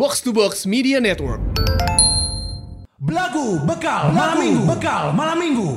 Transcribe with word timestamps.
Box 0.00 0.24
to 0.24 0.32
Box 0.32 0.64
Media 0.64 0.96
Network. 0.96 1.44
Belagu 2.96 3.60
bekal 3.68 4.08
malam 4.16 4.40
minggu. 4.40 4.64
Bekal 4.64 5.12
malam 5.12 5.36
minggu. 5.36 5.70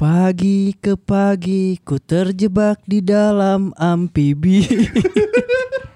Pagi 0.00 0.72
ke 0.80 0.96
pagi 0.96 1.76
ku 1.84 2.00
terjebak 2.00 2.80
di 2.88 3.04
dalam 3.04 3.76
amfibi. 3.76 4.64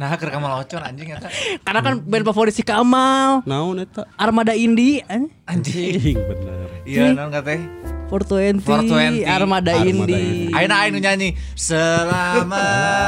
Nah, 0.00 0.16
keur 0.16 0.32
kamal 0.32 0.64
ocon 0.64 0.80
anjing 0.80 1.12
eta. 1.12 1.28
Karena 1.60 1.84
kan 1.84 2.00
band 2.00 2.24
favorit 2.24 2.56
si 2.56 2.64
Kamal. 2.64 3.44
Naon 3.44 3.84
eta? 3.84 4.08
Armada 4.16 4.56
Indie. 4.56 5.04
eh? 5.04 5.28
Anjing. 5.44 5.92
Anjing 6.00 6.16
bener. 6.24 6.72
Iya, 6.88 7.12
naon 7.12 7.28
katanya? 7.28 7.68
420, 8.08 8.64
420. 8.64 9.28
Armada, 9.28 9.76
Armada 9.76 9.84
Indie. 9.84 10.16
Indie. 10.16 10.56
Aina 10.56 10.74
aing 10.82 10.96
nu 10.96 11.04
nyanyi 11.04 11.36
Selamat 11.52 13.04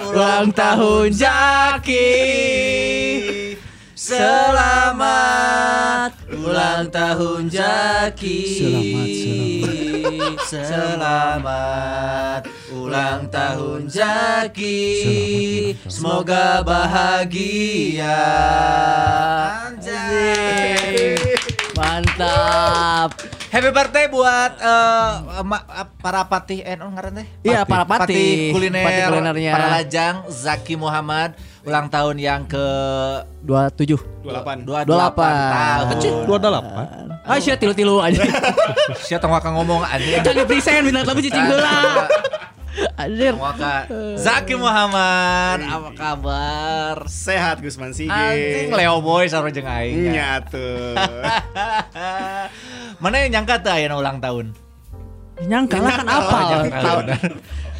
Ulang 0.14 0.54
tahun 0.54 1.10
Jaki 1.12 2.08
Selamat 4.54 4.94
ulang 6.30 6.86
tahun 6.94 7.50
Jaki 7.52 8.38
Selamat, 8.62 9.08
Selamat 9.10 9.93
ulang 12.70 13.28
tahun 13.28 13.88
Jaki 13.88 14.82
Selamat, 15.80 15.88
Semoga 15.88 16.44
bahagia 16.60 18.20
Anjay 19.66 21.16
Mantap. 21.74 23.10
Happy 23.48 23.70
birthday 23.70 24.06
buat 24.06 24.52
eh, 24.58 25.10
ma- 25.42 25.66
para 25.94 26.22
patih 26.24 26.58
eh 26.60 26.74
non 26.74 26.90
ngaran 26.90 27.14
teh? 27.16 27.26
Iya, 27.44 27.62
para 27.62 27.82
patih. 27.84 28.50
kuliner, 28.50 28.82
Patih 28.82 29.02
kulinernya. 29.08 29.52
para 29.54 29.66
lajang 29.72 30.16
Zaki 30.26 30.74
Muhammad 30.74 31.38
ulang 31.64 31.88
tahun 31.88 32.16
yang 32.20 32.44
ke 32.44 32.64
27. 33.44 33.96
28. 34.24 34.68
28 34.68 34.84
28. 34.84 34.84
tahun. 34.84 35.84
Kecil 35.96 36.12
28. 36.28 37.24
Ah, 37.24 37.40
sia 37.40 37.56
tilu-tilu 37.56 38.04
aja. 38.04 38.20
Sia 39.08 39.16
tong 39.16 39.32
waka 39.32 39.48
ngomong 39.48 39.80
anjing. 39.80 40.20
Jangan 40.20 40.44
di 40.44 40.44
present 40.44 40.84
bintang 40.84 41.08
tamu 41.08 41.24
cicing 41.24 41.40
heula. 41.48 42.04
Anjir. 43.00 43.32
Waka 43.38 43.86
Zaki 44.18 44.58
Muhammad, 44.58 45.62
apa 45.62 45.88
kabar? 45.94 46.94
Sehat 47.08 47.64
Gusman 47.64 47.96
Sige. 47.96 48.12
Anjing 48.12 48.68
Leo 48.76 49.00
Boy 49.00 49.24
sarua 49.30 49.48
jeung 49.48 49.64
aing. 49.64 50.12
Nyatu. 50.12 50.92
Mana 53.02 53.24
yang 53.24 53.40
nyangka 53.40 53.64
tuh 53.64 53.72
ayeuna 53.72 53.96
ulang 53.96 54.18
tahun? 54.20 54.52
Nyangka 55.48 55.80
lah 55.80 55.96
kan. 55.96 56.06
Nyangka, 56.06 56.90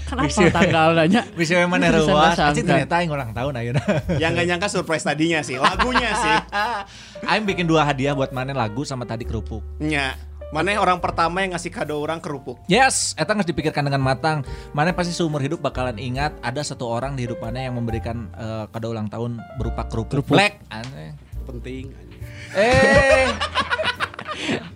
Kan 0.05 0.16
apal 0.20 0.48
tanggalnya. 0.52 1.22
Bisa 1.41 1.56
yang 1.60 1.72
nggak 1.72 1.91
Anjing 1.91 2.36
sangka. 2.36 2.62
ternyata 2.64 2.94
aing 3.00 3.10
ulang 3.12 3.30
tahun 3.33 3.52
ayeuna. 3.56 3.83
Yang 4.20 4.30
gak 4.36 4.46
nyangka 4.52 4.69
surprise 4.69 5.05
tadinya 5.05 5.41
sih. 5.41 5.56
Lagunya 5.56 6.11
sih. 6.12 6.36
Aing 7.30 7.48
bikin 7.48 7.64
dua 7.64 7.88
hadiah 7.88 8.12
buat 8.12 8.30
mana 8.36 8.52
lagu 8.52 8.84
sama 8.84 9.08
tadi 9.08 9.24
kerupuk. 9.24 9.64
Nya. 9.80 10.12
Mana 10.52 10.77
orang 10.78 11.02
pertama 11.02 11.42
yang 11.42 11.56
ngasih 11.56 11.72
kado 11.72 11.98
orang 11.98 12.22
kerupuk. 12.22 12.62
Yes, 12.70 13.16
eta 13.19 13.34
harus 13.34 13.48
dipikirkan 13.48 13.91
dengan 13.91 13.98
matang. 13.98 14.46
Mana 14.70 14.94
pasti 14.94 15.11
seumur 15.11 15.42
hidup 15.42 15.58
bakalan 15.58 15.98
ingat 15.98 16.36
ada 16.44 16.62
satu 16.62 16.86
orang 16.86 17.18
di 17.18 17.27
hidup 17.27 17.42
mana 17.42 17.64
yang 17.66 17.74
memberikan 17.74 18.30
eh, 18.39 18.64
kado 18.70 18.94
ulang 18.94 19.11
tahun 19.11 19.42
berupa 19.58 19.89
kerupuk. 19.91 20.30
Black. 20.30 20.62
Aneh. 20.70 21.16
Penting. 21.42 21.91
anjing. 21.91 22.20
Eh. 22.55 23.27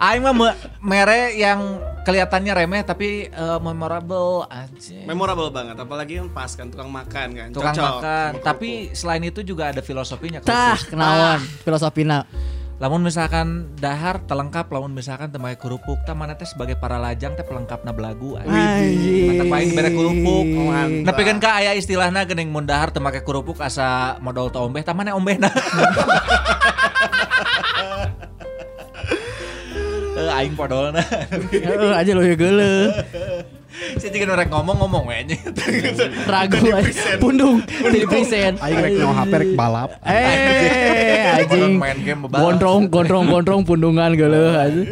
Aing 0.03 0.23
mah 0.27 0.35
me- 0.35 0.59
mere 0.83 1.37
yang 1.39 1.79
kelihatannya 2.03 2.53
remeh 2.55 2.83
tapi 2.83 3.09
eh, 3.27 3.59
memorable 3.59 4.45
aja. 4.47 4.99
Memorable 5.05 5.49
banget. 5.49 5.77
Apalagi 5.77 6.19
yang 6.19 6.29
pas 6.29 6.53
kan 6.53 6.69
tukang 6.69 6.89
makan 6.89 7.29
kan. 7.33 7.49
Tukang 7.51 7.75
Cocok 7.75 7.95
makan. 7.99 8.31
Tapi 8.43 8.71
selain 8.93 9.23
itu 9.23 9.41
juga 9.41 9.71
ada 9.71 9.81
filosofinya 9.81 10.39
Tah, 10.41 10.77
kerupuk. 10.77 10.95
kenawan 10.95 11.41
filosofina. 11.63 12.23
Lamun 12.79 13.03
misalkan 13.03 13.75
dahar 13.75 14.23
telengkap, 14.23 14.71
lamun 14.71 14.95
misalkan 14.95 15.27
temai 15.35 15.59
kerupuk, 15.59 15.99
tah 16.07 16.15
mana 16.15 16.39
teh 16.39 16.47
sebagai 16.47 16.79
para 16.79 16.95
lajang 16.95 17.35
teh 17.35 17.43
pelengkapna 17.43 17.91
belagu. 17.91 18.39
anjing. 18.39 19.35
Mata 19.35 19.51
paling 19.51 19.71
bere 19.75 19.91
kerupuk. 19.91 20.47
Tapi 21.03 21.23
kan 21.27 21.37
ka 21.43 21.59
aya 21.59 21.75
istilahna 21.75 22.23
geuning 22.23 22.47
mun 22.47 22.63
dahar 22.63 22.95
teu 22.95 23.03
make 23.03 23.27
kerupuk 23.27 23.59
asa 23.59 24.15
modal 24.23 24.47
teu 24.47 24.63
ombeh, 24.63 24.87
tah 24.87 24.95
mana 24.95 25.19
ombehna. 25.19 25.51
Eh 30.19 30.31
aing 30.35 30.55
podolna. 30.59 30.99
Heeh, 30.99 31.93
aja 31.95 32.11
lo 32.11 32.23
ya 32.27 32.35
geuleuh. 32.35 32.91
Saya 34.03 34.11
juga 34.11 34.35
norek 34.35 34.51
ngomong-ngomong 34.51 35.07
we 35.07 35.15
anjing. 35.23 35.39
Ragu 36.33 36.59
aja. 36.75 37.15
Pundung 37.23 37.63
di 37.95 38.03
present. 38.11 38.59
Aing 38.59 38.83
rek 38.83 38.93
nyawa 38.99 39.15
HP 39.23 39.33
rek 39.39 39.53
balap. 39.55 39.91
Eh, 40.03 41.47
anjing. 41.47 41.79
Main 41.79 41.99
game 42.03 42.27
bebalap. 42.27 42.43
Gondrong, 42.43 42.83
gondrong, 42.91 43.25
gondrong 43.31 43.63
pundungan 43.63 44.11
geuleuh 44.19 44.59
aja. 44.59 44.83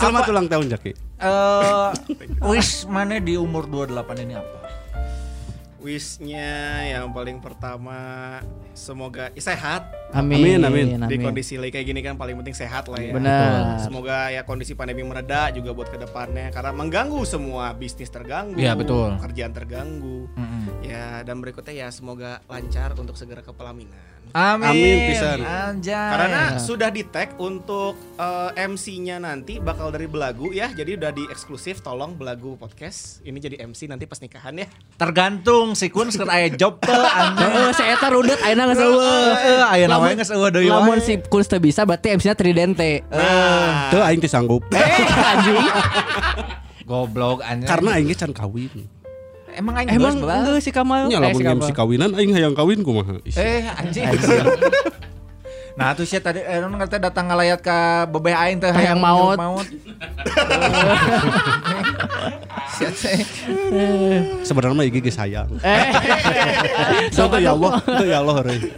Selamat 0.00 0.24
ulang 0.32 0.46
tahun 0.48 0.72
Jaki. 0.72 0.92
Eh 1.20 1.88
wis 2.48 2.88
mana 2.88 3.20
di 3.20 3.36
umur 3.36 3.68
28 3.68 4.24
ini 4.24 4.36
apa? 4.40 4.65
Wishnya 5.86 6.82
yang 6.82 7.14
paling 7.14 7.38
pertama 7.38 8.42
semoga 8.74 9.30
sehat 9.38 9.86
Amin. 10.10 10.58
Amin, 10.66 10.98
di 11.06 11.16
kondisi 11.22 11.54
lagi 11.54 11.78
kayak 11.78 11.86
gini 11.86 12.00
kan 12.02 12.18
paling 12.18 12.34
penting 12.42 12.54
sehat 12.54 12.90
lah 12.90 12.98
ya. 12.98 13.14
Benar. 13.14 13.78
Semoga 13.82 14.30
ya 14.34 14.42
kondisi 14.42 14.74
pandemi 14.74 15.06
mereda 15.06 15.50
juga 15.54 15.70
buat 15.70 15.86
ke 15.90 15.98
depannya 15.98 16.50
karena 16.50 16.74
mengganggu 16.74 17.22
semua 17.22 17.70
bisnis 17.74 18.10
terganggu, 18.10 18.58
Iya, 18.58 18.74
betul. 18.74 19.14
kerjaan 19.18 19.54
terganggu. 19.54 20.26
Ya 20.82 21.22
dan 21.22 21.38
berikutnya 21.38 21.86
ya 21.86 21.88
semoga 21.94 22.42
lancar 22.50 22.94
untuk 22.98 23.14
segera 23.14 23.42
ke 23.42 23.54
pelaminan. 23.54 24.15
Amin. 24.36 24.68
Amin, 24.68 24.96
pisan. 25.08 25.38
Anjay. 25.40 25.96
Karena 26.12 26.40
sudah 26.60 26.92
di 26.92 27.00
tag 27.02 27.40
untuk 27.40 27.96
eh, 28.14 28.68
MC-nya 28.68 29.16
nanti 29.16 29.56
bakal 29.56 29.88
dari 29.88 30.04
Belagu 30.04 30.52
ya. 30.52 30.68
Jadi 30.68 30.92
udah 30.92 31.08
di 31.08 31.24
eksklusif 31.26 31.80
tolong 31.80 32.12
Belagu 32.12 32.52
podcast. 32.54 33.24
Ini 33.24 33.32
jadi 33.34 33.56
MC 33.64 33.88
nanti 33.88 34.04
pas 34.04 34.20
nikahan 34.20 34.52
ya. 34.54 34.68
tergantung 34.96 35.72
si 35.72 35.88
kun 35.88 36.12
sekarang 36.12 36.36
aya 36.36 36.48
job 36.50 36.76
anjing. 36.84 37.48
Heeh, 37.48 37.68
saya 37.72 37.96
eta 37.96 38.08
rundet 38.08 38.36
ayeuna 38.38 38.68
geus 38.68 38.80
eueuh. 38.82 39.32
Eh, 39.32 39.62
aya 39.62 39.86
Lamun- 39.86 40.04
namanya 40.04 40.16
geus 40.20 40.30
eueuh 40.30 40.50
deui 40.50 40.68
Lamun 40.68 40.92
wae. 40.92 41.00
si 41.00 41.16
Kunz 41.22 41.48
teu 41.48 41.56
bisa 41.56 41.82
berarti 41.82 42.12
MC-nya 42.12 42.36
Tridente. 42.36 43.08
Nah, 43.08 43.88
Tuh 43.88 44.04
aing 44.04 44.20
teh 44.20 44.28
sanggup. 44.28 44.68
Eh, 44.68 44.84
anjing. 45.24 45.64
Goblok 46.84 47.40
anjing. 47.40 47.64
Karena 47.64 47.96
aing 47.96 48.12
can 48.12 48.30
kawin. 48.30 48.84
Emang 49.56 49.74
aing 49.76 49.88
Emang 49.90 50.14
enggak 50.16 50.60
si 50.60 50.70
Kamal. 50.70 51.08
Nya 51.08 51.16
Eh, 51.16 51.22
lamun 51.24 51.34
si 51.34 51.42
MC 51.42 51.48
Kamal. 51.48 51.74
kawinan 51.74 52.10
aing 52.14 52.30
hayang 52.30 52.54
kawin 52.54 52.80
kumaha. 52.80 53.16
Eh 53.26 53.64
anjing. 53.66 54.04
Nah 55.76 55.92
tuh 55.92 56.08
sih 56.08 56.16
tadi 56.16 56.40
eh 56.40 56.56
non 56.56 56.72
ngerti 56.72 56.96
datang 56.96 57.28
ngalayat 57.28 57.60
ke 57.60 57.78
bebeh 58.08 58.32
aing 58.32 58.56
teh 58.56 58.72
Hayang 58.72 58.96
maot. 58.96 59.36
maut. 59.36 59.68
Teh. 62.76 63.20
Sebenarnya 64.40 64.72
mah 64.72 64.84
IG 64.84 65.00
ge 65.00 65.12
sayang. 65.12 65.48
Eh. 65.64 67.12
So 67.12 67.28
tuh 67.28 67.40
ya 67.40 67.52
Allah, 67.52 67.76
tuh 67.80 68.06
ya 68.08 68.24
Allah 68.24 68.34
heureui. 68.40 68.72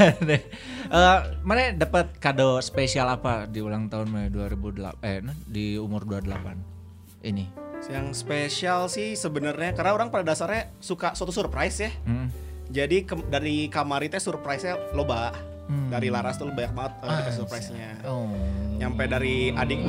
Aneh. 0.00 0.40
Eh, 0.86 1.18
mana 1.42 1.76
dapat 1.76 2.16
kado 2.16 2.60
spesial 2.60 3.08
apa 3.08 3.44
di 3.44 3.60
ulang 3.60 3.88
tahun 3.88 4.08
Mei 4.08 4.28
2008 4.32 4.96
eh 5.02 5.20
di 5.44 5.76
umur 5.76 6.04
28 6.06 7.26
ini? 7.26 7.44
Yang 7.86 8.10
spesial 8.10 8.88
sih 8.88 9.14
sebenarnya 9.14 9.76
karena 9.76 9.94
orang 9.94 10.08
pada 10.10 10.26
dasarnya 10.26 10.72
suka 10.80 11.14
suatu 11.14 11.30
surprise 11.30 11.76
ya. 11.78 11.90
Hmm. 12.02 12.28
Jadi 12.66 13.06
ke- 13.06 13.28
dari 13.30 13.70
kamari 13.70 14.10
teh 14.10 14.18
surprise-nya 14.18 14.74
loba. 14.90 15.30
Hmm. 15.66 15.90
Dari 15.90 16.10
Laras 16.10 16.38
tuh 16.38 16.46
banyak 16.46 16.74
banget 16.74 16.92
uh, 17.02 17.10
dikasih 17.10 17.38
surprise-nya. 17.42 17.90
Oh. 18.06 18.30
Nyampe 18.78 19.06
dari 19.06 19.50
adik 19.50 19.82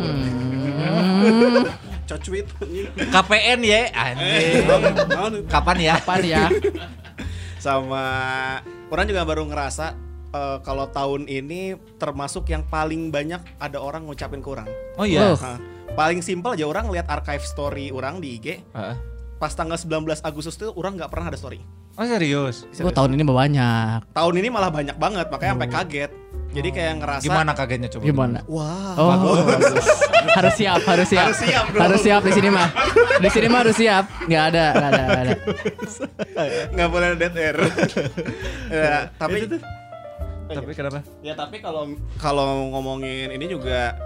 Cocuit 2.07 2.47
KPN 2.95 3.59
ya 3.61 3.81
anjing. 3.91 4.63
Kapan 5.49 5.77
ya? 5.77 5.93
Kapan 5.99 6.21
ya? 6.23 6.43
sama 7.65 8.05
orang 8.87 9.05
juga 9.09 9.27
baru 9.27 9.43
ngerasa 9.43 9.97
eh, 10.31 10.57
kalau 10.63 10.87
tahun 10.87 11.27
ini 11.27 11.75
termasuk 11.97 12.47
yang 12.47 12.63
paling 12.63 13.09
banyak 13.11 13.41
ada 13.59 13.81
orang 13.81 14.07
ngucapin 14.07 14.39
ke 14.39 14.49
orang. 14.49 14.69
Oh 14.95 15.03
iya. 15.03 15.35
Nah, 15.35 15.59
paling 15.95 16.19
simpel 16.19 16.57
aja 16.57 16.65
orang 16.65 16.89
lihat 16.91 17.07
archive 17.07 17.45
story 17.45 17.93
orang 17.93 18.19
di 18.19 18.35
IG 18.41 18.47
Heeh. 18.73 18.95
pas 19.37 19.53
tanggal 19.53 19.77
19 19.77 20.19
Agustus 20.25 20.57
tuh 20.57 20.73
orang 20.73 20.97
nggak 20.97 21.13
pernah 21.13 21.29
ada 21.29 21.37
story. 21.37 21.61
Oh 21.97 22.05
serius? 22.05 22.69
Gua 22.77 22.93
tahun 22.93 23.17
ini 23.17 23.25
banyak. 23.25 24.13
Tahun 24.13 24.33
ini 24.37 24.49
malah 24.53 24.69
banyak 24.69 24.97
banget 25.01 25.33
makanya 25.33 25.53
sampai 25.57 25.69
kaget. 25.69 26.11
Jadi 26.47 26.69
kayak 26.73 26.93
ngerasa 27.03 27.23
Gimana 27.25 27.51
kagetnya 27.57 27.89
coba? 27.91 28.03
Gimana? 28.05 28.39
Wah. 28.47 28.93
Oh, 28.97 29.11
harus 30.37 30.53
siap, 30.57 30.81
harus 30.85 31.07
siap. 31.09 31.29
Harus 31.29 31.39
siap 31.41 31.65
dong. 31.73 31.81
Harus 31.81 31.99
siap 32.01 32.21
di 32.23 32.33
sini 32.33 32.49
mah. 32.49 32.69
Di 33.17 33.29
sini 33.29 33.47
mah 33.49 33.59
harus 33.65 33.75
siap. 33.77 34.05
Nggak 34.25 34.43
ada, 34.53 34.65
nggak 34.73 34.89
ada, 34.89 35.03
nggak 35.03 35.21
ada. 35.25 35.33
nggak 36.77 36.89
boleh 36.89 37.07
dead 37.19 37.33
air. 37.35 37.57
ya, 38.73 38.97
tapi 39.17 39.37
Tapi 40.47 40.71
kenapa? 40.71 41.03
ya 41.19 41.35
tapi 41.35 41.59
kalau 41.59 41.91
kalau 42.23 42.71
ngomongin 42.71 43.35
ini 43.35 43.51
juga 43.51 43.99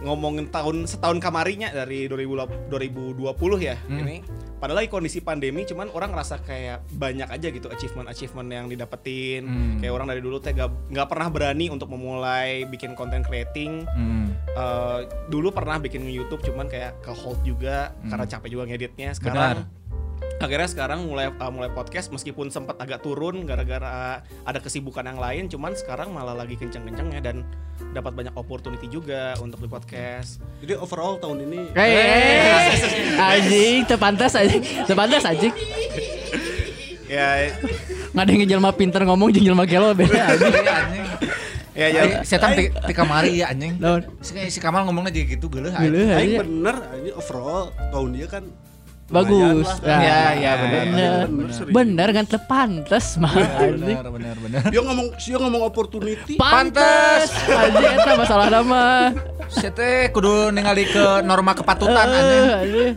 ngomongin 0.00 0.50
tahun 0.50 0.84
setahun 0.84 1.18
kamarinya 1.18 1.70
dari 1.70 2.10
2020 2.10 2.66
2020 2.66 3.60
ya 3.60 3.76
Hmm. 3.84 4.00
ini 4.00 4.16
padahal 4.56 4.80
lagi 4.80 4.88
kondisi 4.88 5.20
pandemi 5.20 5.62
cuman 5.62 5.86
orang 5.88 6.10
ngerasa 6.10 6.40
kayak 6.40 6.88
banyak 6.90 7.28
aja 7.28 7.48
gitu 7.48 7.68
achievement 7.68 8.08
achievement 8.08 8.48
yang 8.48 8.66
didapetin 8.66 9.44
Hmm. 9.44 9.76
kayak 9.78 9.92
orang 9.92 10.08
dari 10.08 10.20
dulu 10.20 10.40
teh 10.40 10.50
gak, 10.50 10.90
nggak 10.90 11.06
pernah 11.06 11.28
berani 11.28 11.68
untuk 11.68 11.86
memulai 11.88 12.64
bikin 12.66 12.94
konten 12.94 13.22
creating 13.22 13.84
Hmm. 13.86 14.34
Eh, 14.50 15.00
dulu 15.28 15.50
pernah 15.50 15.76
bikin 15.76 16.06
YouTube 16.06 16.42
cuman 16.42 16.66
kayak 16.66 16.98
ke 17.00 17.10
hold 17.10 17.42
juga 17.42 17.90
karena 18.04 18.24
capek 18.24 18.48
juga 18.48 18.64
ngeditnya 18.64 19.10
sekarang 19.12 19.66
akhirnya 20.42 20.66
sekarang 20.66 21.06
mulai 21.06 21.30
uh, 21.30 21.52
mulai 21.52 21.70
podcast 21.70 22.10
meskipun 22.10 22.50
sempat 22.50 22.74
agak 22.82 23.06
turun 23.06 23.46
gara-gara 23.46 24.18
ada 24.42 24.58
kesibukan 24.58 25.06
yang 25.06 25.18
lain 25.22 25.46
cuman 25.46 25.72
sekarang 25.78 26.10
malah 26.10 26.34
lagi 26.34 26.58
kenceng-kencengnya 26.58 27.20
dan 27.22 27.46
dapat 27.94 28.14
banyak 28.14 28.34
opportunity 28.34 28.90
juga 28.90 29.38
untuk 29.38 29.62
di 29.62 29.68
podcast 29.70 30.42
Jadi 30.58 30.74
overall 30.74 31.18
tahun 31.22 31.46
ini 31.46 31.60
Eh, 31.74 32.66
anjing, 33.34 33.86
tepantas 33.86 34.34
anjing, 34.34 34.62
tepantas 34.86 35.22
anjing. 35.22 35.54
ya 37.06 37.50
Nggak 38.14 38.24
ada 38.26 38.30
yang 38.30 38.50
jelma 38.58 38.70
pinter 38.74 39.02
ngomong 39.06 39.30
jeung 39.34 39.54
jelma 39.54 39.66
gelo 39.66 39.94
beda 39.94 40.34
anjing. 40.34 40.54
Iya, 40.54 40.74
anjing. 40.78 41.04
ya 41.74 41.86
ya 41.90 42.02
setan 42.22 42.54
di, 42.54 42.70
kamari 42.94 43.42
ya 43.42 43.50
anjing. 43.50 43.78
Si, 44.22 44.30
si 44.50 44.58
Kamal 44.62 44.86
ngomongnya 44.86 45.10
jadi 45.10 45.34
gitu 45.34 45.50
geuleuh. 45.50 45.74
Aing 45.74 45.94
anjing. 46.14 46.38
bener 46.42 46.76
ini 47.02 47.10
overall 47.10 47.74
tahun 47.90 48.08
dia 48.14 48.26
kan 48.30 48.44
Bagus. 49.12 49.68
lumayan 49.68 49.84
lah. 49.84 50.00
Ya, 50.00 50.22
ya, 50.32 50.52
serius. 51.52 51.74
Bener 51.76 52.08
kan 52.08 52.24
tepantas 52.24 53.20
mah. 53.20 53.36
Benar, 53.36 54.08
benar, 54.08 54.36
benar. 54.40 54.62
Dia 54.72 54.80
ngomong 54.80 55.08
dia 55.20 55.36
ngomong 55.36 55.62
opportunity. 55.68 56.40
Pantes. 56.40 57.28
Anjing 57.44 57.84
eta 58.00 58.12
masalah 58.16 58.48
nama. 58.48 59.12
Saya 59.52 59.70
teh 59.76 60.08
kudu 60.08 60.48
ningali 60.56 60.88
ke 60.88 61.20
norma 61.20 61.52
kepatutan 61.52 62.08
anjing. 62.08 62.48
anjing. 62.64 62.94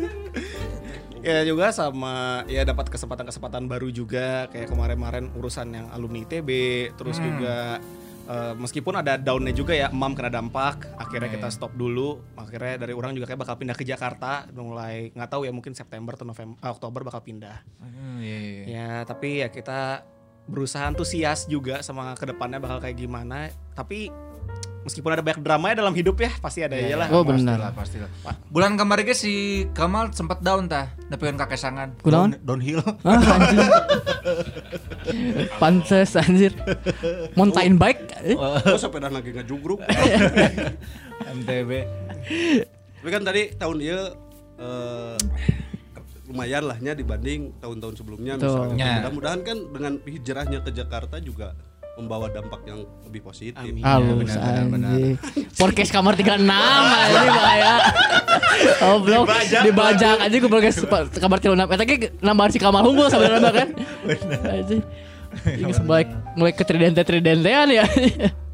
ya 1.27 1.43
juga 1.43 1.75
sama 1.75 2.47
ya 2.47 2.63
dapat 2.63 2.87
kesempatan-kesempatan 2.87 3.67
baru 3.67 3.91
juga 3.91 4.47
kayak 4.47 4.71
kemarin-kemarin 4.71 5.27
urusan 5.35 5.67
yang 5.75 5.91
alumni 5.91 6.23
ITB 6.23 6.49
terus 6.95 7.19
juga 7.19 7.83
eh, 8.27 8.53
meskipun 8.59 8.99
ada 8.99 9.15
downnya 9.15 9.55
juga 9.55 9.73
ya 9.73 9.87
emam 9.89 10.13
kena 10.13 10.29
dampak 10.29 10.91
akhirnya 10.99 11.31
kita 11.31 11.47
stop 11.49 11.73
dulu. 11.73 12.19
Akhirnya 12.35 12.85
dari 12.85 12.93
orang 12.93 13.15
juga 13.15 13.31
kayak 13.31 13.47
bakal 13.47 13.55
pindah 13.57 13.75
ke 13.75 13.87
Jakarta 13.87 14.45
mulai 14.53 15.09
nggak 15.15 15.29
tahu 15.31 15.47
ya 15.47 15.51
mungkin 15.55 15.73
September 15.73 16.13
atau 16.13 16.27
November 16.27 16.59
eh, 16.59 16.71
Oktober 16.71 17.01
bakal 17.07 17.21
pindah. 17.23 17.57
Hmm, 17.79 18.19
iya, 18.19 18.37
iya. 18.37 18.63
ya 18.67 18.89
tapi 19.07 19.41
ya 19.41 19.49
kita 19.49 20.03
berusaha 20.47 20.87
antusias 20.87 21.43
juga 21.47 21.83
sama 21.83 22.15
ke 22.15 22.27
depannya 22.27 22.59
bakal 22.59 22.83
kayak 22.83 22.97
gimana. 22.99 23.51
Tapi 23.75 24.11
meskipun 24.87 25.11
ada 25.11 25.19
banyak 25.19 25.39
drama 25.39 25.65
ya 25.67 25.75
dalam 25.77 25.91
hidup 25.91 26.15
ya 26.17 26.31
pasti 26.37 26.63
ada 26.63 26.73
aja 26.73 26.95
lah 26.95 27.07
Oh 27.09 27.21
benar. 27.21 27.59
Pastilah, 27.69 28.09
pastilah. 28.09 28.35
Bulan 28.47 28.73
kemarin 28.73 29.03
ge 29.03 29.13
si 29.13 29.33
Kamal 29.71 30.09
sempat 30.11 30.39
down 30.39 30.65
tah, 30.65 30.87
nepikeun 31.05 31.35
kakesangan. 31.35 31.99
Kunaon? 31.99 32.33
Down- 32.33 32.57
Downhill. 32.57 32.79
Ah, 33.03 33.19
anjing. 33.19 33.67
Pantes 35.57 36.15
anjir. 36.15 36.53
Mountain 37.33 37.75
bike. 37.75 38.01
eh? 38.23 38.35
Oh, 38.35 38.55
sepeda 38.75 39.07
lagi 39.07 39.31
ngejugruk. 39.31 39.83
MTB. 41.37 41.71
Tapi 42.97 43.09
kan 43.09 43.21
tadi 43.21 43.41
tahun 43.53 43.77
dia 43.77 43.99
eh, 44.57 45.15
lumayan 46.25 46.63
lahnya 46.65 46.91
dibanding 46.91 47.55
tahun-tahun 47.57 47.95
sebelumnya 47.95 48.35
Betul. 48.35 48.47
misalnya. 48.67 48.75
Ya. 48.77 48.93
Mudah-mudahan 48.99 49.41
kan 49.41 49.57
dengan 49.69 49.93
hijrahnya 50.01 50.59
ke 50.61 50.71
Jakarta 50.71 51.15
juga 51.17 51.55
membawa 51.97 52.29
dampak 52.29 52.61
yang 52.63 52.79
lebih 53.03 53.21
positif. 53.21 53.57
Amin. 53.57 53.81
Halus 53.81 54.29
benar, 54.29 54.63
benar, 54.63 54.63
benar. 54.69 54.91
Podcast 55.51 55.89
kamar 55.89 56.13
36 56.13 56.45
anjing 56.45 57.27
bahaya. 57.27 57.73
Oh, 58.79 58.97
Dibajak 59.01 59.61
dibajak 59.63 60.15
aja 60.19 60.35
ke 60.35 60.47
podcast 60.47 60.77
kamar 61.15 61.37
36. 61.39 61.57
Eta 61.67 61.83
ge 61.83 61.95
nambahan 62.19 62.49
si 62.49 62.59
Kamal 62.59 62.81
Hunggul 62.81 63.09
sebenarnya 63.09 63.51
kan. 63.51 63.67
Anjing. 64.47 64.81
Ini 65.43 65.73
mulai 65.83 66.03
mulai 66.33 66.53
ke 66.53 66.63
tridente 66.63 67.01
tridentean 67.01 67.67
ya. 67.69 67.85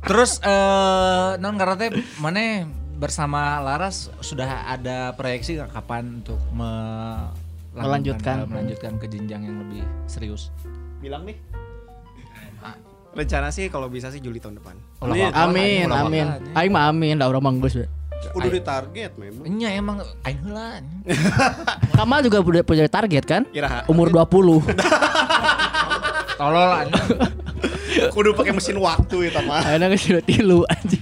Terus 0.01 0.39
eh 0.39 1.30
non 1.38 1.56
karena 1.56 1.75
teh 1.78 1.89
mana 2.18 2.68
bersama 2.94 3.60
Laras 3.60 4.12
sudah 4.19 4.48
ada 4.66 5.12
proyeksi 5.13 5.56
nggak 5.56 5.72
kapan 5.74 6.19
untuk 6.19 6.39
me- 6.50 7.31
Melanjutkan. 7.74 8.46
melanjutkan 8.46 8.96
ke 8.96 9.07
jenjang 9.07 9.44
yang 9.44 9.57
lebih 9.60 9.81
serius. 10.06 10.54
bilang 11.00 11.25
nih 11.25 11.36
rencana 13.13 13.54
sih 13.54 13.69
kalau 13.69 13.88
bisa 13.89 14.10
sih 14.10 14.18
Juli 14.19 14.42
tahun 14.42 14.57
depan 14.57 14.75
Amin. 15.04 15.30
Amin, 15.36 15.88
amin. 15.92 16.25
Aing 16.56 16.71
mah 16.71 16.88
amin, 16.88 17.19
da 17.19 17.27
urang 17.27 17.44
manggus. 17.44 17.75
Udah 18.31 18.48
di 18.48 18.63
target 18.63 19.12
memang. 19.19 19.44
Nya 19.51 19.75
emang 19.75 20.00
aing 20.24 20.39
heula. 20.48 20.80
Kamal 21.92 22.24
juga 22.24 22.39
punya 22.39 22.63
punya 22.63 22.88
target 22.88 23.24
kan? 23.27 23.44
Umur 23.92 24.07
20. 24.07 24.63
Tolol 26.36 26.72
anjing. 26.74 27.20
kudu 27.94 28.34
pakai 28.34 28.52
mesin 28.52 28.76
waktu 28.76 29.30
ya 29.30 29.40
mah 29.40 29.62
Ayeuna 29.64 29.86
geus 29.88 30.10
tilu 30.26 30.66
anjing. 30.66 31.00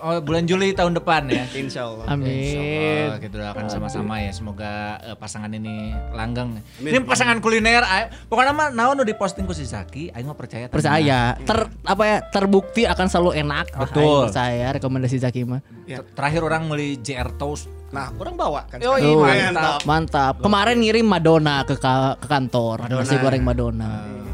Oh, 0.00 0.16
bulan 0.22 0.46
Juli 0.46 0.72
tahun 0.72 0.94
depan 0.94 1.26
ya. 1.26 1.44
Insya 1.52 1.84
Allah 1.84 2.06
Amin. 2.06 3.10
Oh, 3.10 3.18
kita 3.18 3.34
doakan 3.36 3.66
sama-sama 3.66 4.16
ya 4.16 4.30
semoga 4.30 4.72
eh, 5.02 5.14
pasangan 5.14 5.50
ini 5.50 5.90
langgeng. 6.14 6.62
Ini 6.78 7.02
pasangan 7.02 7.36
kuliner. 7.38 7.82
ay- 7.82 8.08
Pokoknya 8.26 8.54
mah 8.54 8.68
naon 8.70 8.94
nu 8.94 9.04
diposting 9.04 9.42
ku 9.42 9.52
si 9.52 9.66
Zaki, 9.66 10.08
aing 10.08 10.24
mah 10.24 10.34
percaya. 10.34 10.70
Percaya, 10.70 11.34
ter 11.36 11.58
apa 11.82 12.02
ya 12.02 12.16
terbukti 12.24 12.86
akan 12.86 13.06
selalu 13.06 13.30
enak. 13.36 13.66
Betul. 13.76 13.98
aing 14.00 14.24
percaya 14.30 14.66
rekomendasi 14.72 15.16
Zaki 15.18 15.42
mah. 15.42 15.60
Ya. 15.84 15.98
Ter- 16.00 16.14
Terakhir 16.14 16.40
orang 16.42 16.70
beli 16.70 16.96
JR 16.96 17.28
Toast. 17.34 17.66
nah 17.90 18.06
orang 18.14 18.38
bawa 18.38 18.70
kan 18.70 18.78
Yoi, 18.78 19.02
mantap. 19.02 19.82
Mantap. 19.82 20.34
Kemarin 20.38 20.78
ngirim 20.78 21.02
Madonna 21.02 21.66
ke 21.66 21.74
ka- 21.74 22.14
ke 22.16 22.30
kantor. 22.30 22.86
Nasi 22.86 23.18
goreng 23.18 23.42
Madonna. 23.42 24.29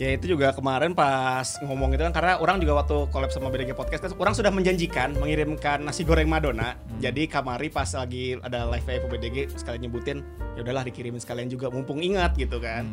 Ya 0.00 0.16
itu 0.16 0.32
juga 0.32 0.56
kemarin 0.56 0.96
pas 0.96 1.60
ngomong 1.60 1.92
itu 1.92 2.00
kan 2.00 2.16
karena 2.16 2.40
orang 2.40 2.56
juga 2.56 2.80
waktu 2.80 3.12
collab 3.12 3.28
sama 3.28 3.52
BDG 3.52 3.76
Podcast 3.76 4.08
kan 4.08 4.16
orang 4.16 4.32
sudah 4.32 4.48
menjanjikan 4.48 5.12
mengirimkan 5.20 5.84
nasi 5.84 6.08
goreng 6.08 6.24
Madonna. 6.24 6.72
Jadi 7.04 7.28
kamari 7.28 7.68
pas 7.68 7.92
lagi 7.92 8.40
ada 8.40 8.64
live 8.72 8.88
live 8.88 9.04
BDG 9.12 9.36
sekalian 9.60 9.92
nyebutin 9.92 10.24
ya 10.56 10.64
udahlah 10.64 10.88
dikirimin 10.88 11.20
sekalian 11.20 11.52
juga 11.52 11.68
mumpung 11.68 12.00
ingat 12.00 12.32
gitu 12.40 12.56
kan. 12.64 12.88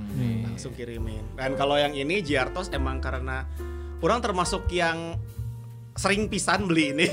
Langsung 0.52 0.76
kirimin. 0.76 1.24
Dan 1.40 1.56
kalau 1.56 1.80
yang 1.80 1.96
ini 1.96 2.20
Giartos 2.20 2.68
emang 2.76 3.00
karena 3.00 3.48
orang 4.04 4.20
termasuk 4.20 4.68
yang 4.68 5.16
sering 5.98 6.30
pisan 6.30 6.70
beli 6.70 6.94
ini 6.94 7.08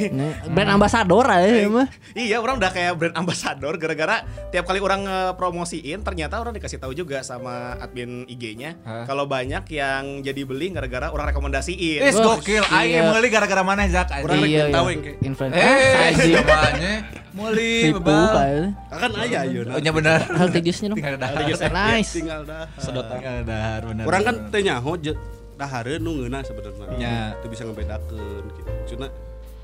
Brand 0.52 0.76
ambasador 0.76 1.24
aja 1.26 1.66
mah. 1.72 1.88
Iya, 2.14 2.38
orang 2.38 2.60
udah 2.60 2.70
kayak 2.70 2.92
brand 3.00 3.16
ambassador 3.16 3.74
gara-gara 3.80 4.22
tiap 4.52 4.68
kali 4.68 4.78
orang 4.78 5.08
ngepromosiin 5.08 6.04
ternyata 6.04 6.38
orang 6.38 6.54
dikasih 6.54 6.78
tahu 6.78 6.92
juga 6.92 7.24
sama 7.24 7.80
admin 7.80 8.28
IG-nya 8.28 8.76
kalau 9.08 9.24
banyak 9.24 9.64
yang 9.72 10.20
jadi 10.20 10.44
beli 10.44 10.70
gara-gara 10.70 11.10
orang 11.10 11.32
rekomendasiin. 11.32 12.00
Eh, 12.04 12.12
Wah, 12.14 12.38
gokil. 12.38 12.62
iya. 12.62 12.76
Aing 12.76 12.92
yang 12.92 13.06
meuli 13.10 13.28
gara-gara 13.32 13.62
mana 13.64 13.88
Zak? 13.88 14.12
Orang 14.22 14.38
anjing? 14.38 14.60
rek 14.60 14.74
tahu 14.76 14.86
yang 14.92 15.02
kayak 15.02 15.18
Influencer. 15.24 15.58
Eh, 15.58 16.98
meuli 17.34 17.90
Tipu 17.90 17.98
bebal. 17.98 18.30
kayak. 18.30 19.00
kan 19.02 19.10
aya 19.18 19.38
ayeuna. 19.42 19.72
Oh, 19.74 19.80
nya 19.82 19.90
benar. 19.90 20.18
Hal 20.22 20.48
tidiusnya 20.54 20.86
dong. 20.94 20.98
Tinggal 21.02 21.16
dahar. 21.18 21.34
Nice. 21.90 22.12
Tinggal 22.14 22.40
dah. 22.46 22.64
Tinggal 22.78 23.36
dahar 23.42 23.80
benar. 23.82 24.04
Orang 24.06 24.22
kan 24.22 24.34
nyaho 24.54 24.92
je 25.54 25.60
dahareun 25.62 26.02
nu 26.02 26.10
ngeunah 26.18 26.42
sebenarnya. 26.42 26.86
Ya. 26.98 27.18
Itu 27.38 27.46
bisa 27.46 27.62
ngebedakeun 27.62 28.44
gitu. 28.58 28.70
Cuna 28.90 29.06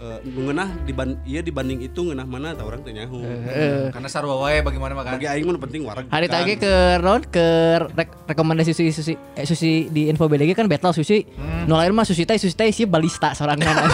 eh, 0.01 0.19
nu 0.23 0.47
ngeunah 0.47 0.69
diban 0.87 1.19
iya 1.27 1.43
dibanding 1.43 1.83
itu 1.83 1.99
ngeunah 1.99 2.27
mana 2.31 2.55
tah 2.55 2.63
orang 2.63 2.87
teh 2.87 2.95
nyaho. 2.95 3.19
Eh, 3.27 3.91
Karena 3.91 4.07
sarua 4.07 4.39
wae 4.39 4.63
bagaimana 4.63 4.95
makan. 4.95 5.19
Bagi 5.19 5.27
aing 5.27 5.45
mah 5.45 5.59
nu 5.59 5.61
penting 5.61 5.83
wareg. 5.83 6.07
Hari 6.07 6.27
kan. 6.31 6.35
tadi 6.39 6.53
ke 6.55 6.73
Ron 7.03 7.23
ke 7.27 7.47
rek- 7.91 8.19
rekomendasi 8.31 8.71
sushi 8.71 8.93
sushi 8.95 9.15
eh, 9.35 9.43
sushi 9.43 9.91
di 9.91 10.07
info 10.07 10.31
BDG 10.31 10.55
kan 10.55 10.71
battle 10.71 10.95
sushi. 10.95 11.27
Nu 11.67 11.75
lain 11.75 11.91
mah 11.91 12.07
sushi 12.07 12.23
teh 12.23 12.39
sushi 12.39 12.55
teh 12.55 12.71
si 12.71 12.87
balista 12.87 13.35
sorangan. 13.35 13.75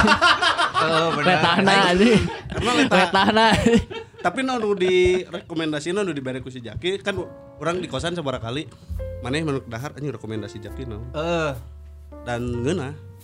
Oh, 0.76 1.08
benar. 1.16 1.40
Letahna 1.40 1.74
anjing. 1.88 2.20
Karena 2.52 2.70
letah. 2.76 2.98
Letahna. 3.00 3.46
Tapi 4.20 4.38
nu 4.44 4.76
di 4.76 5.24
rekomendasi 5.24 5.96
nu 5.96 6.12
dibere 6.12 6.44
ku 6.44 6.52
si 6.52 6.60
Jaki 6.60 7.00
kan 7.00 7.16
orang 7.58 7.80
di 7.80 7.88
kosan 7.88 8.12
sabaraha 8.12 8.52
kali 8.52 8.68
maneh 9.24 9.40
menurut 9.40 9.64
dahar 9.66 9.96
anjing 9.96 10.12
rekomendasi 10.12 10.60
Jaki 10.60 10.84
no. 10.84 11.00
Eh, 11.16 11.52
Dan. 12.26 12.42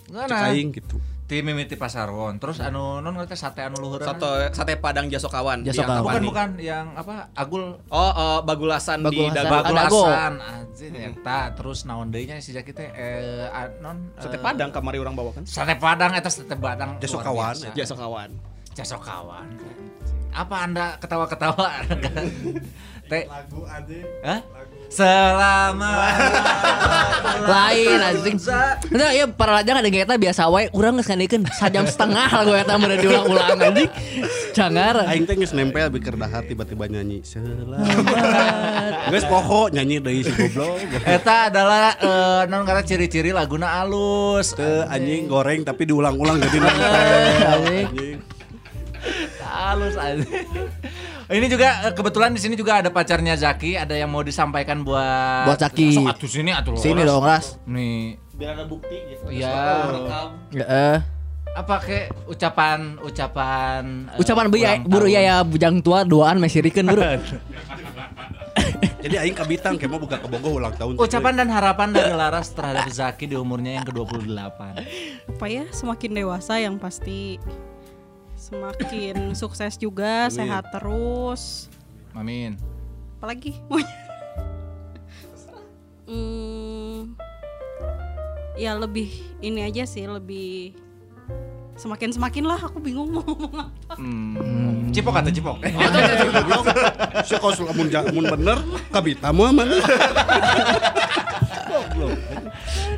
Cek 0.06 0.30
aing 0.30 0.70
gitu. 0.70 0.96
ti 1.22 1.40
mimiti 1.40 1.80
pasarwon. 1.80 2.36
Terus 2.36 2.60
anu 2.60 3.00
non 3.00 3.16
ngerti 3.16 3.32
sate 3.34 3.64
anu 3.64 3.80
luhureun. 3.80 4.04
Sate 4.04 4.52
sate 4.52 4.76
Padang 4.76 5.08
Jasokawan. 5.08 5.64
di 5.64 5.72
Jasokawan. 5.72 6.04
Bukan 6.04 6.22
bukan 6.28 6.48
yang 6.60 6.92
apa? 6.92 7.32
Agul 7.32 7.80
Oh, 7.88 8.44
Bagulasan, 8.44 9.00
di 9.00 9.16
Bagulasan. 9.16 9.40
Dago. 9.40 9.48
Bag- 9.48 9.64
Adago. 9.64 10.02
Bagulasan 10.04 10.32
anjing 10.38 10.92
eta 10.92 11.38
terus 11.56 11.78
naon 11.82 12.12
deui 12.12 12.28
nya 12.28 12.36
si 12.36 12.52
Jaki 12.52 12.72
teh 12.72 12.84
eh 12.92 13.48
non 13.80 14.12
Sate 14.20 14.36
eh, 14.36 14.42
Padang 14.44 14.68
kamari 14.68 15.00
orang 15.00 15.16
bawa 15.16 15.32
kan. 15.32 15.48
Sate 15.48 15.80
Padang 15.80 16.12
eta 16.12 16.28
sate 16.28 16.52
Padang. 16.52 17.00
luar 17.00 17.56
Jasokawan, 17.72 18.28
Jasokawan. 18.72 19.48
Casokawan. 19.58 19.92
Apa 20.32 20.64
Anda 20.64 20.96
ketawa-ketawa? 20.96 21.68
Teh 23.10 23.28
Lagu 23.28 23.60
aja. 23.68 23.98
Hah? 24.24 24.40
Selama 24.92 25.92
lain 27.48 27.96
anjing. 28.00 28.36
Nah, 28.92 29.08
ya 29.16 29.24
para 29.28 29.60
lajang 29.60 29.80
ada 29.80 29.88
kita 29.88 30.20
biasa 30.20 30.48
wae 30.52 30.68
urang 30.76 31.00
geus 31.00 31.08
ngandikeun 31.08 31.48
sajam 31.56 31.88
setengah 31.88 32.28
lagu 32.28 32.52
eta 32.52 32.76
mun 32.76 32.92
diulang-ulang 32.96 33.60
anjing. 33.60 33.88
Cangar. 34.56 35.08
Aing 35.08 35.24
teh 35.28 35.36
geus 35.36 35.52
nempel 35.52 35.92
di 35.92 36.00
dahar 36.00 36.44
tiba-tiba 36.44 36.88
nyanyi 36.88 37.20
selamat. 37.24 39.12
Geus 39.12 39.24
poho 39.28 39.68
nyanyi 39.68 40.00
deui 40.00 40.24
si 40.24 40.32
goblok. 40.32 40.80
Eta 41.04 41.52
adalah 41.52 41.96
eh, 42.00 42.42
non 42.48 42.64
karena 42.64 42.84
ciri-ciri 42.84 43.32
laguna 43.36 43.84
alus. 43.84 44.56
Teu 44.56 44.88
anjing 44.88 45.28
goreng 45.28 45.64
tapi 45.64 45.84
diulang-ulang 45.88 46.40
jadi 46.40 46.56
nempel. 46.60 46.92
Anjing. 47.60 48.31
Halus 49.72 49.96
aja. 49.96 50.20
Ini 51.40 51.46
juga 51.48 51.88
eh, 51.88 51.92
kebetulan 51.96 52.36
di 52.36 52.40
sini 52.44 52.54
juga 52.60 52.84
ada 52.84 52.92
pacarnya 52.92 53.32
Zaki, 53.40 53.80
ada 53.80 53.96
yang 53.96 54.12
mau 54.12 54.20
disampaikan 54.20 54.84
buat 54.84 55.48
Buat 55.48 55.64
Zaki. 55.64 55.96
Sok 55.96 56.12
atuh 56.12 56.28
sini 56.28 56.50
atuh. 56.52 56.76
Sini 56.76 57.00
dong, 57.08 57.24
Ras. 57.24 57.56
Nih. 57.64 58.20
Biar 58.36 58.52
ada 58.52 58.68
bukti 58.68 59.00
gitu. 59.08 59.32
Iya. 59.32 59.56
Heeh. 60.52 60.96
Apa 61.52 61.84
ke 61.84 62.08
ucapan 62.28 63.00
ucapan 63.00 64.08
eh, 64.12 64.20
Ucapan 64.20 64.48
beu 64.48 64.60
ya, 64.60 64.80
buru 64.84 65.08
ya 65.08 65.20
ya 65.20 65.36
bujang 65.44 65.80
tua 65.80 66.04
duaan 66.04 66.36
mesirikeun 66.36 66.92
buru. 66.92 67.00
Jadi 69.02 69.16
aing 69.18 69.34
kabitang 69.34 69.74
kayak 69.80 69.90
mau 69.90 70.00
buka 70.00 70.20
kebogoh 70.20 70.60
ulang 70.62 70.76
tahun. 70.76 71.00
Ucapan 71.00 71.34
dan 71.34 71.48
harapan 71.50 71.90
dari 71.90 72.12
Laras 72.12 72.52
terhadap 72.52 72.86
Zaki 72.92 73.24
di 73.26 73.36
umurnya 73.40 73.80
yang 73.80 73.84
ke-28. 73.88 74.60
apa 75.32 75.46
ya 75.48 75.64
semakin 75.74 76.10
dewasa 76.22 76.60
yang 76.60 76.78
pasti 76.78 77.40
semakin 78.42 79.16
sukses 79.38 79.78
juga 79.78 80.26
Amin. 80.26 80.34
sehat 80.34 80.66
terus 80.68 81.70
Amin. 82.12 82.58
apalagi 83.16 83.54
maunya 83.64 83.86
hmm, 86.10 87.14
ya 88.54 88.74
lebih 88.74 89.08
ini 89.38 89.62
aja 89.62 89.86
sih 89.86 90.04
lebih 90.04 90.74
semakin 91.72 92.10
semakin 92.10 92.44
lah 92.44 92.60
aku 92.60 92.78
bingung 92.78 93.08
mau 93.08 93.22
ngomong 93.22 93.54
apa 93.62 93.94
Hmm. 93.96 94.90
Cipok 94.90 95.14
atau 95.14 95.32
cipok? 95.36 95.56
Si 97.24 97.34
kos 97.34 97.56
lamun 97.60 97.88
ja- 97.88 98.04
mun 98.06 98.26
bener 98.26 98.60
kabita 98.92 99.32
mah 99.32 99.48
mana. 99.50 99.80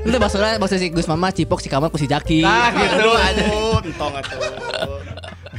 Itu 0.03 0.17
maksudnya 0.19 0.59
maksud 0.59 0.77
si 0.77 0.91
Gus 0.91 1.07
Mama 1.07 1.31
Cipok 1.31 1.59
si 1.59 1.71
Kamal 1.71 1.87
ku 1.87 1.97
si 1.97 2.07
Jaki. 2.07 2.43
Nah, 2.43 2.75
gitu 2.75 3.11
aja. 3.11 3.45
Entong 3.81 4.13
atuh. 4.13 5.14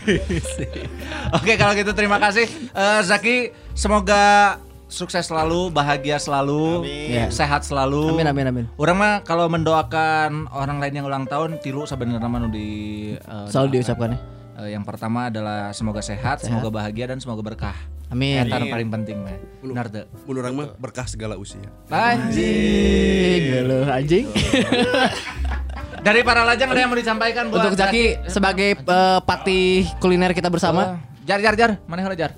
Oke, 1.38 1.53
kalau 1.57 1.74
gitu 1.74 1.91
terima 1.91 2.21
kasih 2.21 2.45
Eh, 2.71 3.01
Zaki. 3.03 3.38
Semoga 3.75 4.55
sukses 4.85 5.27
selalu, 5.27 5.74
bahagia 5.74 6.15
selalu, 6.15 6.85
Amin. 6.85 7.09
Ya. 7.12 7.25
sehat 7.27 7.65
selalu. 7.65 8.15
Amin 8.15 8.27
amin 8.29 8.45
amin. 8.47 8.65
Orang 8.79 8.97
mah 9.01 9.19
kalau 9.25 9.50
mendoakan 9.51 10.47
orang 10.53 10.77
lain 10.79 11.01
yang 11.01 11.05
ulang 11.09 11.25
tahun 11.27 11.59
tilu 11.59 11.83
sebenarnya 11.83 12.24
mah 12.24 12.39
nu 12.39 12.47
di 12.53 12.69
eh, 13.17 13.47
Selalu 13.50 13.79
diucapkan 13.81 14.15
ya. 14.15 14.19
Eh, 14.63 14.69
yang 14.71 14.88
pertama 14.88 15.27
adalah 15.27 15.75
semoga 15.75 16.00
sehat, 16.00 16.39
semoga 16.39 16.71
bahagia 16.71 17.12
dan 17.12 17.19
semoga 17.19 17.43
berkah. 17.43 17.75
Amin. 18.07 18.45
Eta 18.45 18.62
paling 18.62 18.88
penting 18.93 19.17
mah. 19.19 19.35
Benar 19.59 19.89
tuh. 19.91 20.05
Mun 20.29 20.35
urang 20.39 20.53
mah 20.55 20.67
berkah 20.77 21.09
segala 21.09 21.35
usia. 21.35 21.65
Anjing, 21.91 23.41
geuleuh 23.51 23.89
anjing. 23.89 24.29
Dari 26.05 26.21
para 26.21 26.45
lajang 26.45 26.69
ada 26.69 26.77
yang 26.77 26.88
mau 26.88 26.95
disampaikan 26.95 27.50
buat 27.50 27.65
Untuk 27.65 27.74
Jaki 27.75 28.29
sebagai 28.29 28.77
eh, 28.77 29.19
patih 29.19 29.89
kuliner 29.97 30.31
kita 30.31 30.47
bersama, 30.47 31.01
Oh, 31.01 31.25
Jar 31.25 31.41
jar 31.41 31.57
jar, 31.57 31.81
mana 31.83 32.05
heula 32.05 32.13
jar? 32.13 32.38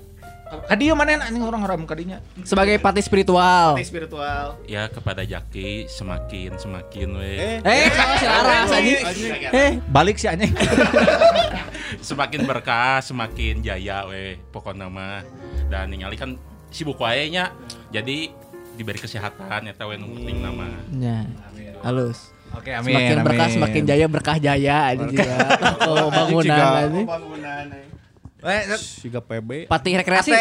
Kadieu 0.64 0.96
mana 0.96 1.20
anjing 1.20 1.44
orang 1.44 1.60
haram 1.60 1.84
kadinya. 1.84 2.24
sebagai 2.40 2.80
patih 2.80 3.04
spiritual. 3.04 3.76
Patih 3.76 3.84
spiritual. 3.84 4.56
ya 4.64 4.88
kepada 4.88 5.20
Jaki 5.20 5.84
semakin 5.86 6.56
semakin 6.56 7.08
we 7.12 7.60
Eh, 7.60 7.92
sama 7.92 8.14
si 8.16 8.24
Laras 8.24 8.70
anjing. 8.72 8.96
Eh, 9.52 9.70
Balik 9.84 10.16
sih 10.16 10.32
anjing. 10.32 10.48
semakin 12.08 12.48
berkah 12.48 13.04
semakin 13.04 13.60
jaya 13.60 14.08
we 14.08 14.40
pokoknya 14.48 14.88
mah 14.88 15.20
dan 15.68 15.92
ningali 15.92 16.16
kan 16.16 16.40
sibuk 16.68 16.96
wae 16.96 17.28
nya 17.28 17.52
jadi 17.88 18.32
diberi 18.72 18.96
kesehatan 18.96 19.68
ya 19.68 19.74
tahu 19.74 19.96
nu 19.96 20.16
penting 20.16 20.40
nama 20.40 20.64
Ya. 20.90 21.28
Halus. 21.80 22.32
Oke, 22.56 22.70
amin. 22.72 22.92
Semakin 22.94 23.16
berkah 23.20 23.46
amin. 23.46 23.54
semakin 23.60 23.82
jaya 23.84 24.06
berkah 24.08 24.36
jaya 24.40 24.76
anjing 24.92 25.10
juga. 25.12 25.36
Oh, 25.88 26.08
bangunan 26.08 26.44
juga. 26.48 26.64
anjing. 26.84 27.06
Bangunan. 27.06 27.64
eh. 27.74 28.78
Siga 28.78 29.20
PB. 29.20 29.66
Patih 29.66 29.98
rekreasi. 29.98 30.32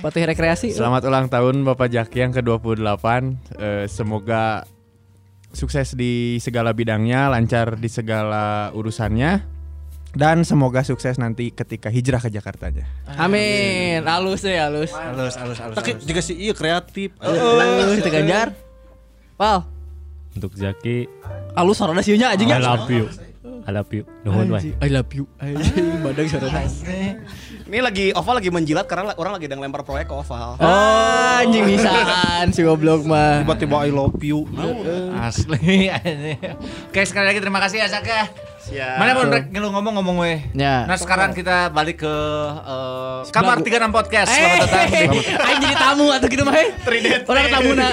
Patih 0.00 0.22
rekreasi. 0.24 0.68
Selamat 0.72 1.04
ulang 1.04 1.28
tahun 1.28 1.60
Bapak 1.62 1.92
Jaki 1.92 2.18
yang 2.24 2.32
ke-28. 2.32 3.06
Eh, 3.60 3.84
semoga 3.86 4.64
sukses 5.54 5.94
di 5.94 6.42
segala 6.42 6.72
bidangnya, 6.74 7.28
lancar 7.30 7.76
di 7.76 7.86
segala 7.86 8.72
urusannya. 8.74 9.52
Dan 10.14 10.46
semoga 10.46 10.86
sukses 10.86 11.18
nanti 11.18 11.50
ketika 11.50 11.90
hijrah 11.90 12.22
ke 12.22 12.30
Jakartanya. 12.30 12.86
Amin. 13.18 13.98
Halus 14.06 14.46
ya, 14.46 14.70
halus. 14.70 14.94
halus 14.94 15.34
halus 15.34 15.58
halus. 15.58 15.74
Oke, 15.74 15.98
juga 15.98 16.22
si 16.22 16.38
iya 16.38 16.54
kreatif. 16.54 17.10
Halus 17.18 17.98
kita 17.98 18.10
ganjar. 18.14 18.54
Pal, 19.34 19.66
Untuk 20.34 20.50
Zaki, 20.58 21.06
halus 21.54 21.78
sarana 21.78 22.02
sieunya 22.02 22.34
anjing 22.34 22.50
ya. 22.50 22.58
I 22.58 22.66
love 22.66 22.90
you. 22.90 23.06
I 23.64 23.72
love 23.72 23.88
you. 23.94 24.04
Nuhun 24.26 24.50
wae. 24.52 24.76
I 24.82 24.90
love 24.92 25.08
you. 25.14 25.24
Anjing. 25.40 26.04
Ini 27.64 27.78
lagi 27.80 28.12
Oval 28.12 28.42
lagi 28.42 28.52
menjilat 28.52 28.84
karena 28.84 29.16
orang 29.16 29.40
lagi 29.40 29.48
sedang 29.48 29.64
lempar 29.64 29.86
proyek 29.88 30.10
ke 30.10 30.14
Oval. 30.18 30.60
Oh, 30.60 31.40
anjing 31.40 31.64
bisaan 31.64 32.52
si 32.52 32.60
goblok 32.60 33.08
mah. 33.08 33.46
Tiba-tiba 33.46 33.88
I 33.88 33.94
love 33.94 34.20
you. 34.20 34.44
Asli 35.16 35.88
anjing. 35.88 36.36
Oke, 36.90 37.06
sekali 37.08 37.30
lagi 37.30 37.40
terima 37.40 37.62
kasih 37.62 37.86
ya 37.86 37.88
Saka. 37.88 38.28
Siap. 38.64 38.96
Mana 38.96 39.12
mau 39.12 39.28
rek 39.28 39.52
ngilu 39.52 39.68
ngomong-ngomong 39.68 40.16
weh. 40.24 40.38
Ya. 40.56 40.88
Nah, 40.88 40.96
sekarang 40.96 41.36
kita 41.36 41.68
balik 41.68 42.00
ke 42.00 42.14
eh, 42.64 43.20
kamar 43.28 43.60
36 43.60 43.92
podcast. 43.92 44.32
Selamat 44.32 44.58
datang. 44.64 44.88
Eh, 44.88 45.08
aing 45.44 45.60
jadi 45.60 45.76
tamu 45.76 46.06
atau 46.08 46.26
gitu 46.26 46.42
mah. 46.42 46.56
eh. 46.56 46.68
Orang 47.28 47.46
tamuna. 47.52 47.88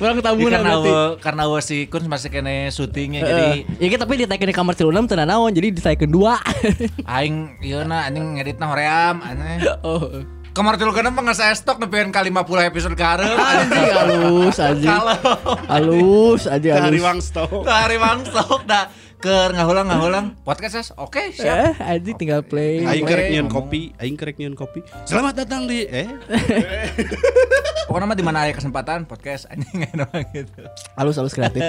Orang 0.00 0.16
tamuna 0.24 0.50
karena 0.56 0.72
berarti. 0.72 0.88
we, 0.88 0.96
karena 1.20 1.42
we 1.44 1.58
si 1.60 1.76
Kun 1.86 2.08
masih 2.08 2.32
kene 2.32 2.72
syutingnya 2.72 3.20
jadi 3.22 3.44
Heeh. 3.68 3.92
Ya 3.92 3.96
tapi 4.00 4.16
ditaikeun 4.16 4.48
di 4.48 4.56
kamar 4.56 4.72
36 4.72 4.88
teu 5.04 5.16
naon 5.20 5.52
jadi 5.52 5.68
ditaikeun 5.68 6.08
dua. 6.08 6.40
aing 7.20 7.60
ieu 7.60 7.84
na 7.84 8.08
anjing 8.08 8.40
ngeditna 8.40 8.72
hoream 8.72 9.20
anjing. 9.20 9.68
oh. 9.84 10.24
Kamar 10.56 10.80
36 10.80 11.12
mah 11.12 11.20
geus 11.20 11.36
saya 11.36 11.52
stok 11.52 11.76
nepian 11.76 12.08
ka 12.08 12.24
50 12.24 12.32
episode 12.64 12.96
karep. 12.96 13.36
Anjing 13.36 13.92
halus 14.00 14.56
anjing. 14.56 14.88
Kalau 14.88 15.12
Halus 15.68 16.42
anjing 16.48 16.72
Hari 16.72 16.96
halus. 16.96 17.04
Wangsto. 17.04 17.44
hari 17.68 18.00
mangsok 18.00 18.64
dah 18.64 18.88
keur 19.16 19.50
ngahulang 19.56 19.88
ngahulang 19.88 20.26
podcast 20.44 20.76
Ses. 20.76 20.88
Oke, 21.00 21.32
siap. 21.32 21.72
Eh, 21.72 21.72
anjing 21.80 22.16
tinggal 22.20 22.44
play. 22.44 22.84
Aing 22.84 23.08
kerek 23.08 23.32
nyeun 23.32 23.48
ngomong. 23.48 23.66
kopi, 23.66 23.82
aing 23.96 24.16
kerek 24.16 24.36
nyeun 24.36 24.52
kopi. 24.52 24.80
Selamat 25.08 25.40
datang 25.40 25.64
di 25.64 25.88
eh 25.88 26.04
Pokoknya 27.88 28.06
mah 28.10 28.18
di 28.18 28.24
mana 28.26 28.44
ada 28.44 28.52
kesempatan 28.52 29.06
podcast 29.06 29.48
anjing 29.48 29.88
doang 29.94 30.26
gitu. 30.36 30.62
Halus 30.94 31.16
halus 31.16 31.32
kreatif. 31.32 31.64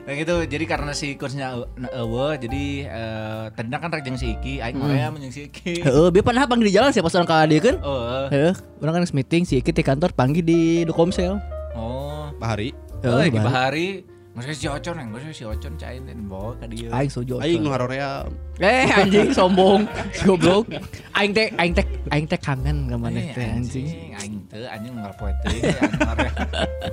Nah 0.00 0.16
gitu, 0.16 0.32
jadi 0.48 0.64
karena 0.64 0.96
si 0.96 1.12
kursnya 1.14 1.60
eueuh 1.92 2.32
jadi 2.40 2.64
eh 2.88 3.44
tadinya 3.52 3.78
kan 3.78 3.92
rek 3.92 4.00
jeung 4.00 4.16
si 4.16 4.32
Iki, 4.32 4.64
aing 4.64 4.80
hoream 4.80 5.20
jeung 5.20 5.30
si 5.30 5.46
Iki. 5.52 5.84
Heeh, 5.84 6.08
bieu 6.08 6.24
pernah 6.24 6.48
panggil 6.48 6.72
di 6.72 6.74
jalan 6.74 6.88
siapa 6.88 7.12
orang 7.12 7.28
ka 7.28 7.44
dieu 7.46 7.60
kan? 7.60 7.76
Oh, 7.84 8.26
Heeh, 8.32 8.56
orang 8.80 8.96
kan 8.96 9.04
meeting 9.12 9.44
si 9.44 9.60
Iki 9.60 9.70
di 9.76 9.84
kantor 9.84 10.10
panggil 10.16 10.40
di 10.42 10.60
Dokomsel. 10.88 11.36
oh. 11.76 12.32
Pak 12.40 12.48
Hari. 12.56 12.72
Oh, 13.04 13.12
Heeh, 13.12 13.28
lagi 13.28 13.38
Bahari. 13.38 13.88
Maksudnya 14.30 14.56
si 14.56 14.66
Ocon, 14.70 14.94
yang 14.94 15.08
maksudnya 15.10 15.34
si 15.34 15.44
Ocon 15.44 15.74
cain 15.74 16.02
dan 16.06 16.30
bawa 16.30 16.54
ke 16.54 16.66
dia. 16.70 16.88
Aing 16.94 17.10
sojo. 17.10 17.42
Aing 17.42 17.66
nu 17.66 17.74
harorea. 17.74 18.30
Eh 18.62 18.86
anjing 18.86 19.34
sombong, 19.34 19.90
si 20.14 20.22
goblok. 20.30 20.70
Aing 21.18 21.34
teh 21.34 21.50
aing 21.58 21.74
teh 21.74 21.82
aing 22.14 22.26
teh 22.30 22.38
kangen 22.38 22.86
ka 22.86 22.94
maneh 22.94 23.26
Eh, 23.26 23.34
teh 23.34 23.46
anjing. 23.50 23.86
Aing 24.14 24.34
teu 24.46 24.62
anjing 24.70 24.94
ngalpoe 24.94 25.34
teuing 25.42 25.62
anjing 25.66 26.02
hoream. 26.06 26.34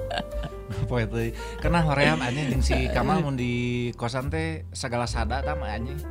Ngalpoe 0.74 1.04
teuing. 1.14 1.34
Karena 1.62 1.80
hoream 1.86 2.18
anjing 2.26 2.46
jeung 2.58 2.64
si 2.66 2.78
Kamal 2.90 3.22
mun 3.22 3.38
di 3.38 3.54
kosan 3.94 4.34
teh 4.34 4.66
segala 4.74 5.06
sada 5.06 5.46
tah 5.46 5.54
mah 5.54 5.70
anjing. 5.70 6.02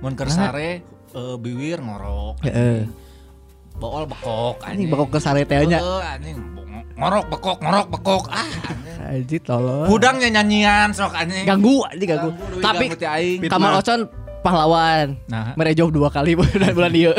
Mun 0.00 0.16
keur 0.16 0.32
sare 0.32 0.80
eh, 1.12 1.36
biwir 1.36 1.84
ngorok. 1.84 2.48
Heeh. 2.48 2.88
Bool 3.82 4.06
bekok 4.06 4.62
Anjing 4.62 4.86
bakal 4.86 5.06
ke 5.10 5.18
sare 5.18 5.42
teh 5.42 5.58
nya. 5.66 5.82
Heeh, 5.82 6.02
anjing 6.14 6.36
ngorok 6.92 7.24
bekok 7.34 7.58
ngorok 7.58 7.86
bekok 7.90 8.24
ah 8.30 8.46
anjing. 8.46 9.26
Anjing 9.26 9.42
tolong. 9.42 9.90
Hudangnya 9.90 10.28
nyanyian 10.38 10.94
sok 10.94 11.12
anjing. 11.12 11.42
ganggu 11.42 11.82
anjing 11.84 12.08
ganggu. 12.08 12.30
Ganggu, 12.62 12.62
Tapi. 12.62 12.86
Kamal 13.50 13.82
Ocon 13.82 14.06
pahlawan. 14.40 15.18
Nah. 15.26 15.58
Merejob 15.58 15.90
dua 15.90 16.08
kali 16.08 16.34
bulan 16.38 16.70
bulan 16.70 16.94
dia. 16.94 17.10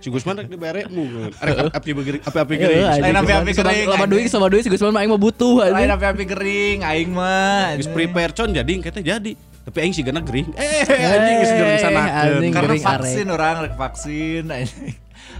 Si 0.00 0.10
Gusman 0.10 0.34
rek 0.34 0.48
dibere 0.48 0.88
mu. 0.88 1.04
Rek 1.30 1.70
api 1.70 1.90
begeri 1.92 2.18
api 2.18 2.38
api 2.40 2.52
anjing. 2.56 3.02
Lain 3.04 3.16
api-api 3.20 3.50
Sama- 3.52 3.70
kering, 3.70 3.86
anjing. 3.86 4.08
duit 4.08 4.26
sama 4.26 4.46
duit 4.48 4.62
si 4.64 4.70
Gusman 4.72 4.90
mah 4.90 5.04
aing 5.04 5.12
mah 5.12 5.20
butuh 5.20 5.60
Lain 5.60 5.76
anjing. 5.76 5.92
api-api 5.92 6.24
kering 6.24 6.78
aing 6.80 7.10
mah. 7.12 7.76
Geus 7.76 7.84
anjing. 7.84 7.92
prepare 7.92 8.32
con 8.32 8.48
jadi 8.50 8.72
kita 8.80 8.98
jadi. 8.98 9.32
Tapi 9.62 9.76
aing 9.78 9.92
sih 9.92 10.02
gana 10.02 10.18
gering. 10.18 10.48
Eh 10.56 10.82
anjing 10.88 11.36
geus 11.38 11.52
direncanakeun. 11.52 12.08
anjing. 12.32 12.50
Karena 12.50 12.72
Gering 12.72 12.82
vaksin 12.82 13.26
orang 13.28 13.54
rek 13.60 13.74
vaksin. 13.76 14.44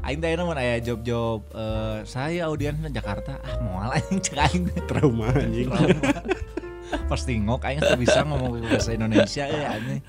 Aing 0.02 0.18
teh 0.18 0.34
mun 0.34 0.58
aya 0.58 0.82
job-job 0.82 1.46
eh, 1.54 2.02
saya 2.02 2.50
audiensnya 2.50 2.90
Jakarta. 2.90 3.38
Ah 3.38 3.62
moal 3.62 3.94
anjing 3.94 4.18
cek 4.18 4.38
aing. 4.38 4.64
Trauma 4.90 5.30
anjing. 5.30 5.70
Pas 7.06 7.22
tingok 7.22 7.62
aing 7.62 7.78
teu 7.78 7.94
bisa 7.94 8.26
ngomong 8.26 8.66
bahasa 8.66 8.92
Indonesia 8.92 9.46
ya 9.46 9.78
anjing. 9.78 10.02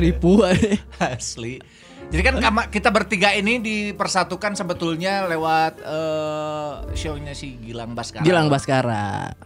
Ribu 0.00 0.40
aja. 0.40 0.72
Asli. 0.98 1.60
Jadi 2.10 2.22
kan 2.26 2.42
kita 2.72 2.90
bertiga 2.90 3.30
ini 3.36 3.62
dipersatukan 3.62 4.58
sebetulnya 4.58 5.28
lewat 5.30 5.78
eh, 5.84 6.72
show-nya 6.96 7.36
si 7.36 7.60
Gilang 7.60 7.92
Baskara. 7.92 8.24
Gilang 8.26 8.48
Baskara. 8.48 9.36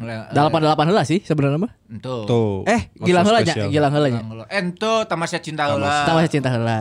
Delapan 0.00 0.60
delapan 0.64 0.84
heula 0.88 1.02
sih 1.04 1.20
sebenarnya 1.20 1.60
mah. 1.60 1.72
Tuh. 2.00 2.64
Eh, 2.64 2.88
Gilang 3.04 3.28
heula 3.28 3.44
nya, 3.44 3.54
Gilang 3.68 3.92
heula 3.92 4.08
nya. 4.08 4.20
Ento 4.48 5.04
tamasya 5.04 5.44
cinta 5.44 5.68
heula. 5.68 6.08
Tamasya 6.08 6.30
cinta 6.32 6.48
heula. 6.48 6.78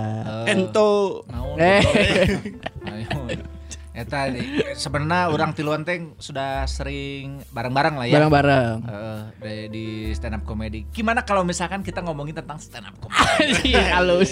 Ento 0.48 1.24
Naon, 1.28 1.60
Eh. 1.60 1.84
Eta 4.00 4.32
sebenarnya 4.80 5.28
orang 5.28 5.52
tiluan 5.52 5.84
teh 5.84 6.00
sudah 6.24 6.64
sering 6.72 7.44
bareng-bareng 7.52 8.00
lah 8.00 8.08
ya. 8.08 8.16
Bareng-bareng. 8.16 8.76
Eh, 8.80 9.20
di, 9.44 9.54
di 9.68 9.86
stand 10.16 10.40
up 10.40 10.48
comedy. 10.48 10.88
Gimana 10.96 11.28
kalau 11.28 11.44
misalkan 11.44 11.84
kita 11.84 12.00
ngomongin 12.00 12.32
tentang 12.32 12.56
stand 12.64 12.88
up 12.88 12.96
comedy? 12.96 13.76
Anjing 13.76 13.76
halus. 14.00 14.32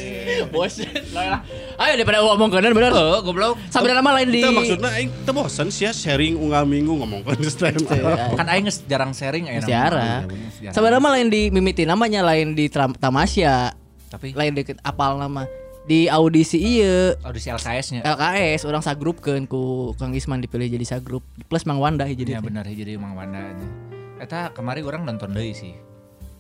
Bos. 0.56 0.80
lah. 1.12 1.44
Ayo 1.84 2.00
daripada 2.00 2.24
ngomong 2.24 2.48
keun 2.48 2.72
bener. 2.72 2.96
Oh, 2.96 3.20
goblok. 3.20 3.60
Sebenarnya 3.68 4.00
mah 4.00 4.14
lain 4.24 4.30
di 4.32 4.40
Itu 4.40 4.56
maksudnya 4.56 4.90
aing 4.96 5.12
teu 5.28 5.36
bosan 5.36 5.68
sih 5.68 5.84
ya 5.84 5.92
sharing 5.92 6.40
unggal 6.40 6.64
minggu 6.64 6.96
ngomong 7.04 7.28
kan 7.28 7.36
stand 7.44 7.84
up. 7.92 8.40
Kan 8.40 8.48
aing 8.48 8.72
geus 8.72 8.88
jarang 8.88 9.12
sharing 9.12 9.52
aya 9.52 9.60
Siara. 9.60 9.68
Iya, 9.68 10.32
jarang. 10.64 10.72
Sebenarnya 10.72 11.02
mah 11.04 11.12
lain 11.12 11.28
di 11.28 11.42
mimiti 11.52 11.84
namanya 11.84 12.24
lain 12.24 12.56
di 12.56 12.72
tamasya. 12.72 13.76
Tapi 14.08 14.32
Lain 14.32 14.56
di 14.56 14.64
apal 14.88 15.20
nama. 15.20 15.67
Di 15.88 16.12
audisi 16.12 16.60
iya 16.60 17.16
audisi 17.24 17.48
LKS-nya. 17.48 18.04
LKS 18.04 18.68
orang 18.68 18.84
sagrup 18.84 19.24
kan 19.24 19.48
ku 19.48 19.96
Kang 19.96 20.12
Isman 20.12 20.44
dipilih 20.44 20.68
jadi 20.68 20.84
sagrup 20.84 21.24
plus 21.48 21.64
Mang 21.64 21.80
Wanda 21.80 22.04
jadi 22.04 22.38
Ya 22.38 22.44
benar 22.44 22.68
jadi 22.68 23.00
Mang 23.00 23.16
Wanda 23.16 23.40
nya. 23.40 23.68
Eta 24.20 24.52
kemarin 24.52 24.84
orang 24.84 25.08
nonton 25.08 25.32
deui 25.32 25.56
sih. 25.56 25.80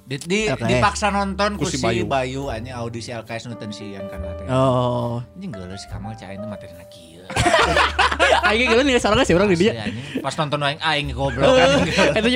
Di, 0.08 0.16
di 0.24 0.40
LKS. 0.48 0.68
dipaksa 0.68 1.08
nonton 1.12 1.60
ku 1.60 1.68
si 1.68 1.80
si 1.80 1.84
Bayu, 1.84 2.08
Bayu. 2.08 2.52
Bayu 2.52 2.72
audisi 2.76 3.16
LKS 3.16 3.52
nonton 3.52 3.72
sian 3.72 4.04
kan 4.12 4.20
teh. 4.20 4.48
Oh. 4.52 5.24
Anjing 5.36 5.52
geuleuh 5.56 5.80
si 5.80 5.88
Kamal 5.88 6.16
cai 6.20 6.36
itu 6.36 6.48
materi 6.48 6.72
kieu. 6.92 7.24
Aing 8.48 8.68
geuleuh 8.68 8.84
nih 8.88 9.00
salah 9.00 9.24
sih 9.24 9.36
orang 9.36 9.52
di 9.52 9.68
dia. 9.68 9.88
Pas 10.24 10.36
nonton 10.36 10.60
aing 10.64 10.80
aing 10.80 11.08
goblok 11.16 11.56
kan. 11.56 11.88
Itu 12.16 12.28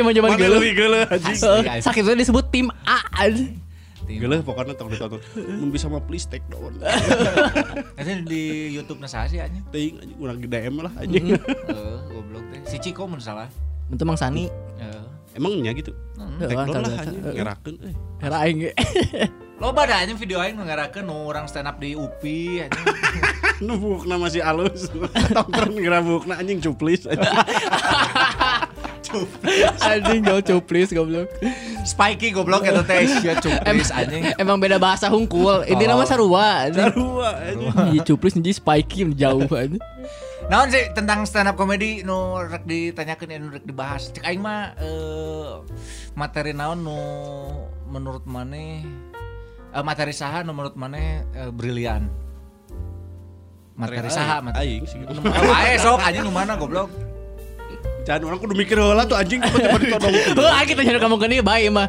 anjing. 1.11 1.39
Eh, 1.71 1.79
Sakit 1.87 2.03
itu 2.07 2.15
disebut 2.27 2.47
tim 2.51 2.71
A. 2.87 3.03
anjing. 3.19 3.70
Geuleuh 4.17 4.41
pokoknya 4.41 4.73
tong 4.73 4.89
ditonton. 4.89 5.21
Mun 5.37 5.69
bisa 5.69 5.85
mah 5.87 6.01
please 6.01 6.25
take 6.25 6.43
down. 6.49 6.75
Eta 7.99 8.11
di 8.25 8.73
YouTube 8.73 8.99
nasa 8.99 9.29
sih 9.29 9.37
anjing. 9.37 9.63
Teuing 9.69 9.95
anjing 10.01 10.17
urang 10.17 10.37
di 10.41 10.47
DM 10.49 10.75
lah 10.81 10.91
anjing. 10.97 11.37
Heeh, 11.37 11.97
goblok 12.09 12.43
teh. 12.49 12.59
Si 12.65 12.77
Ciko 12.81 13.05
mun 13.05 13.21
salah. 13.21 13.47
Bentuk 13.87 14.09
Mang 14.09 14.19
Sani. 14.19 14.49
Heeh. 14.81 15.03
Emangnya 15.37 15.71
gitu. 15.71 15.95
Heeh, 16.17 16.49
Take 16.49 16.57
down 16.57 16.83
lah 16.83 16.99
anjing 16.99 17.21
kan. 17.21 17.33
ngerakeun 17.37 17.75
eh. 17.85 17.95
Hera 18.19 18.37
aing 18.43 18.57
ge. 18.59 18.71
Loba 19.61 19.85
dah 19.85 20.01
anjing 20.01 20.17
video 20.17 20.41
aing 20.41 20.57
ngarakeun 20.57 21.05
nu 21.05 21.29
orang 21.29 21.45
stand 21.45 21.69
up 21.69 21.77
di 21.77 21.93
UPI 21.93 22.65
anjing. 22.67 22.85
Nubukna 23.69 24.17
masih 24.17 24.41
halus. 24.41 24.89
Tongkron 25.29 25.77
ngerabukna 25.77 26.41
anjing 26.41 26.57
cuplis 26.57 27.05
anjing. 27.05 27.29
Anjing 29.81 30.22
jauh 30.22 30.41
cuplis 30.46 30.93
goblok. 30.93 31.27
Spiky 31.81 32.29
goblok 32.31 32.62
eta 32.63 32.86
teh 32.86 33.10
sia 33.10 33.34
cuplis 33.41 33.89
anjing. 33.89 34.29
Emang 34.38 34.62
beda 34.62 34.77
bahasa 34.77 35.10
hungkul. 35.10 35.65
Ini 35.65 35.84
nama 35.89 36.05
sarua. 36.05 36.70
anjing. 36.70 36.86
Sarua 36.86 37.29
anjing. 37.41 37.70
Iya 37.98 38.01
cuplis 38.05 38.38
jadi 38.38 38.51
spiky 38.53 39.17
jauh 39.17 39.50
anjing. 39.50 39.81
Naon 40.51 40.67
sih 40.67 40.84
tentang 40.91 41.24
stand 41.24 41.48
up 41.48 41.55
comedy 41.55 42.03
nu 42.03 42.36
rek 42.36 42.67
ditanyakeun 42.67 43.31
ya 43.31 43.38
nu 43.39 43.50
rek 43.53 43.65
dibahas. 43.65 44.12
Cek 44.12 44.25
aing 44.25 44.41
mah 44.41 44.75
eh, 44.77 45.63
materi 46.17 46.51
naon 46.51 46.84
nu 46.84 46.98
menurut 47.88 48.27
maneh 48.27 48.84
eh, 49.72 49.84
materi 49.86 50.12
saha 50.12 50.43
nu 50.43 50.51
menurut 50.51 50.75
maneh 50.75 51.24
eh, 51.34 51.51
brilian. 51.53 52.12
Materi 53.79 54.12
saha 54.12 54.43
materi. 54.43 54.81
Aing 54.81 54.84
sih 54.86 55.00
sok 55.79 56.03
anjing 56.03 56.25
nu 56.25 56.34
mana 56.34 56.60
goblok. 56.60 57.10
Jangan 58.01 58.22
orang 58.25 58.40
kudu 58.42 58.53
mikir 58.53 58.77
heula 58.77 59.05
tuh 59.05 59.14
anjing 59.14 59.37
tiba-tiba 59.40 59.77
ditodong. 59.77 60.14
Heuh, 60.33 60.51
aing 60.57 60.68
kita 60.68 60.81
nyari 60.81 61.00
kamu 61.00 61.16
gini 61.20 61.35
bae 61.40 61.70
mah. 61.70 61.87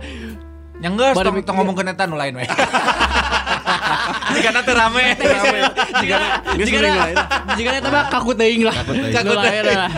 Yang 0.83 0.93
geus 0.99 1.15
Bari 1.15 1.27
tong, 1.31 1.37
tong 1.47 1.57
ngomongkeun 1.63 1.89
eta 1.89 2.05
nu 2.05 2.19
lain 2.19 2.35
we. 2.37 2.45
Jika 4.35 4.49
teu 4.61 4.75
rame. 4.75 5.05
Jika 6.03 6.17
Geus 6.59 6.67
jika 6.69 6.79
lain. 6.83 7.17
jika 7.55 7.71
eta 7.79 7.89
mah 7.89 8.05
kaku 8.11 8.35
teuing 8.35 8.67
lah. 8.67 8.77
Kaku 8.83 9.31
Nu 9.31 9.39
lain 9.39 9.63
teuing. 9.63 9.79
lah. 9.79 9.93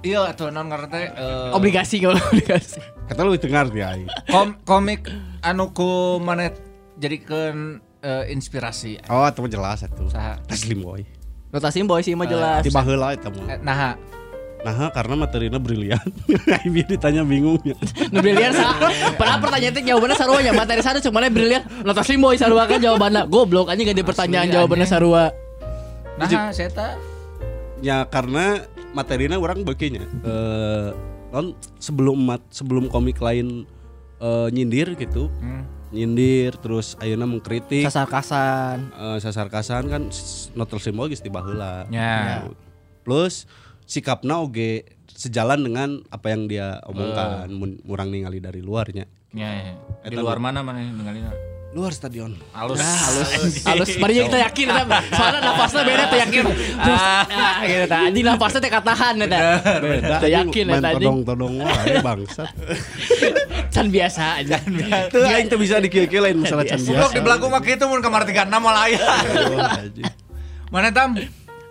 Iya 0.00 0.32
atuh 0.32 0.48
naon 0.48 0.72
ngaran 0.72 0.88
teh 0.88 1.12
eh, 1.12 1.52
Obligasi 1.52 2.00
kalau 2.00 2.16
obligasi. 2.16 2.80
Kata 3.04 3.20
lu 3.20 3.36
dengar 3.36 3.68
dia 3.68 3.92
kom 4.32 4.56
komik 4.64 5.12
anu 5.44 5.76
ku 5.76 6.16
maneh 6.16 6.56
jadikeun 6.96 7.84
eh, 8.00 8.32
inspirasi. 8.32 8.96
Oh, 9.12 9.28
itu 9.28 9.44
jelas 9.52 9.84
atuh. 9.84 10.08
Saha? 10.08 10.40
Taslim 10.48 10.80
boy. 10.80 11.04
Notasi 11.50 11.82
boy 11.82 12.00
sih 12.02 12.14
mah 12.14 12.26
jelas. 12.30 12.62
Tiba 12.62 12.82
heula 12.86 13.14
eta 13.14 13.28
mah. 13.30 13.46
Eh, 13.50 13.58
Nah, 13.62 13.94
Nah, 14.60 14.92
karena 14.92 15.16
materinya 15.16 15.56
brilian. 15.56 16.04
Aing 16.60 16.84
ditanya 16.84 17.24
bingungnya. 17.24 17.72
Nu 18.12 18.20
brilian 18.24 18.52
sa. 18.52 18.76
Padahal 19.16 19.40
pertanyaan 19.40 19.72
teh 19.72 19.84
jawabannya 19.88 20.16
sarua 20.20 20.38
nya 20.44 20.52
materi 20.52 20.84
sarua 20.84 21.00
cuma 21.00 21.24
brilian. 21.24 21.64
Notasi 21.80 22.20
boy 22.20 22.36
sarua 22.36 22.68
kan 22.68 22.76
jawabannya 22.76 23.24
goblok 23.24 23.72
anjing 23.72 23.88
ganti 23.88 24.04
pertanyaan 24.04 24.52
jawabannya 24.52 24.84
anjing. 24.84 24.96
sarua. 25.00 25.24
nah 26.20 26.52
saya 26.52 26.68
tak 26.68 27.00
Ya 27.80 28.04
karena 28.04 28.60
materinya 28.92 29.40
orang 29.40 29.64
baginya 29.64 30.04
eh 30.04 30.92
non 31.32 31.56
sebelum 31.80 32.20
mat 32.20 32.44
sebelum 32.52 32.92
komik 32.92 33.16
lain 33.24 33.64
eh, 34.20 34.48
nyindir 34.52 34.92
gitu. 35.00 35.32
Nyindir 35.90 36.54
terus 36.56 36.94
ayeuna 36.96 37.26
mengkritik 37.26 37.82
Sasar-kasan. 37.82 38.94
eh, 38.94 39.18
sasarkasan 39.18 39.90
kan 39.90 40.02
s- 40.06 40.54
not 40.54 40.70
tersimol 40.70 41.10
geus. 41.10 41.22
Ya. 41.90 42.46
Plus 43.02 43.50
sikapna 43.84 44.38
oge 44.38 44.86
sejalan 45.10 45.60
dengan 45.60 46.00
apa 46.08 46.30
yang 46.30 46.46
dia 46.46 46.78
omongkan 46.86 47.50
mun 47.50 47.82
murang 47.82 48.08
ningali 48.08 48.38
dari 48.38 48.62
luarnya. 48.62 49.04
ya, 49.30 49.50
ya. 49.50 49.74
di 50.04 50.16
luar 50.16 50.38
mana 50.38 50.62
mana 50.62 50.78
ninggalina 50.80 51.30
Luar 51.70 51.94
stadion. 51.94 52.34
halus 52.50 52.82
halus 53.06 53.30
halus 53.62 53.90
barinya 53.94 54.26
kita 54.26 54.38
yakin 54.42 54.66
eta 54.68 54.84
soalnya 55.08 55.38
nafasnya 55.40 55.82
beda 55.82 56.04
teh 56.04 56.18
yakin 56.20 56.44
ah 56.82 57.62
gitu 57.62 57.84
tah 57.86 57.98
anjing 58.02 58.24
nafasnya 58.26 58.58
teh 58.58 58.70
katahan 58.70 59.14
eta 59.20 59.38
Beda 59.78 60.16
Teu 60.18 60.30
yakin 60.32 60.64
eta 60.68 60.88
anjing 60.88 60.98
todong-todong 60.98 61.54
wae 61.62 61.94
bangsat. 62.00 62.50
can 63.74 63.86
biasa 63.86 64.42
aja 64.42 64.58
Teu 65.06 65.22
aing 65.22 65.46
teu 65.46 65.56
bisa 65.56 65.78
dikieu-kieu 65.78 66.18
lain 66.20 66.38
masalah 66.38 66.66
can 66.66 66.74
biasa. 66.76 67.14
di 67.14 67.20
belagu 67.20 67.46
mah 67.46 67.62
kitu 67.62 67.86
mun 67.86 68.00
kamar 68.00 68.26
36 68.26 68.50
malah 68.50 68.82
aya. 68.84 68.98
Aduh, 68.98 69.58
anjing. 69.62 70.10
Mana 70.68 70.90
tam? 70.90 71.14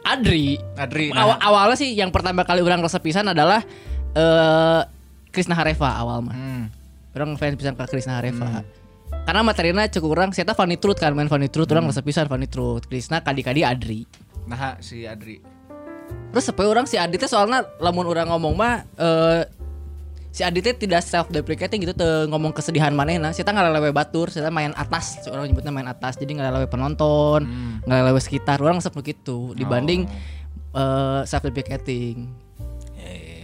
Adri 0.01 0.55
Adri. 0.73 1.11
Awa- 1.11 1.35
Nah. 1.35 1.43
awalnya 1.43 1.75
sih 1.75 1.91
yang 1.91 2.07
pertama 2.09 2.41
kali 2.41 2.63
orang 2.63 2.79
resep 2.79 3.03
pisan 3.03 3.27
adalah 3.27 3.67
eh 4.09 4.81
Krisna 5.29 5.53
Hareva 5.53 5.91
awal 5.93 6.23
mah 6.23 6.33
Hmm. 6.33 6.65
orang 7.11 7.35
fans 7.35 7.53
pisan 7.53 7.75
ke 7.75 7.83
Krisna 7.85 8.15
Hareva 8.15 8.63
karena 9.29 9.45
materinya 9.45 9.85
cukup 9.85 10.09
orang 10.17 10.29
saya 10.33 10.49
Fanny 10.57 10.81
Truth 10.81 10.97
kan 10.97 11.13
main 11.13 11.29
Fanny 11.29 11.53
Truth 11.53 11.69
orang 11.69 11.85
resep 11.85 12.01
pisan 12.01 12.25
Fanny 12.25 12.49
Truth 12.49 12.89
Krisna 12.89 13.21
kadi-kadi 13.21 13.61
Adri 13.61 14.09
Nah, 14.49 14.81
si 14.81 15.05
Adri. 15.05 15.37
Terus 16.33 16.45
supaya 16.49 16.67
orang 16.73 16.89
si 16.89 16.97
Adit 16.97 17.21
teh 17.21 17.29
soalnya 17.29 17.61
lamun 17.77 18.09
orang 18.09 18.33
ngomong 18.33 18.57
mah 18.57 18.81
eh 18.97 19.45
si 20.33 20.41
Adit 20.41 20.65
teh 20.65 20.73
tidak 20.73 21.05
self 21.05 21.29
deprecating 21.29 21.85
gitu 21.85 21.93
teu 21.93 22.25
ngomong 22.29 22.49
kesedihan 22.49 22.89
manehna. 22.89 23.29
Kita 23.29 23.53
ngalelewe 23.53 23.93
batur, 23.93 24.33
kita 24.33 24.49
main 24.49 24.73
atas, 24.73 25.21
orang 25.29 25.49
nyebutnya 25.49 25.69
main 25.69 25.85
atas. 25.85 26.17
Jadi 26.17 26.41
ngalelewe 26.41 26.65
penonton, 26.65 27.45
ngalelewe 27.85 28.17
sekitar. 28.17 28.57
Orang 28.57 28.81
resep 28.81 28.93
gitu 29.05 29.53
dibanding 29.53 30.09
eh 30.73 31.21
self 31.29 31.45
deprecating. 31.45 32.48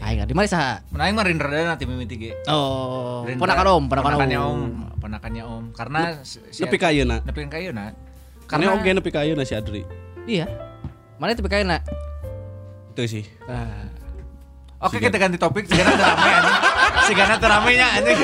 Aing 0.06 0.22
di 0.22 0.38
mana 0.38 0.46
saha? 0.46 0.86
Mun 0.94 1.02
aing 1.02 1.18
mah 1.18 1.26
Rindra 1.26 1.50
dan 1.50 1.66
nanti 1.66 1.90
mimiti 1.90 2.14
ge. 2.16 2.32
Oh, 2.46 3.26
Rindra. 3.26 3.42
ponakan 3.42 3.66
om, 3.68 3.84
ponakan 3.90 4.06
Ponakannya 4.06 4.38
om. 4.38 4.54
om. 4.54 4.70
Ponakannya 5.02 5.44
om. 5.44 5.64
Karena 5.74 6.22
si 6.22 6.38
Nepi 6.62 6.78
ka 6.78 6.94
ayeuna. 6.94 7.26
Nepi 7.26 7.42
ka 7.50 7.58
ayeuna. 7.58 7.90
Karena 8.46 8.70
Karena 8.70 8.78
oge 8.78 8.90
nepi 8.94 9.10
ka 9.10 9.26
ayeuna 9.26 9.42
si 9.42 9.58
Adri. 9.58 9.82
Iya. 10.24 10.46
Mana 11.18 11.34
itu 11.34 11.42
kayaknya? 11.42 11.82
Itu 12.94 13.02
sih. 13.10 13.26
Nah. 13.50 13.90
Oke 14.78 15.02
kita 15.02 15.18
ganti 15.18 15.42
topik. 15.42 15.66
Sigana 15.66 15.98
teu 15.98 16.06
rame 16.06 16.30
anjing. 16.30 16.54
Sigana 17.02 17.36
teu 17.42 17.50
rame 17.50 17.72
nya 17.74 17.88
anjing. 17.98 18.18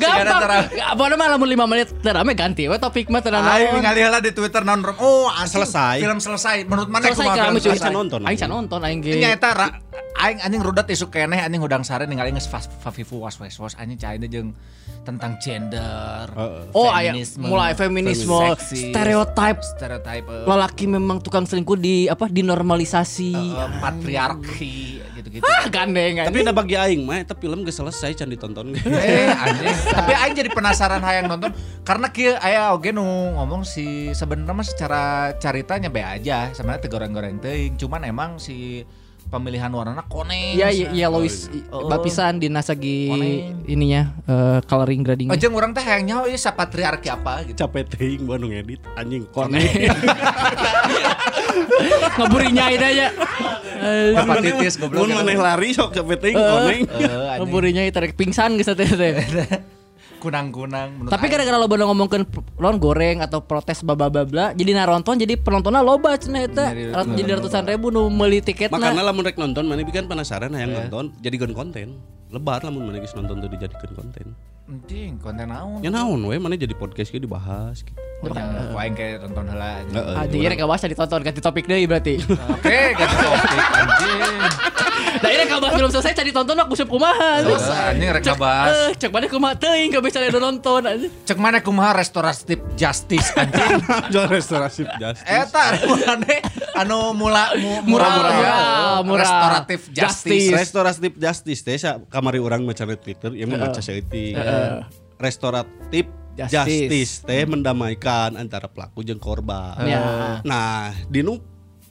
Gampang. 0.00 0.64
Apa 0.70 1.02
nama 1.08 1.24
lamun 1.30 1.44
5 1.46 1.68
menit 1.68 1.88
terame 2.00 2.32
ganti 2.32 2.64
we 2.64 2.76
topik 2.76 3.12
mah 3.12 3.20
tenang. 3.20 3.44
Aing 3.44 3.68
ningali 3.74 4.00
heula 4.00 4.18
di 4.18 4.32
Twitter 4.32 4.64
naon 4.64 4.80
rom. 4.80 4.96
Oh, 4.96 5.28
Selesai. 5.44 6.00
Film 6.00 6.16
selesai. 6.16 6.64
Menurut 6.64 6.88
mana 6.88 7.04
Selesai 7.04 7.20
kumaha 7.20 7.36
kami 7.44 7.58
film 7.58 7.76
selesai? 7.76 7.92
nonton. 7.92 8.20
Aing 8.24 8.38
can 8.38 8.48
nonton 8.48 8.80
aing 8.80 9.00
ge. 9.04 9.12
Nya 9.18 9.36
eta 9.36 9.50
ra- 9.52 9.76
aing 10.14 10.38
anjing 10.40 10.62
rudat 10.64 10.88
isuk 10.88 11.12
keneh 11.12 11.42
anjing 11.42 11.60
udang 11.60 11.84
sare 11.84 12.08
ningali 12.08 12.32
geus 12.32 12.48
fast 12.48 12.70
fafifu 12.80 13.20
was 13.20 13.36
was 13.36 13.56
was 13.60 13.74
anjing 13.76 13.98
cai 14.00 14.16
jeung 14.24 14.56
tentang 15.04 15.36
gender. 15.36 16.26
Oh, 16.72 16.88
aya 16.88 17.12
mulai 17.36 17.76
feminisme, 17.76 18.32
seksi, 18.56 18.90
stereotip 18.90 19.60
stereotip 19.60 20.24
eh, 20.24 20.48
lelaki 20.48 20.88
memang 20.88 21.20
tukang 21.20 21.44
selingkuh 21.44 21.76
di 21.76 22.08
apa 22.08 22.24
dinormalisasi. 22.32 23.36
eh, 23.36 23.70
patriarki 23.84 25.04
gitu-gitu. 25.20 25.44
Ah, 25.44 25.68
gandeng 25.68 26.24
Tapi 26.24 26.40
udah 26.40 26.56
bagi 26.56 26.76
aing 26.80 27.04
mah 27.04 27.20
eta 27.20 27.36
film 27.36 27.68
geus 27.68 27.76
selesai 27.76 28.16
can 28.16 28.32
ditonton. 28.32 28.72
eh 29.08 29.28
anjing. 29.28 29.76
Tapi 29.92 30.12
aing 30.16 30.34
jadi 30.34 30.50
penasaran 30.56 31.04
hayang 31.04 31.28
nonton 31.28 31.52
karena 31.84 32.08
kieu 32.08 32.32
aya 32.40 32.72
oge 32.72 32.96
nu 32.96 33.04
ngomong 33.36 33.68
si 33.68 34.08
sebenarnya 34.16 34.56
mah 34.56 34.66
secara 34.66 35.02
ceritanya 35.36 35.92
be 35.92 36.00
aja 36.00 36.48
sebenarnya 36.56 36.88
teu 36.88 36.90
goreng-goreng 36.96 37.36
teuing 37.44 37.76
cuman 37.76 38.08
emang 38.08 38.40
si 38.40 38.88
pemilihan 39.34 39.66
warnanya 39.66 40.06
koneng. 40.06 40.54
Ya, 40.54 40.70
ya, 40.70 40.94
ya 40.94 41.10
Lois 41.10 41.50
Oh. 41.74 41.90
bapisan 41.90 42.38
di 42.38 42.46
nasagi 42.46 43.10
Koneng. 43.10 43.66
ininya 43.66 44.14
eh, 44.24 44.58
coloring 44.64 45.02
grading. 45.02 45.26
Oh, 45.26 45.34
jeung 45.34 45.50
urang 45.52 45.74
teh 45.74 45.82
hayang 45.82 46.06
nyaho 46.06 46.30
ieu 46.30 46.38
sapatriarki 46.38 47.10
apa 47.10 47.42
gitu. 47.42 47.58
Capek 47.58 47.90
teuing 47.90 48.22
gua 48.22 48.38
nu 48.38 48.46
ngedit 48.48 48.78
anjing 48.94 49.26
koneng. 49.28 49.66
Ngeburinya 52.14 52.64
itu 52.70 52.84
aja. 52.84 53.08
Eh, 53.74 54.14
Hepatitis 54.14 54.78
goblok. 54.78 55.02
Mun 55.02 55.10
maneh 55.18 55.34
lari 55.34 55.74
sok 55.74 55.90
capek 55.92 56.16
teuing 56.22 56.38
koneng. 56.38 56.80
Eh, 56.86 57.02
anjing. 57.02 57.42
Ngeburinya 57.42 57.82
itu 57.82 57.98
rek 57.98 58.14
pingsan 58.14 58.54
geus 58.54 58.70
teh 58.70 58.86
teh. 58.86 59.12
kunang-kunang 60.24 60.88
menurut 60.96 61.12
Tapi 61.12 61.24
gara-gara 61.28 61.56
lo 61.56 61.68
bener 61.68 61.84
ngomongin 61.84 62.24
lon 62.56 62.76
goreng 62.78 63.20
atau 63.20 63.44
protes 63.44 63.84
bla 63.84 63.92
bla 63.92 64.08
bla 64.08 64.56
jadi 64.56 64.72
naronton 64.72 65.20
jadi 65.20 65.36
penontonnya 65.36 65.84
loba 65.84 66.16
cenah 66.16 66.40
eta. 66.42 66.72
Jadi- 66.72 66.88
Rat- 66.90 67.12
Jadi 67.12 67.30
ratusan 67.30 67.64
ribu 67.68 67.92
nu 67.92 68.08
meuli 68.08 68.40
tiketna. 68.40 68.80
Makanya 68.80 69.04
lamun 69.04 69.22
rek 69.22 69.36
nonton 69.36 69.68
mana 69.68 69.84
kan 69.84 70.08
penasaran 70.08 70.50
hayang 70.50 70.88
nonton 70.88 71.12
jadikan 71.20 71.52
konten. 71.52 72.00
Lebar 72.32 72.64
lamun 72.64 72.88
mana 72.88 73.04
nonton 73.04 73.36
tuh 73.36 73.50
dijadikan 73.52 73.90
konten. 73.92 74.32
Anjing 74.64 75.20
konten 75.20 75.52
naon 75.52 75.84
Ya 75.84 75.92
naon 75.92 76.24
we 76.24 76.40
mana 76.40 76.56
jadi 76.56 76.72
podcast 76.72 77.12
ge 77.12 77.20
dibahas 77.20 77.84
gitu. 77.84 78.00
Oh, 78.24 78.32
ya, 78.32 78.72
aing 78.80 78.96
kayak 78.96 79.20
tonton 79.20 79.44
heula 79.52 79.84
anjing. 79.84 80.00
Heeh. 80.00 80.16
Ah, 80.16 80.24
jadi 80.24 80.44
rek 80.48 80.64
bahas 80.64 80.80
ditonton 80.80 81.20
ganti 81.20 81.40
topik 81.44 81.68
deui 81.68 81.84
berarti. 81.84 82.24
Oke, 82.24 82.96
ganti 82.96 83.16
topik 83.20 83.64
anjing. 83.76 84.36
Nah 85.14 85.30
ini 85.30 85.44
kalau 85.44 85.60
bahas 85.60 85.74
belum 85.76 85.90
selesai 85.92 86.12
cari 86.16 86.32
tonton 86.32 86.56
aku 86.56 86.72
sup 86.72 86.88
kumaha. 86.88 87.44
Terus 87.44 87.68
anjing 87.68 88.08
rek 88.08 88.24
kabahas. 88.24 88.72
Eh, 88.72 88.90
cek 88.96 89.12
mana 89.12 89.28
kumaha 89.28 89.54
teuing 89.54 89.92
ka 89.92 90.00
bisa 90.00 90.24
ada 90.24 90.40
nonton. 90.40 90.80
anjing. 90.88 91.12
Cek 91.28 91.36
mana 91.36 91.60
kumaha 91.60 92.00
restoratif 92.00 92.64
justice 92.80 93.28
anjing. 93.36 93.84
Jual 94.16 94.32
restorasi 94.32 94.88
justice. 94.96 95.28
Eta 95.28 95.64
mana 95.84 96.36
anu 96.80 97.12
mula 97.12 97.52
mu- 97.60 97.84
Murah, 97.84 98.08
murah 98.08 98.32
murah, 98.32 98.32
ya. 98.40 98.56
murah. 99.04 99.20
Restoratif 99.20 99.80
justice. 99.92 100.48
Restoratif 100.48 101.12
justice 101.20 101.60
teh 101.60 101.76
kamari 102.08 102.40
urang 102.40 102.64
maca 102.64 102.88
Twitter 102.88 103.36
ieu 103.36 103.44
mah 103.44 103.68
maca 103.68 103.84
saeutik. 104.54 104.86
Restoratif 105.14 106.06
Justice. 106.34 106.50
justice 106.90 107.12
teh 107.22 107.46
mendamaikan 107.46 108.34
antara 108.34 108.66
pelaku 108.66 109.06
jeung 109.06 109.22
korban. 109.22 109.78
Ya. 109.86 110.42
Nah, 110.42 110.90
dinu 111.06 111.38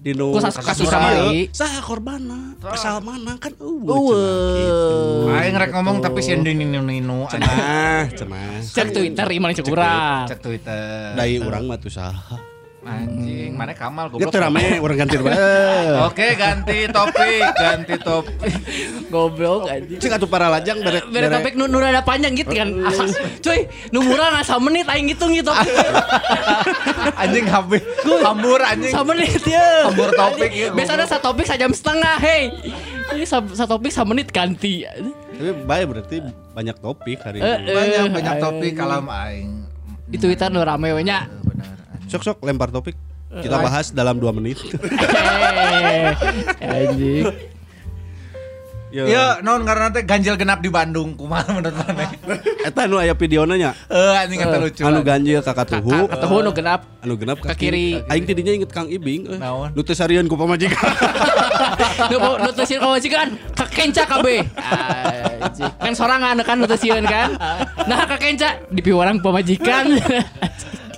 dinu 0.03 0.35
Ku 0.35 0.43
sas- 0.43 0.59
kasus 0.59 0.91
kamari. 0.91 1.47
Saha 1.55 1.79
korbanna? 1.79 2.59
Asal 2.59 2.99
mana 2.99 3.39
kan 3.39 3.55
eueuh. 3.55 3.87
Eueuh. 3.87 5.31
Aing 5.31 5.55
rek 5.55 5.71
ngomong 5.71 6.03
tapi 6.03 6.19
ninu 6.35 6.83
ninu 6.83 7.23
anjing. 7.31 7.39
Cenah, 7.39 8.03
cenah. 8.11 8.59
Cek 8.67 8.87
Twitter 8.91 9.27
iman 9.39 9.55
cek 9.55 9.65
urang. 9.71 10.27
Cek 10.27 10.39
Twitter. 10.43 11.15
Dai 11.15 11.39
urang 11.39 11.63
mah 11.63 11.79
tuh 11.79 11.87
saha. 11.87 12.52
Anjing, 12.83 13.55
mana 13.55 13.71
Kamal 13.71 14.11
goblok. 14.11 14.27
teu 14.27 14.39
rame 14.39 14.75
urang 14.77 14.97
ganti 14.97 15.15
bae. 15.15 15.31
Oke, 16.07 16.35
ganti 16.35 16.83
topik, 16.87 17.43
ganti 17.53 17.95
topik. 17.97 18.51
Goblok 19.13 19.69
anjing. 19.69 19.97
Cek 19.97 20.11
atuh 20.13 20.25
para 20.25 20.49
lajang 20.49 20.81
bere 20.81 20.99
Bere 21.07 21.29
topik 21.29 21.53
nu 21.53 21.63
nu 21.65 21.77
rada 21.77 22.01
panjang 22.01 22.33
gitu 22.33 22.51
kan. 22.51 22.67
Asa, 22.83 23.07
cuy, 23.39 23.65
nu 23.89 24.01
murah 24.01 24.35
asa 24.35 24.57
menit 24.57 24.83
aing 24.85 25.07
ngitung 25.07 25.31
gitu. 25.31 25.53
Anjing 27.21 27.45
habis. 27.45 27.83
Hambur 28.19 28.59
anjing. 28.59 28.91
Sa 28.91 29.01
menit 29.01 29.39
ya. 29.43 29.87
Hambur 29.87 30.09
topik 30.11 30.51
ya. 30.51 30.67
Biasanya 30.71 31.05
sa 31.05 31.17
topik 31.17 31.45
sajam 31.45 31.71
setengah, 31.71 32.19
hei. 32.19 32.51
Ini 33.13 33.23
sa, 33.23 33.39
sa 33.53 33.63
topik 33.63 33.91
sa 33.91 34.03
menit 34.03 34.27
ganti. 34.27 34.83
Tapi 34.83 35.51
bae 35.61 35.83
berarti 35.85 36.19
banyak 36.51 36.75
topik 36.77 37.21
hari 37.21 37.39
Eh, 37.39 37.47
ini. 37.59 37.69
Banyak 37.69 37.99
eh, 38.01 38.11
banyak 38.11 38.33
aing. 38.33 38.43
topik 38.43 38.71
kalam 38.73 39.05
aing. 39.07 39.49
Di 40.05 40.17
Twitter 40.17 40.49
nu 40.49 40.59
rame 40.59 40.89
we 40.89 41.01
nya. 41.01 41.25
Anjing. 42.13 42.21
Sok-sok 42.21 42.45
lempar 42.45 42.69
topik. 42.69 42.93
Kita 43.33 43.57
bahas 43.57 43.89
dalam 43.89 44.21
dua 44.21 44.29
menit. 44.29 44.61
Eh, 45.73 46.13
anjing. 46.61 47.25
Yo. 48.93 49.09
Ya, 49.09 49.41
non 49.41 49.65
karena 49.65 49.89
teh 49.89 50.05
ganjil 50.05 50.37
genap 50.37 50.61
di 50.61 50.69
Bandung, 50.69 51.17
kumaha 51.17 51.49
menurut 51.49 51.73
mana? 51.73 52.13
Eta 52.69 52.85
nu 52.85 53.01
aya 53.01 53.17
videona 53.17 53.57
nya. 53.57 53.73
Eh, 53.89 54.21
anjing 54.21 54.37
eta 54.37 54.61
lucu. 54.61 54.85
Anu 54.85 55.01
ganjil 55.01 55.41
ka 55.41 55.57
katuhu. 55.57 56.05
Katuhu 56.05 56.45
nu 56.45 56.53
genap. 56.53 56.85
Anu 57.01 57.17
genap 57.17 57.41
Ka 57.41 57.57
kiri. 57.57 58.05
Aing 58.05 58.29
tidinya 58.29 58.53
inget 58.53 58.69
Kang 58.69 58.85
Ibing. 58.85 59.33
eh. 59.33 59.39
Naon? 59.41 59.73
Nu 59.73 59.81
teu 59.81 59.97
sarian 59.97 60.29
ku 60.29 60.37
pamajikan. 60.37 60.77
Nu 62.13 62.17
nu 62.37 62.49
teu 62.53 62.65
sieun 62.65 62.81
kawajikan, 62.85 63.33
kakenca 63.57 64.05
kabeh. 64.05 64.45
Anjing. 65.41 65.73
Kan 65.73 65.93
sorangan 65.97 66.37
kan 66.45 66.55
nu 66.61 66.69
teu 66.69 66.77
sieun 66.77 67.01
kan. 67.01 67.33
Nah 67.89 68.05
kakenca 68.05 68.61
di 68.69 68.81
piwarang 68.85 69.17
pamajikan. 69.17 69.97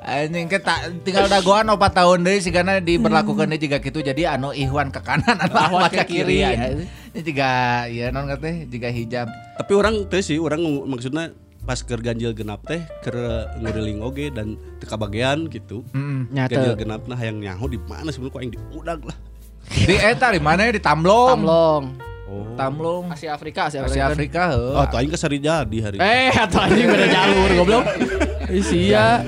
Anjing 0.06 0.46
kita 0.46 0.86
tinggal 1.02 1.26
dagoan 1.26 1.66
4 1.66 1.82
tahun 1.82 2.22
deui 2.22 2.38
sigana 2.38 2.78
diberlakukeun 2.78 3.50
deui 3.50 3.58
jiga 3.58 3.82
kitu 3.82 4.06
jadi 4.06 4.38
anu 4.38 4.54
ihwan 4.54 4.94
ke 4.94 5.02
kanan 5.02 5.34
anu 5.36 5.50
Ahwat 5.50 5.90
ahwat 5.90 5.92
ke 5.92 5.98
ke 5.98 6.22
kiri. 6.22 6.46
kiri. 6.46 6.46
anjing. 6.46 6.90
Ini 7.10 7.20
jiga 7.26 7.50
ya 7.90 8.14
non 8.14 8.30
teh 8.30 8.70
jiga 8.70 8.94
hijab. 8.94 9.26
Tapi 9.58 9.72
orang 9.74 10.06
teh 10.06 10.22
sih, 10.22 10.38
orang 10.38 10.62
ng- 10.62 10.86
maksudnya 10.86 11.34
pas 11.66 11.82
keur 11.82 11.98
ganjil 11.98 12.38
genap 12.38 12.62
teh 12.62 12.86
keur 13.02 13.18
nguriling 13.58 14.06
oge 14.06 14.30
dan 14.30 14.54
teu 14.78 14.86
kabagean 14.86 15.50
gitu. 15.50 15.82
Nyata. 16.30 16.54
Ganjil 16.54 16.74
genap 16.78 17.02
nah 17.10 17.18
hayang 17.18 17.42
nyaho 17.42 17.66
di 17.66 17.82
mana 17.82 18.14
sebenarnya 18.14 18.30
kok 18.30 18.42
aing 18.46 18.54
diudag 18.54 19.00
lah. 19.02 19.18
Di 19.66 19.96
eta 19.98 20.30
di 20.30 20.38
mana 20.38 20.70
di 20.70 20.78
Tamlong. 20.78 21.34
Tamlong. 21.34 21.84
Oh. 22.30 22.46
Tamlong. 22.54 23.10
Asia 23.10 23.34
Afrika, 23.34 23.74
Asia 23.74 23.82
Asia 23.82 24.06
Afrika. 24.06 24.54
Afrika 24.54 24.54
heuh. 24.54 24.78
Oh, 24.78 24.86
tuh 24.86 24.98
aing 25.02 25.10
kesari 25.10 25.42
jadi 25.42 25.78
hari. 25.82 25.98
Eh, 25.98 26.30
atau 26.30 26.62
anjing 26.62 26.86
beda 26.86 27.10
jalur 27.10 27.50
goblok. 27.58 27.86
Isia. 28.62 29.26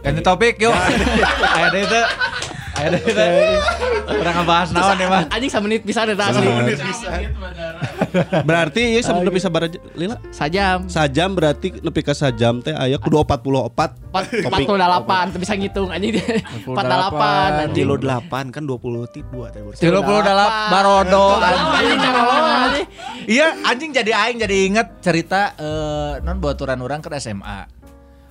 Ganti 0.00 0.20
topik 0.24 0.56
yuk. 0.60 0.72
Aya 0.72 1.68
deui 1.72 1.84
teh. 1.84 2.04
Aya 2.80 2.88
deui 2.96 3.12
teh. 3.12 3.28
Urang 4.10 4.34
ngebahas 4.42 4.68
naon 4.74 4.98
ya, 4.98 5.06
Mas? 5.06 5.24
Anjing 5.30 5.52
menit 5.62 5.82
bisa 5.86 6.02
eta 6.02 6.24
asli. 6.32 6.48
Berarti 8.42 8.98
ya 8.98 9.00
sampai 9.06 9.30
bisa 9.30 9.46
baraja 9.46 9.78
lila. 9.94 10.18
Sajam. 10.34 10.90
Sajam 10.90 11.36
berarti 11.36 11.78
nepi 11.78 12.00
ka 12.02 12.16
sajam 12.16 12.58
teh 12.58 12.74
aya 12.74 12.98
kudu 12.98 13.22
44 13.22 13.70
Empat 14.10 14.26
topik. 14.26 14.66
puluh 14.66 14.80
delapan, 14.82 15.30
bisa 15.30 15.54
ngitung 15.54 15.86
anjing 15.94 16.18
empat 16.66 16.84
delapan 16.90 17.48
anjing. 17.70 17.86
Kilo 17.86 17.94
8 17.94 18.50
kan 18.50 18.62
20 18.66 19.14
ti 19.14 19.20
2 19.22 19.54
teh. 19.54 19.62
38 19.78 20.72
barodo 20.74 21.38
Anjing. 21.38 22.86
Iya, 23.30 23.46
anjing 23.62 23.94
jadi 23.94 24.10
aing 24.10 24.42
jadi 24.42 24.56
inget 24.66 24.88
cerita 24.98 25.54
eh 25.54 26.18
non 26.26 26.42
baturan 26.42 26.82
orang 26.82 26.98
ke 26.98 27.14
SMA. 27.22 27.79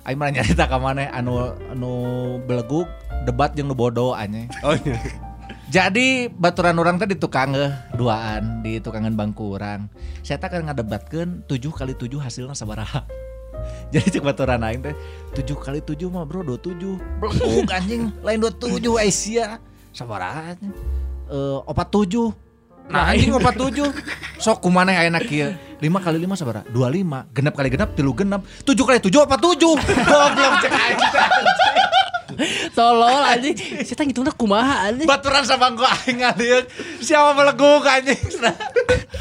Aing 0.08 0.16
malah 0.16 0.32
nyarita 0.32 0.64
ka 0.64 0.80
maneh 0.80 1.12
anu 1.12 1.52
anu 1.68 1.92
beleguk 2.48 2.88
debat 3.28 3.52
jeung 3.52 3.68
nu 3.68 3.76
bodoh 3.76 4.16
anjing. 4.16 4.48
Oh 4.64 4.72
iya. 4.72 4.96
Jadi 5.70 6.26
baturan 6.26 6.74
orang 6.82 6.98
teh 6.98 7.06
di 7.06 7.14
tukang 7.14 7.54
eh, 7.54 7.70
duaan 7.94 8.64
di 8.64 8.82
tukangan 8.82 9.14
bangku 9.14 9.54
orang. 9.54 9.86
Saya 10.26 10.40
tak 10.42 10.58
kan 10.58 10.66
ngadebatkeun 10.66 11.46
7 11.46 11.70
kali 11.70 11.94
7 11.94 12.18
hasilnya 12.18 12.56
sabaraha. 12.58 13.06
Jadi 13.94 14.18
cek 14.18 14.24
baturan 14.24 14.64
aing 14.66 14.82
teh 14.82 14.94
7 15.36 15.46
kali 15.54 15.78
7 15.84 16.10
mah 16.10 16.26
bro 16.26 16.42
27. 16.42 16.98
Beleguk 17.22 17.70
anjing 17.70 18.10
lain 18.24 18.38
27 18.42 18.82
Aisyah. 18.82 19.62
Sabaraha 19.94 20.56
anjing? 20.56 20.74
Eh 21.30 21.58
47. 21.62 22.34
Nah 22.90 23.14
anjing 23.14 23.30
47 23.30 23.94
Sok 24.42 24.58
kumaneh 24.66 24.98
ayeuna 24.98 25.22
kieu 25.22 25.54
5 25.80 26.04
kali 26.04 26.16
5 26.20 26.36
sabaraha? 26.36 26.64
25 26.72 27.32
Genep 27.32 27.54
kali 27.56 27.68
genep 27.72 27.90
tilu 27.96 28.12
genep 28.12 28.44
7 28.68 28.76
kali 28.84 28.98
7 29.00 29.08
47 29.08 29.80
Goblok 30.08 30.54
cek 30.60 30.72
anjing. 30.72 31.79
Tolol 32.72 33.22
anjing. 33.26 33.54
Kita 33.84 34.02
ngitungna 34.04 34.32
kumaha 34.34 34.90
anjing. 34.90 35.08
Baturan 35.08 35.44
sama 35.44 35.70
gua 35.72 35.90
aing 36.04 36.22
ngalieur 36.22 36.64
siapa 37.02 37.36
meleguk 37.36 37.84
anjing. 37.86 38.20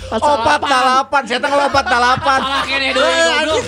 Opat 0.09 0.61
dalapan, 0.65 1.21
saya 1.27 1.39
dalapan. 1.41 1.83
Salah 1.85 2.63
kene 2.65 2.89
deui 2.97 3.13
goblok. 3.19 3.63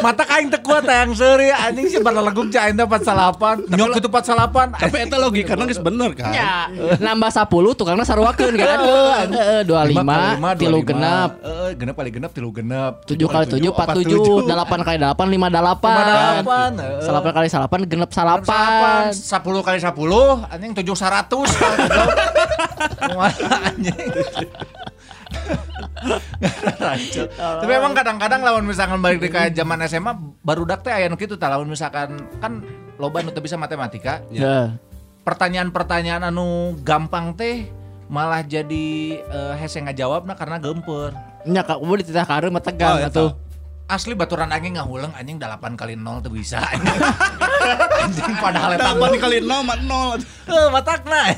Mata 0.00 0.24
kain 0.24 0.48
teu 0.48 0.60
kuat 0.64 0.86
yang 0.88 1.12
seuri 1.12 1.52
anjing 1.52 1.90
sih 1.90 2.00
pada 2.00 2.24
legug 2.24 2.48
cai 2.48 2.72
teh 2.72 2.86
48. 2.86 3.68
Nyok 3.68 4.00
itu 4.00 4.08
48. 4.08 4.80
Tapi 4.80 4.96
eta 4.96 5.16
logikana 5.20 5.68
geus 5.68 5.82
bener 5.82 6.14
kan. 6.16 6.32
Ya, 6.32 6.70
nambah 6.96 7.28
10 7.28 7.76
tukangna 7.76 8.06
saruakeun 8.06 8.54
kan. 8.56 8.78
Heeh, 9.28 9.60
25, 9.68 10.56
tilu 10.56 10.80
genap. 10.86 11.36
Heeh, 11.42 11.76
genep 11.76 11.94
kali 11.98 12.10
genep 12.14 12.30
tilu 12.32 12.48
genep. 12.54 13.04
7 13.04 13.28
kali 13.28 13.44
7 13.50 13.60
47, 13.60 14.46
8 14.46 14.88
kali 14.88 14.96
8 15.02 15.12
58. 15.12 15.84
58. 16.46 17.04
Salapan 17.04 17.32
kali 17.36 17.48
salapan 17.50 17.78
genep 17.84 18.10
Salapan. 18.10 18.89
10 19.10 19.66
kali 19.66 19.78
10 19.78 19.90
anjing 20.48 20.72
7 20.72 20.84
100. 20.84 21.30
Kumaha 23.00 23.30
anjing. 23.66 24.10
Tapi 27.40 27.72
emang 27.72 27.92
kadang-kadang 27.92 28.40
lawan 28.40 28.64
misalkan 28.64 28.98
balik 28.98 29.20
di 29.20 29.28
kayak 29.28 29.52
zaman 29.52 29.84
SMA 29.84 30.12
baru 30.40 30.64
dak 30.64 30.82
teh 30.82 30.92
aya 30.92 31.06
nu 31.06 31.16
kitu 31.16 31.36
tah 31.36 31.52
lawan 31.52 31.68
misalkan 31.68 32.16
kan 32.40 32.64
loba 32.96 33.20
nu 33.20 33.30
bisa 33.36 33.56
matematika. 33.56 34.24
Ya. 34.32 34.74
Pertanyaan-pertanyaan 35.22 36.24
anu 36.26 36.74
gampang 36.80 37.36
teh 37.36 37.68
malah 38.10 38.42
jadi 38.42 38.86
eh, 39.20 39.54
hese 39.60 39.84
ngajawabna 39.84 40.34
karena 40.34 40.56
gemper. 40.58 41.12
Nya 41.44 41.62
kak 41.64 41.78
udah 41.80 41.96
dititah 42.00 42.26
kareu 42.26 42.50
mah 42.50 42.60
tegang 42.60 42.96
Oh, 42.96 43.00
eta. 43.00 43.08
atuh. 43.08 43.30
Asli 43.90 44.14
baturan 44.14 44.54
anjing 44.54 44.78
ngahuleng 44.78 45.10
anjing 45.18 45.42
8 45.42 45.74
kali 45.74 45.98
0 45.98 46.22
tuh 46.22 46.30
bisa. 46.30 46.62
anjing 48.06 48.34
padahal 48.38 48.78
eta 48.78 48.94
Apa 48.94 49.04
dikali 49.10 49.42
0 49.42 49.66
mah 49.66 49.78
0. 49.82 50.22
Eh, 50.46 50.68
matakna. 50.70 51.34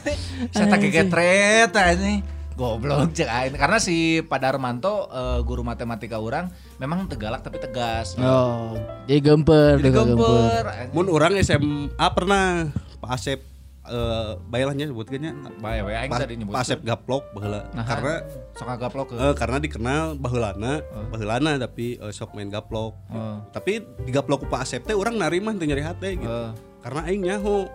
Saya 0.53 0.69
tak 0.69 0.85
getret 0.85 1.73
ini. 1.97 2.21
Goblok 2.53 3.17
cek 3.17 3.25
aing. 3.25 3.57
Karena 3.57 3.81
si 3.81 4.21
Pak 4.21 4.37
Darmanto 4.37 5.09
eh, 5.09 5.41
guru 5.49 5.65
matematika 5.65 6.21
orang 6.21 6.53
memang 6.77 7.09
tegalak 7.09 7.41
tapi 7.41 7.57
tegas. 7.57 8.21
Oh, 8.21 8.77
jadi 9.09 9.33
gemper, 9.33 9.81
Jadi 9.81 9.88
gemper. 9.88 10.93
Mun 10.93 11.09
orang 11.09 11.41
SMA 11.41 12.07
pernah 12.12 12.69
Pak 13.01 13.11
Asep 13.17 13.52
eh 13.83 14.31
bayalannya 14.47 14.87
sebutkannya 14.88 15.33
Bae 15.59 15.83
we 15.83 15.90
aing 15.90 16.07
Pak 16.07 16.23
tadi 16.23 16.35
nyebut. 16.38 16.55
Pak 16.55 16.62
Asep 16.62 16.81
gaplok 16.83 17.27
baheula. 17.33 17.66
Nah, 17.73 17.83
Karena 17.83 18.14
sok 18.55 18.68
gaplok 18.79 19.07
ke. 19.11 19.14
eh, 19.16 19.35
karena 19.35 19.59
dikenal 19.59 20.05
baheulana, 20.16 20.73
baheulana 21.11 21.59
tapi 21.59 21.99
eh, 21.99 22.12
sok 22.14 22.31
main 22.33 22.47
gaplok. 22.47 22.95
Eh. 23.11 23.37
Tapi 23.51 23.73
di 24.07 24.11
gaplok 24.11 24.42
ku 24.42 24.47
Pak 24.47 24.62
Asep 24.62 24.87
teh 24.87 24.95
orang 24.95 25.18
narimah 25.18 25.51
teu 25.55 25.66
nyari 25.66 25.83
hate 25.83 26.14
gitu. 26.14 26.31
Eh. 26.31 26.51
Karena 26.79 27.01
aing 27.05 27.23
nyaho 27.23 27.66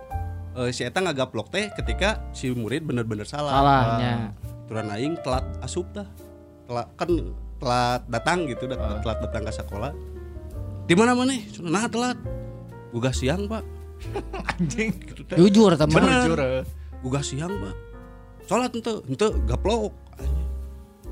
eh, 0.56 0.70
si 0.70 0.80
eta 0.82 0.98
ngagaplok 0.98 1.52
teh 1.52 1.68
ketika 1.74 2.24
si 2.32 2.48
murid 2.50 2.82
bener-bener 2.82 3.28
salah. 3.28 3.52
Salahnya. 3.54 4.32
Turan 4.64 4.88
aing 4.88 5.20
telat 5.20 5.44
asup 5.60 5.92
dah. 5.92 6.08
Telat 6.64 6.88
kan 6.96 7.08
telat 7.58 8.02
datang 8.08 8.44
gitu, 8.44 8.64
dat- 8.64 8.80
telat 9.04 9.18
datang 9.20 9.44
ke 9.44 9.52
sekolah. 9.52 9.92
Di 10.84 10.96
mana 10.96 11.12
mana? 11.12 11.36
Nah 11.60 11.84
telat. 11.84 12.16
Gugah 12.88 13.12
siang, 13.12 13.44
Pak. 13.44 13.60
Anjing. 14.54 14.94
Jujur 15.34 15.74
teman. 15.74 16.02
Bener. 16.02 16.22
Jujur. 16.24 16.38
eh. 16.38 16.64
Gugah 17.02 17.22
siang, 17.22 17.50
Pak. 17.50 17.74
Salat 18.48 18.72
ente, 18.74 18.92
ente 19.06 19.26
gaplok. 19.44 19.92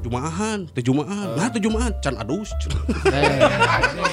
Jumaahan, 0.05 0.71
teu 0.71 0.93
jumaahan. 0.93 1.35
Nah, 1.35 1.49
teu 1.51 1.59
jumaahan, 1.59 1.93
can 1.99 2.15
adus. 2.21 2.55
Eh. 3.11 3.43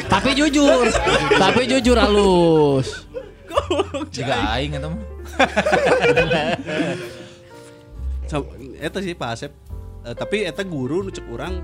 Tapi 0.09 0.33
jujur, 0.33 0.89
tapi 1.37 1.69
jujur 1.69 1.97
halus. 1.99 3.05
Jika 4.09 4.57
aing 4.57 4.73
eta 4.73 4.89
mah. 4.89 5.01
Eta 8.81 8.97
sih 8.97 9.13
Pak 9.13 9.29
Asep 9.37 9.53
Eh, 10.03 10.11
tapi 10.11 10.43
eta 10.43 10.67
guru 10.67 10.99
nu 10.99 11.07
cek 11.07 11.23
urang 11.31 11.63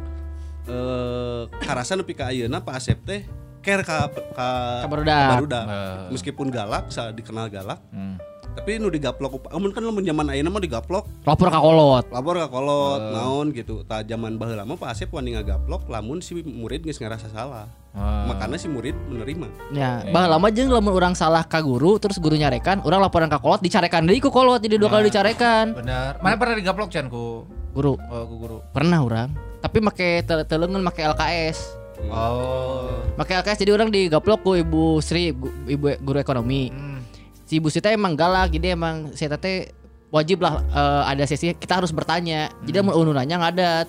eh 0.63 1.43
karasa 1.60 2.00
nepi 2.00 2.15
ka 2.15 2.32
ayeuna 2.32 2.63
Pak 2.63 2.80
Asep 2.80 2.95
teh 3.04 3.28
care 3.60 3.82
ka 3.82 4.08
ka 4.32 4.48
Ka 4.82 4.88
barudak. 4.88 5.28
barudak. 5.34 5.65
Eh. 5.65 5.98
Meskipun 6.12 6.48
galak, 6.48 6.88
sa 6.88 7.10
dikenal 7.10 7.48
galak, 7.48 7.80
Hmm. 7.89 8.15
tapi 8.52 8.76
nu 8.76 8.88
digaplok 8.88 9.48
amun 9.48 9.69
kan 9.69 9.80
lamun 9.80 10.02
zaman 10.02 10.28
ayeuna 10.28 10.50
mah 10.50 10.60
digaplok 10.60 11.06
Lapor 11.24 11.48
ka 11.48 11.58
kolot. 11.58 12.06
lapor 12.10 12.36
ka 12.36 12.48
kolot 12.48 13.00
Eh. 13.00 13.13
naon 13.13 13.48
gitu. 13.52 13.84
Ta 13.84 14.02
zaman 14.02 14.36
baheula 14.36 14.63
mah 14.63 14.76
Pak 14.76 14.89
Asep 14.89 15.10
wani 15.10 15.32
ngagaplok 15.32 15.86
lamun 15.86 16.19
si 16.19 16.36
murid 16.36 16.82
geus 16.82 16.98
ngerasa 16.98 17.30
salah. 17.30 17.67
Ah. 17.89 18.26
Makanya 18.26 18.56
si 18.56 18.67
murid 18.67 18.93
menerima. 19.06 19.48
Ya, 19.72 20.06
bah 20.08 20.26
lama 20.26 20.48
jeung 20.48 20.69
lamun 20.69 20.91
orang 20.91 21.13
salah 21.13 21.41
ka 21.41 21.58
guru 21.60 21.98
terus 21.98 22.17
guru 22.17 22.36
nyarekan, 22.36 22.82
orang 22.82 23.02
laporan 23.02 23.28
ka 23.28 23.38
kolot 23.38 23.60
dicarekan 23.60 24.04
deui 24.04 24.17
ku 24.17 24.30
kolot 24.30 24.58
jadi 24.58 24.76
dua 24.76 24.89
kali 24.89 25.08
dicarekan. 25.08 25.74
Benar. 25.74 26.19
Mana 26.19 26.36
pernah 26.36 26.56
digaplok 26.56 26.89
Chan 26.89 27.08
ku 27.08 27.45
Guru, 27.69 27.95
oh, 28.00 28.24
ku 28.26 28.36
guru. 28.39 28.58
pernah 28.69 28.98
orang. 29.00 29.30
Tapi 29.60 29.78
make 29.80 30.22
te- 30.22 30.45
telengan 30.45 30.80
make 30.80 30.98
LKS. 30.98 31.79
Oh. 32.07 32.88
Make 33.19 33.35
LKS 33.35 33.59
jadi 33.67 33.75
orang 33.75 33.91
digaplok 33.91 34.39
ku 34.47 34.55
Ibu 34.55 35.03
Sri, 35.03 35.35
Ibu 35.35 35.99
guru 35.99 36.17
ekonomi. 36.23 36.71
Hmm. 36.71 37.03
Si 37.43 37.59
Ibu 37.59 37.67
Sri 37.67 37.83
emang 37.91 38.15
galak, 38.15 38.55
jadi 38.55 38.79
emang 38.79 39.12
saya 39.12 39.35
teh 39.35 39.75
wajib 40.09 40.39
lah 40.39 40.63
eh, 40.63 41.03
ada 41.12 41.23
sesi 41.27 41.51
kita 41.51 41.83
harus 41.83 41.91
bertanya. 41.91 42.47
Jadi 42.63 42.79
mau 42.79 42.95
unu 42.95 43.12
nanya 43.12 43.43
ngadat. 43.43 43.88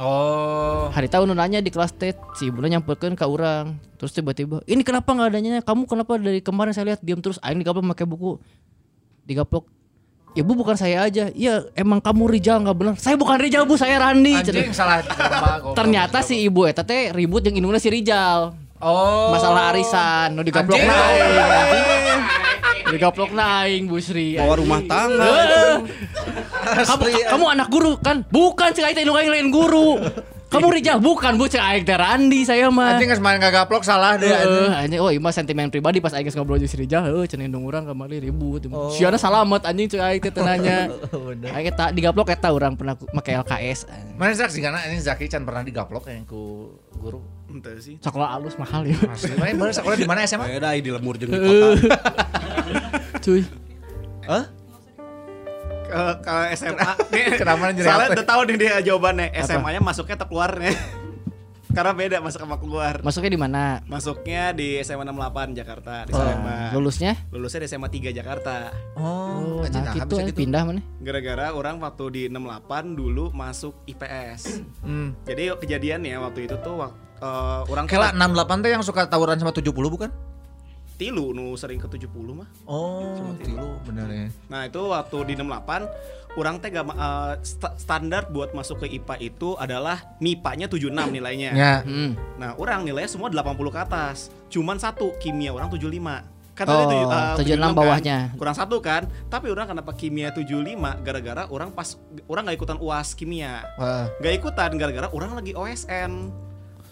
Oh. 0.00 0.88
Hari 0.88 1.12
tahu 1.12 1.28
nanya 1.28 1.60
di 1.60 1.68
kelas 1.68 1.92
teh 1.92 2.16
si 2.32 2.48
ibu 2.48 2.64
nyamperkeun 2.64 3.12
ke 3.12 3.24
orang. 3.28 3.76
Terus 4.00 4.16
tiba-tiba, 4.16 4.64
"Ini 4.64 4.80
kenapa 4.80 5.12
nggak 5.12 5.28
adanya? 5.28 5.60
Kamu 5.60 5.84
kenapa 5.84 6.16
dari 6.16 6.40
kemarin 6.40 6.72
saya 6.72 6.96
lihat 6.96 7.04
diam 7.04 7.20
terus 7.20 7.36
aing 7.44 7.60
digaplok 7.60 7.84
pakai 7.92 8.08
buku." 8.08 8.40
Digaplok. 9.28 9.68
Ibu 10.30 10.52
bukan 10.54 10.78
saya 10.78 11.10
aja. 11.10 11.26
Iya, 11.34 11.66
emang 11.74 11.98
kamu 11.98 12.30
Rijal 12.30 12.62
nggak 12.62 12.76
benar. 12.78 12.94
Saya 13.02 13.18
bukan 13.18 13.34
Rijal, 13.34 13.66
Bu. 13.66 13.74
Saya 13.74 13.98
Randi. 13.98 14.38
Anjing 14.38 14.70
salah. 14.70 15.02
Ternyata 15.74 16.22
si 16.22 16.46
ibu 16.46 16.70
eta 16.70 16.86
teh 16.86 17.10
ribut 17.10 17.42
yang 17.42 17.58
indungna 17.58 17.82
si 17.82 17.90
Rijal. 17.90 18.54
Oh. 18.80 19.34
Masalah 19.34 19.74
arisan, 19.74 20.38
nu 20.38 20.46
digaplok 20.46 20.78
Anjing. 20.78 20.88
naing. 20.88 22.20
Digaplok 22.94 23.30
naing 23.34 23.82
Bu 23.90 23.98
Sri. 23.98 24.38
Bawa 24.38 24.54
rumah 24.56 24.80
tangga. 24.86 25.26
Eh. 25.26 25.76
kamu, 26.86 27.04
kamu 27.26 27.44
anak 27.50 27.68
guru 27.68 27.98
kan? 27.98 28.22
Bukan 28.30 28.70
teh 28.70 28.86
indung 28.86 29.18
aing 29.18 29.34
lain 29.34 29.50
guru. 29.50 29.98
Kamu 30.50 30.66
Rijal 30.74 30.98
bukan 30.98 31.38
Bu 31.38 31.46
cek 31.46 31.62
aing 31.62 31.86
teh 31.86 31.94
Randi 31.94 32.42
saya 32.42 32.66
mah. 32.74 32.98
Anjing 32.98 33.06
geus 33.06 33.22
main 33.22 33.38
gaplok 33.38 33.86
salah 33.86 34.18
deh 34.18 34.26
anjing. 34.26 34.66
Heeh, 34.66 34.82
anjing 34.82 34.98
oh 34.98 35.14
iya 35.14 35.22
mah 35.22 35.30
sentimen 35.30 35.70
pribadi 35.70 36.02
pas 36.02 36.10
aing 36.10 36.26
geus 36.26 36.34
ngobrol 36.34 36.58
jeung 36.58 36.66
si 36.66 36.74
Rijal, 36.74 37.06
heuh 37.06 37.22
cenah 37.22 37.46
urang 37.54 37.86
kamari 37.86 38.18
ribut. 38.18 38.66
Oh. 38.74 38.90
Siana 38.90 39.14
salamet 39.14 39.62
anjing 39.62 39.86
cek 39.86 40.02
aing 40.02 40.20
teh 40.20 40.42
nanya. 40.42 40.90
Aing 41.54 41.66
eta 41.70 41.94
digaplok 41.94 42.34
eta 42.34 42.50
urang 42.50 42.74
pernah 42.74 42.98
make 43.14 43.30
LKS. 43.30 43.86
Mana 44.18 44.34
Zak 44.34 44.50
sih 44.50 44.58
karena 44.58 44.82
ini 44.90 44.98
Zaki 44.98 45.30
Chan 45.30 45.46
pernah 45.46 45.62
digaplok 45.62 46.10
yang 46.10 46.26
ku 46.26 46.74
guru. 46.98 47.22
Ente 47.46 47.78
sih. 47.78 47.98
Sekolah 48.02 48.34
alus 48.34 48.58
mahal 48.58 48.86
ya. 48.90 48.98
Asli, 49.06 49.34
mana 49.54 49.70
sekolah 49.70 49.96
di 49.98 50.06
mana 50.06 50.26
SMA? 50.26 50.50
Beda 50.50 50.70
di 50.74 50.90
lemur 50.90 51.14
jeung 51.14 51.30
di 51.30 51.38
kota. 51.46 51.98
Cuy. 53.22 53.42
Hah? 54.26 54.44
Ke, 55.90 56.02
ke 56.22 56.34
SMA 56.54 56.90
nih. 57.12 57.26
Kenapa 57.36 57.62
jadi 57.70 57.86
Soalnya 57.86 58.08
udah 58.14 58.26
tahu 58.26 58.40
nih 58.46 58.56
dia 58.56 58.74
jawabannya. 58.80 59.26
SMA-nya 59.42 59.80
masuknya 59.82 60.16
terkeluar 60.16 60.54
nih. 60.54 60.74
Karena 61.70 61.94
beda 61.94 62.18
masuk 62.18 62.42
sama 62.42 62.58
keluar. 62.58 62.98
Masuknya 62.98 63.30
di 63.30 63.38
mana? 63.38 63.78
Masuknya 63.86 64.50
di 64.50 64.82
SMA 64.82 65.06
68 65.06 65.54
Jakarta 65.54 66.02
di 66.02 66.10
Oh, 66.10 66.18
Salemba. 66.18 66.74
lulusnya? 66.74 67.14
Lulusnya 67.30 67.62
di 67.62 67.68
SMA 67.70 67.86
3 67.86 68.10
Jakarta. 68.10 68.74
Oh, 68.98 69.62
Oh, 69.62 69.68
nah 69.70 69.86
nah, 69.86 69.94
gitu, 69.94 70.18
eh, 70.18 70.34
pindah 70.34 70.66
mana? 70.66 70.82
Gara-gara 70.98 71.54
orang 71.54 71.78
waktu 71.78 72.04
di 72.10 72.22
68 72.26 72.98
dulu 72.98 73.30
masuk 73.30 73.86
IPS. 73.86 74.66
Hmm. 74.82 75.14
Jadi 75.22 75.54
kejadiannya 75.54 76.18
waktu 76.18 76.50
itu 76.50 76.58
tuh 76.58 76.90
eh, 77.22 77.60
orang 77.70 77.86
Kela 77.86 78.10
68 78.18 78.64
teh 78.66 78.70
yang 78.74 78.82
suka 78.82 79.06
tawuran 79.06 79.38
sama 79.38 79.54
70 79.54 79.70
bukan? 79.70 80.10
Tilu 81.00 81.32
nu 81.32 81.56
sering 81.56 81.78
ke 81.78 81.88
70 81.88 82.12
mah. 82.36 82.44
Oh, 82.62 83.00
tilu 83.38 83.80
bener 83.82 84.04
ya. 84.06 84.26
Nah 84.46 84.68
itu 84.68 84.76
waktu 84.84 85.16
di 85.24 85.34
68 85.34 85.88
orang 86.32 86.60
teh 86.60 86.68
gak 86.68 86.84
ma- 86.84 86.94
eh, 86.94 87.32
sta- 87.40 87.72
standar 87.74 88.28
buat 88.28 88.52
masuk 88.52 88.84
ke 88.84 88.92
IPA 88.92 89.16
itu 89.24 89.56
adalah 89.56 89.96
MIPA-nya 90.18 90.68
76 90.68 90.84
nilainya. 91.10 91.50
Ya. 91.50 91.74
Hmm. 91.80 92.12
Nah 92.36 92.52
orang 92.54 92.84
nilainya 92.84 93.08
semua 93.08 93.26
80 93.26 93.40
ke 93.70 93.80
atas. 93.80 94.28
Cuman 94.46 94.76
satu 94.76 95.16
kimia 95.16 95.50
orang 95.50 95.66
75. 95.68 96.20
Kan 96.52 96.66
Oh, 96.66 96.76
tadi 96.76 96.92
tujuh- 96.92 97.08
eh, 97.08 97.34
76 97.56 97.56
kan. 97.64 97.72
bawahnya. 97.74 98.18
Kurang 98.36 98.52
satu 98.52 98.76
kan. 98.78 99.02
Tapi 99.26 99.48
orang 99.48 99.66
kenapa 99.66 99.90
kimia 99.90 100.28
75 100.28 100.76
gara-gara 101.00 101.48
orang 101.48 101.72
pas 101.72 101.96
orang 102.26 102.44
nggak 102.44 102.58
ikutan 102.58 102.76
UAS 102.78 103.16
kimia. 103.16 103.64
Wah. 103.74 104.12
Gak 104.20 104.34
ikutan 104.36 104.76
gara-gara 104.76 105.08
orang 105.08 105.32
lagi 105.32 105.56
OSN. 105.56 106.28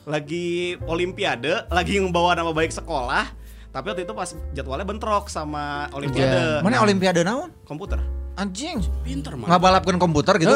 Lagi 0.03 0.49
olimpiade, 0.83 1.69
lagi 1.69 2.01
membawa 2.01 2.33
nama 2.33 2.49
baik 2.49 2.73
sekolah. 2.73 3.29
Tapi 3.69 3.85
waktu 3.93 4.03
itu 4.09 4.15
pas 4.17 4.29
jadwalnya 4.57 4.87
bentrok 4.89 5.29
sama 5.29 5.93
olimpiade. 5.93 6.65
Mana 6.65 6.81
olimpiade 6.81 7.21
naon? 7.21 7.53
komputer. 7.69 8.01
Anjing. 8.39 8.81
Pinter 9.03 9.35
mah. 9.35 9.51
Ngabalapkeun 9.51 9.99
komputer 9.99 10.39
gitu. 10.41 10.55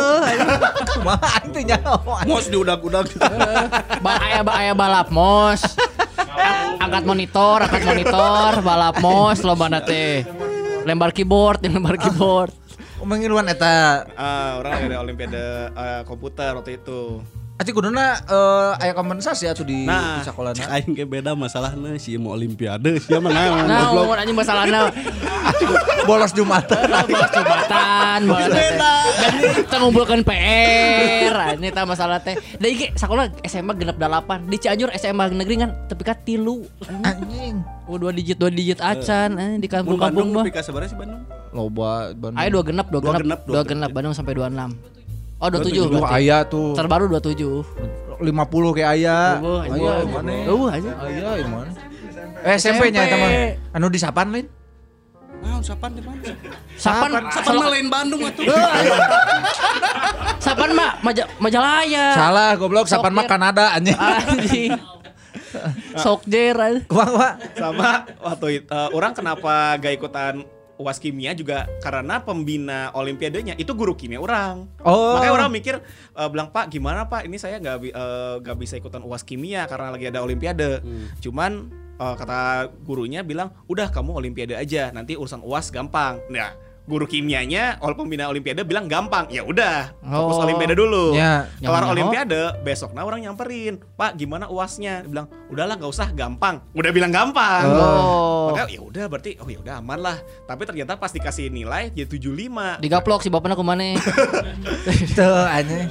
Kumaha 0.97 1.43
anjing 1.43 1.67
nyaho. 1.75 1.99
Mos 2.25 2.47
diudag-udag. 2.49 3.11
Ba 4.05 4.13
aya 4.23 4.41
ba 4.47 4.53
aya 4.55 4.73
balap 4.73 5.11
mos. 5.13 5.61
angkat 6.79 7.05
monitor, 7.05 7.63
angkat 7.67 7.83
monitor, 7.85 8.53
balap 8.63 8.97
mos 9.03 9.43
lo 9.45 9.59
teh. 9.85 10.25
Lembar 10.87 11.11
keyboard, 11.13 11.63
lembar 11.67 11.99
keyboard. 12.01 12.55
mengiluan 13.03 13.51
eta. 13.51 14.07
Ah, 14.15 14.63
orang 14.63 14.87
ada 14.87 15.03
olimpiade 15.03 15.75
eh, 15.75 16.03
komputer 16.07 16.55
waktu 16.55 16.79
itu. 16.79 17.19
Ati 17.53 17.71
kuduna 17.71 18.17
eh 18.27 18.71
aya 18.81 18.93
kompensasi 18.97 19.47
atuh 19.47 19.63
di, 19.63 19.85
Nah, 19.85 20.25
di 20.57 20.63
aing 20.65 20.97
ge 20.97 21.05
beda 21.05 21.37
masalahnya 21.37 21.95
si 22.01 22.17
mau 22.17 22.33
olimpiade 22.33 22.97
sia 22.99 23.21
mah 23.21 23.31
Nah, 23.31 23.93
goblok. 23.93 24.05
mau 24.09 24.15
anjing 24.17 24.35
masalahna 24.35 24.89
Bolos 26.09 26.35
Jumatan. 26.35 26.91
bolos 27.07 27.31
jumatan, 27.31 28.19
bolos 28.27 28.51
teh. 28.51 28.75
Dan 28.75 29.35
kita 29.63 29.77
ngumpulkan 29.79 30.21
PR, 30.27 31.35
ini 31.55 31.71
tah 31.71 31.87
masalah 31.87 32.19
teh. 32.19 32.35
Da 32.59 32.67
ieu 32.67 32.75
ge 32.75 32.91
sekolah 32.99 33.31
SMA 33.47 33.73
genep 33.79 33.95
8 33.95 34.51
di 34.51 34.57
Cianjur 34.59 34.91
SMA 34.99 35.31
negeri 35.31 35.63
kan 35.63 35.71
tapi 35.87 36.03
kan 36.03 36.19
tilu. 36.27 36.67
Anjing. 37.07 37.63
Oh, 37.87 37.99
dua 37.99 38.11
digit 38.11 38.39
dua 38.39 38.51
digit 38.51 38.83
acan 38.83 39.39
eh, 39.39 39.59
di 39.59 39.67
Mun 39.67 39.71
kampung-kampung 39.71 40.29
Bandung 40.35 40.51
mah. 40.51 40.63
sih 40.63 40.97
Bandung? 40.99 41.23
Loba 41.55 42.11
Bandung. 42.15 42.39
Ayo 42.41 42.49
dua 42.51 42.63
genap, 42.67 42.87
dua 42.91 42.99
Dua 42.99 43.13
genap, 43.15 43.23
genep, 43.23 43.41
dua 43.47 43.55
dua 43.55 43.63
genap 43.63 43.91
Bandung 43.95 44.15
sampai 44.15 44.35
26. 44.35 44.92
Oh, 45.43 45.51
27 45.51 45.75
Duh, 45.75 45.99
berarti. 45.99 46.15
aya 46.23 46.39
tuh. 46.47 46.71
Terbaru 46.79 47.11
27. 47.11 47.67
50 48.23 48.77
kayak 48.79 48.91
aya. 48.95 49.43
Oh, 49.43 49.59
Aya 49.59 49.93
mana? 50.07 50.33
Oh, 50.47 50.71
aja. 50.71 50.91
Aya 51.03 51.47
mana? 51.51 51.71
Eh 52.43 52.55
SMP-nya 52.55 53.03
eta 53.03 53.17
mah. 53.19 53.31
Anu 53.75 53.91
di 53.91 53.99
Sapan 53.99 54.31
lain? 54.31 54.47
Naon 55.43 55.59
sapan 55.59 55.91
di 55.91 56.03
mana? 56.07 56.23
Sapan, 56.79 57.11
Sapan 57.29 57.55
mah 57.59 57.69
lain 57.75 57.91
Bandung 57.91 58.23
atuh. 58.23 58.47
Sapan 60.39 60.71
mah 60.71 61.03
Maja, 61.03 61.27
Majalaya. 61.39 62.07
Salah 62.15 62.51
goblok 62.55 62.87
Sapan 62.87 63.11
mah. 63.11 63.27
Kanada 63.27 63.75
anjing. 63.75 63.99
Anjing. 63.99 64.71
Sokjer 65.99 66.55
aja. 66.55 66.81
Wah, 66.89 67.11
wah. 67.11 67.33
Sama 67.59 68.07
waktu 68.23 68.47
itu 68.63 68.71
eh, 68.71 68.89
orang 68.95 69.13
kenapa 69.13 69.75
gak 69.77 69.99
ikutan 69.99 70.47
UAS 70.83 70.99
kimia 70.99 71.31
juga 71.33 71.71
karena 71.79 72.19
pembina 72.19 72.91
olimpiadenya 72.93 73.55
itu 73.55 73.71
guru 73.73 73.95
kimia 73.95 74.19
orang. 74.19 74.67
Oh. 74.83 75.15
Makanya 75.15 75.33
orang 75.33 75.51
mikir 75.55 75.75
eh, 76.13 76.29
bilang 76.29 76.51
Pak 76.51 76.69
gimana 76.69 77.07
Pak 77.07 77.31
ini 77.31 77.39
saya 77.39 77.63
nggak 77.63 77.77
bi- 77.79 77.95
eh, 77.95 78.35
nggak 78.43 78.57
bisa 78.59 78.75
ikutan 78.77 79.07
UAS 79.07 79.23
kimia 79.23 79.71
karena 79.71 79.95
lagi 79.95 80.11
ada 80.11 80.21
olimpiade. 80.21 80.83
Cuman 81.23 81.71
eh, 81.97 82.15
kata 82.19 82.67
gurunya 82.83 83.23
bilang 83.23 83.55
udah 83.71 83.89
kamu 83.95 84.19
olimpiade 84.19 84.59
aja 84.59 84.91
nanti 84.91 85.15
urusan 85.15 85.41
UAS 85.47 85.71
gampang. 85.71 86.19
Nah 86.27 86.51
guru 86.83 87.07
kimianya 87.07 87.79
ol 87.79 87.95
pembina 87.95 88.27
olimpiade 88.27 88.67
bilang 88.67 88.91
gampang 88.91 89.31
ya 89.31 89.47
udah 89.47 89.95
fokus 90.03 90.37
Oh. 90.37 90.43
olimpiade 90.43 90.75
dulu. 90.75 91.15
Ya. 91.15 91.47
Kelar 91.57 91.87
olimpiade 91.87 92.59
besok 92.61 92.91
nah 92.91 93.07
orang 93.07 93.23
nyamperin 93.23 93.79
Pak 93.95 94.19
gimana 94.19 94.51
UASnya? 94.51 95.07
Dia 95.07 95.11
bilang 95.11 95.27
udahlah 95.47 95.79
nggak 95.79 95.89
usah 95.89 96.11
gampang. 96.11 96.59
Udah 96.75 96.91
bilang 96.91 97.15
gampang. 97.15 97.71
Oh. 97.71 98.51
Makanya 98.51 98.67
ya 98.69 98.81
udah 98.83 99.05
berarti 99.07 99.39
oh 99.39 99.47
ya 99.47 99.63
udah 99.63 99.75
aman 99.79 99.99
lah. 100.03 100.17
Tapi 100.45 100.63
ternyata 100.67 100.99
pas 100.99 101.09
dikasih 101.09 101.49
nilai 101.49 101.95
jadi 101.95 102.11
75. 102.11 102.83
Digaplok 102.83 103.23
si 103.23 103.31
bapaknya 103.31 103.55
ke 103.55 103.63
mana? 103.63 103.95
Tuh 105.19 105.47
anjing. 105.47 105.87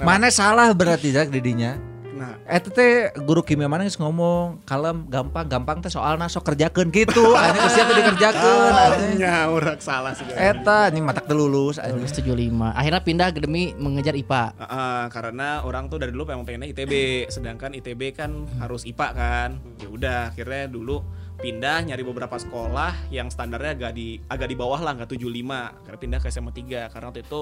Mana 0.00 0.32
salah 0.32 0.72
berarti 0.72 1.12
Zak 1.12 1.28
didinya? 1.28 1.76
Nah, 2.20 2.36
Eta 2.44 2.68
teh 2.68 3.16
guru 3.24 3.40
kimia 3.40 3.64
mana 3.64 3.88
geus 3.88 3.96
ngomong 3.96 4.60
kalem 4.68 5.08
gampang 5.08 5.48
gampang 5.48 5.80
teh 5.80 5.88
soalna 5.88 6.28
sok 6.28 6.52
kerjakeun 6.52 6.92
gitu 6.92 7.32
geus 7.56 7.72
teh 7.72 7.96
dikerjakeun 7.96 8.72
anjing. 8.76 9.24
nya 9.24 9.48
orang 9.48 9.80
salah 9.80 10.12
sih. 10.12 10.28
Eta 10.36 10.92
anjing 10.92 11.00
matak 11.00 11.24
teh 11.24 11.32
lulus 11.32 11.80
anjing. 11.80 11.96
Lulus 11.96 12.12
75. 12.12 12.76
Akhirnya 12.76 13.00
pindah 13.00 13.28
ke 13.32 13.40
demi 13.40 13.72
mengejar 13.72 14.12
IPA. 14.12 14.52
Heeh, 14.52 15.02
karena 15.08 15.64
orang 15.64 15.88
tuh 15.88 15.96
dari 15.96 16.12
dulu 16.12 16.28
emang 16.28 16.44
pengennya 16.44 16.68
ITB, 16.76 16.92
sedangkan 17.32 17.72
ITB 17.80 18.12
kan 18.12 18.44
harus 18.60 18.84
IPA 18.84 19.08
kan. 19.16 19.50
Ya 19.80 19.88
udah, 19.88 20.20
akhirnya 20.28 20.68
dulu 20.68 21.00
pindah 21.40 21.88
nyari 21.88 22.04
beberapa 22.04 22.36
sekolah 22.36 23.08
yang 23.08 23.32
standarnya 23.32 23.72
agak 23.72 23.92
di 23.96 24.20
agak 24.28 24.52
di 24.52 24.56
bawah 24.60 24.76
lah, 24.76 24.92
nggak 24.92 25.16
75. 25.16 25.88
Karena 25.88 25.96
pindah 25.96 26.18
ke 26.20 26.28
SMA 26.28 26.52
3 26.52 26.92
karena 26.92 27.06
waktu 27.08 27.24
itu 27.24 27.40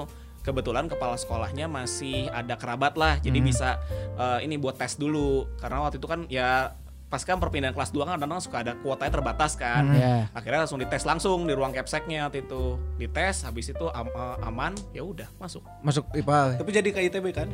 kebetulan 0.48 0.88
kepala 0.88 1.20
sekolahnya 1.20 1.68
masih 1.68 2.32
ada 2.32 2.56
kerabat 2.56 2.96
lah, 2.96 3.20
jadi 3.20 3.38
bisa 3.44 3.76
eh, 4.16 4.48
ini 4.48 4.56
buat 4.56 4.80
tes 4.80 4.96
dulu. 4.96 5.44
Karena 5.60 5.84
waktu 5.84 6.00
itu 6.00 6.08
kan 6.08 6.24
ya 6.32 6.72
pas 7.08 7.24
kan 7.24 7.40
perpindahan 7.40 7.72
kelas 7.72 7.88
2 7.88 8.04
kan 8.04 8.20
kadang 8.20 8.40
suka 8.40 8.64
ada 8.64 8.72
kuotanya 8.80 9.12
terbatas 9.20 9.56
kan. 9.56 9.92
Ya. 9.92 10.28
Akhirnya 10.32 10.64
langsung 10.64 10.80
dites 10.80 11.04
langsung 11.04 11.44
di 11.44 11.52
ruang 11.52 11.72
capseknya 11.72 12.28
waktu 12.28 12.44
itu. 12.44 12.76
Dites 12.96 13.44
habis 13.44 13.68
itu 13.68 13.86
am- 13.92 14.12
eh, 14.12 14.36
aman, 14.48 14.72
ya 14.96 15.04
udah 15.04 15.28
masuk. 15.36 15.64
Masuk 15.84 16.04
IPA. 16.16 16.60
Tapi 16.60 16.70
jadi 16.72 16.88
ke 16.88 17.00
ITB 17.12 17.26
kan? 17.32 17.48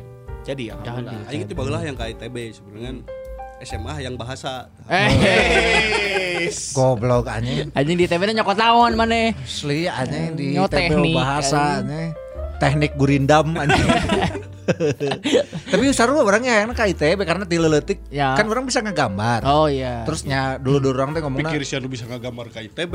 Jadi 0.47 0.71
ya. 0.71 0.79
Nah, 0.79 1.27
aing 1.27 1.47
itu 1.47 1.55
bagelah 1.57 1.81
yang 1.83 1.95
ke 1.97 2.15
ITB 2.15 2.35
sebenarnya 2.55 3.03
SMA 3.63 4.03
yang 4.03 4.19
bahasa. 4.19 4.67
Eh, 4.91 6.51
Goblok 6.75 7.31
anjing. 7.31 7.71
anjing 7.71 7.95
di 7.95 8.05
TV 8.05 8.21
nyokot 8.35 8.59
lawan 8.59 8.93
mana? 8.99 9.31
Asli 9.31 9.87
anjing 9.87 10.35
di 10.35 10.59
Nyo 10.59 10.67
TB 10.67 10.75
teknik, 10.91 11.15
bahasa 11.15 11.79
anjing. 11.79 12.11
Teknik 12.65 12.91
gurindam 12.97 13.53
anjing. 13.53 13.85
Tapi 15.69 15.93
seru 15.93 16.17
orangnya 16.17 16.65
enak 16.65 16.73
ke 16.73 16.89
ITB 16.89 17.21
karena 17.21 17.45
tileletik 17.45 18.01
Ya. 18.09 18.33
kan 18.33 18.49
orang 18.49 18.65
bisa 18.65 18.81
ngegambar. 18.81 19.45
Oh 19.45 19.69
iya. 19.69 20.01
Terusnya 20.09 20.57
dulu 20.63 20.81
dulu 20.81 20.97
orang 20.97 21.13
teh 21.13 21.21
ngomongna 21.21 21.53
Pikir 21.53 21.61
sih 21.61 21.77
lu 21.77 21.85
bisa 21.85 22.09
ngagambar 22.09 22.49
ke 22.49 22.65
ITB. 22.65 22.93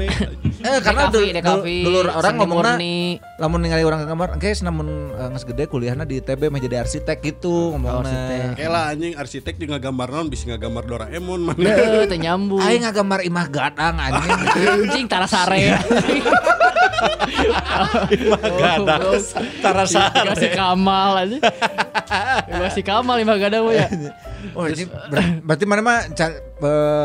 eh 0.61 0.78
karena 0.83 1.06
dulu 1.06 1.30
dulu 1.62 1.98
orang 2.11 2.35
ngomongna 2.35 2.72
murni. 2.74 3.22
lamun 3.38 3.61
ningali 3.62 3.87
orang 3.87 4.02
ngegambar 4.02 4.28
guys 4.42 4.66
namun 4.66 5.14
geus 5.30 5.46
gede 5.46 5.70
kuliahna 5.70 6.02
di 6.02 6.18
ITB 6.18 6.50
mah 6.50 6.59
jadi 6.59 6.83
arsitek 6.83 7.22
gitu 7.22 7.78
ngomongna. 7.78 8.02
arsitek. 8.02 8.46
Kayak 8.59 8.70
lah 8.74 8.85
anjing 8.90 9.12
arsitek 9.14 9.54
juga 9.54 9.78
ngagambar 9.78 10.06
naon 10.11 10.26
bisa 10.26 10.50
ngagambar 10.50 10.83
Doraemon 10.90 11.40
mana. 11.46 11.62
Deh, 11.62 12.11
teu 12.11 12.18
nyambung. 12.18 12.59
Aing 12.59 12.83
ngagambar 12.83 13.22
imah 13.22 13.46
gadang 13.46 13.94
anjing. 13.94 14.38
Anjing 14.90 15.06
tara 15.06 15.30
sare. 17.80 18.16
gadang. 18.52 19.00
Tara 19.60 19.84
sare. 19.84 20.32
Si 20.34 20.48
Kamal 20.50 21.12
aja. 21.18 21.38
Si 22.68 22.82
Kamal 22.82 23.16
lima 23.18 23.36
gadang 23.36 23.66
we 23.66 23.76
ya. 23.76 23.88
Oh, 24.56 24.64
ini 24.64 24.88
ber- 24.88 25.44
berarti 25.44 25.64
mana 25.68 25.84
mah 25.84 26.00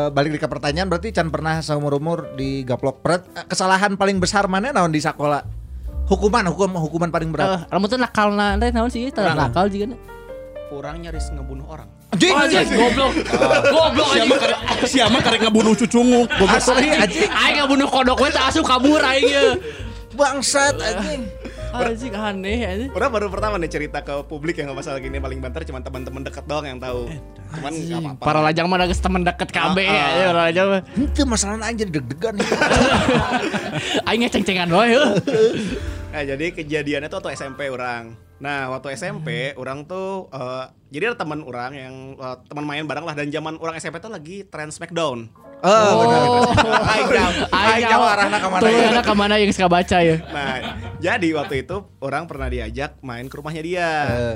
balik 0.08 0.32
di 0.32 0.40
ke 0.40 0.48
pertanyaan 0.48 0.88
berarti 0.88 1.12
Can 1.12 1.28
pernah 1.28 1.60
seumur 1.60 1.92
umur 1.92 2.32
di 2.32 2.64
gaplok 2.64 3.04
berat 3.04 3.28
eh, 3.36 3.44
kesalahan 3.44 3.92
paling 3.92 4.16
besar 4.16 4.48
mana 4.48 4.72
naon 4.72 4.88
di 4.88 5.04
sekolah 5.04 5.44
hukuman 6.08 6.48
hukum 6.48 6.72
hukuman 6.80 7.12
paling 7.12 7.28
berat 7.28 7.68
Eh, 7.68 7.76
Lamun 7.76 7.92
tuh 7.92 8.00
nakal 8.00 8.32
na, 8.32 8.56
teh 8.56 8.72
naon 8.72 8.88
sih? 8.88 9.12
Nakal 9.12 9.68
juga. 9.68 9.92
na. 9.92 9.96
Kurang 10.72 11.04
nyaris 11.04 11.28
ngebunuh 11.28 11.68
orang. 11.68 11.92
Anjing 12.16 12.32
Anjing 12.32 12.68
goblok. 12.72 13.12
Goblok 13.68 14.08
anjing. 14.12 14.30
Siapa 14.86 15.18
karek 15.20 15.40
ngebunuh 15.44 15.74
cucungu. 15.76 16.20
asli 16.48 16.88
anjing 16.90 17.28
Aing 17.28 17.54
ngabunuh 17.60 17.88
kodok 17.88 18.16
we 18.18 18.28
teh 18.28 18.42
asup 18.42 18.64
kabur 18.64 19.00
aing 19.00 19.26
ye. 19.26 19.46
bangsat 20.16 20.74
anjing 20.80 21.28
Anjing 21.76 22.12
aneh 22.16 22.58
anjing. 22.64 22.90
Orang 22.96 23.10
baru 23.12 23.28
pertama 23.28 23.60
nih 23.60 23.68
cerita 23.68 24.00
ke 24.00 24.24
publik 24.24 24.56
yang 24.56 24.72
nggak 24.72 24.80
masalah 24.80 24.96
gini 24.96 25.20
paling 25.20 25.44
banter 25.44 25.60
cuma 25.68 25.84
teman-teman 25.84 26.24
dekat 26.24 26.44
doang 26.48 26.64
yang 26.64 26.80
tahu. 26.80 27.04
Cuman 27.52 27.72
nggak 27.72 28.00
apa-apa. 28.00 28.22
Para 28.24 28.40
lajang 28.40 28.64
mah 28.64 28.88
geus 28.88 28.98
temen 28.98 29.20
deket 29.20 29.48
KB 29.52 29.76
ya, 29.84 30.32
para 30.32 30.40
lajang 30.48 30.66
mah. 30.72 30.82
itu 30.96 31.20
masalahnya 31.28 31.68
aing 31.68 31.78
jadi 31.84 31.92
deg-degan 32.00 32.34
Aing 34.08 34.20
ngeceng-cengan 34.24 34.68
wae 34.72 34.96
heuh. 34.96 35.10
Nah, 36.16 36.24
jadi 36.24 36.46
kejadiannya 36.48 37.12
tuh 37.12 37.20
waktu 37.20 37.36
SMP 37.36 37.68
orang. 37.68 38.16
Nah, 38.36 38.68
waktu 38.68 38.92
SMP 38.92 39.56
orang 39.56 39.88
tuh 39.88 40.28
eh, 40.28 40.64
jadi 40.92 41.12
ada 41.12 41.16
teman 41.24 41.40
orang 41.40 41.72
yang 41.72 41.94
eh, 42.20 42.36
teman 42.48 42.64
main 42.68 42.84
bareng 42.84 43.08
lah 43.08 43.16
dan 43.16 43.32
zaman 43.32 43.56
orang 43.56 43.80
SMP 43.80 43.96
tuh 44.00 44.12
lagi 44.12 44.44
tren 44.44 44.68
Smackdown. 44.68 45.45
Oh 45.62 45.92
benar 46.02 46.20
Aing 46.86 47.08
jauh, 47.08 47.34
aing 47.52 47.84
jauh 47.88 48.06
arahna 48.06 48.36
Tuh 48.40 49.02
ke 49.02 49.14
mana 49.16 49.34
yang 49.40 49.52
suka 49.52 49.68
baca 49.68 49.98
ya. 50.00 50.16
Nah, 50.32 50.54
jadi 51.00 51.28
waktu 51.36 51.64
itu 51.66 51.76
orang 52.00 52.24
pernah 52.28 52.48
diajak 52.50 52.98
main 53.00 53.26
ke 53.28 53.34
rumahnya 53.36 53.62
dia. 53.62 53.90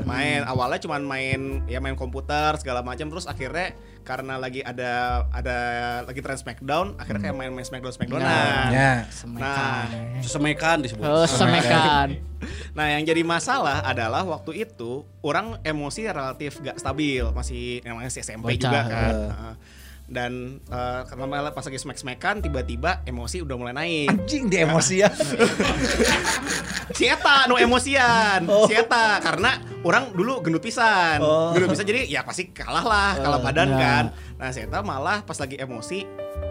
Main 0.04 0.44
awalnya 0.44 0.80
cuman 0.82 1.02
main 1.04 1.40
ya 1.66 1.78
main 1.80 1.96
komputer 1.96 2.56
segala 2.60 2.80
macam 2.84 3.08
terus 3.08 3.26
akhirnya 3.28 3.72
karena 4.00 4.40
lagi 4.40 4.64
ada 4.64 5.24
ada 5.30 5.58
lagi 6.08 6.20
tren 6.24 6.36
Smackdown, 6.40 6.96
akhirnya 6.96 7.30
kayak 7.30 7.36
main-main 7.36 7.66
Smackdown 7.66 7.94
Smackdownan. 7.94 8.72
ya 8.72 9.04
Nah, 9.36 9.84
Semekan 10.24 10.76
disebut. 10.82 11.04
Oh, 11.04 11.26
semekan. 11.28 12.16
Nah, 12.72 12.88
yang 12.88 13.04
jadi 13.04 13.20
masalah 13.20 13.84
adalah 13.84 14.24
waktu 14.24 14.64
itu 14.64 15.04
orang 15.20 15.60
emosi 15.60 16.08
relatif 16.08 16.56
gak 16.64 16.80
stabil, 16.80 17.20
masih 17.36 17.84
namanya 17.84 18.08
masih 18.08 18.24
SMP 18.24 18.56
Bocah. 18.56 18.64
juga 18.64 18.80
kan. 18.88 19.12
Heeh. 19.12 19.54
Dan 20.10 20.58
eh, 20.66 21.00
karena 21.06 21.24
malah 21.30 21.54
pas 21.54 21.62
lagi 21.62 21.78
smack-smackan 21.78 22.42
tiba-tiba 22.42 23.06
emosi 23.06 23.46
udah 23.46 23.54
mulai 23.54 23.74
naik. 23.74 24.10
anjing 24.10 24.50
di 24.50 24.58
emosi 24.58 25.06
ya 25.06 25.10
Sieta 26.98 27.46
nu 27.46 27.54
emosian, 27.54 28.50
sieta 28.66 29.22
karena 29.22 29.62
orang 29.86 30.10
dulu 30.10 30.42
gendut 30.42 30.58
pisan. 30.58 31.22
Gendut 31.54 31.70
pisan 31.70 31.86
jadi 31.86 32.02
ya 32.10 32.26
pasti 32.26 32.50
kalah 32.50 32.82
lah, 32.82 33.14
kalah 33.22 33.38
badan 33.38 33.70
ya. 33.70 33.78
kan. 33.78 34.04
Nah, 34.36 34.50
sieta 34.50 34.82
malah 34.82 35.22
pas 35.22 35.38
lagi 35.38 35.54
emosi 35.54 36.02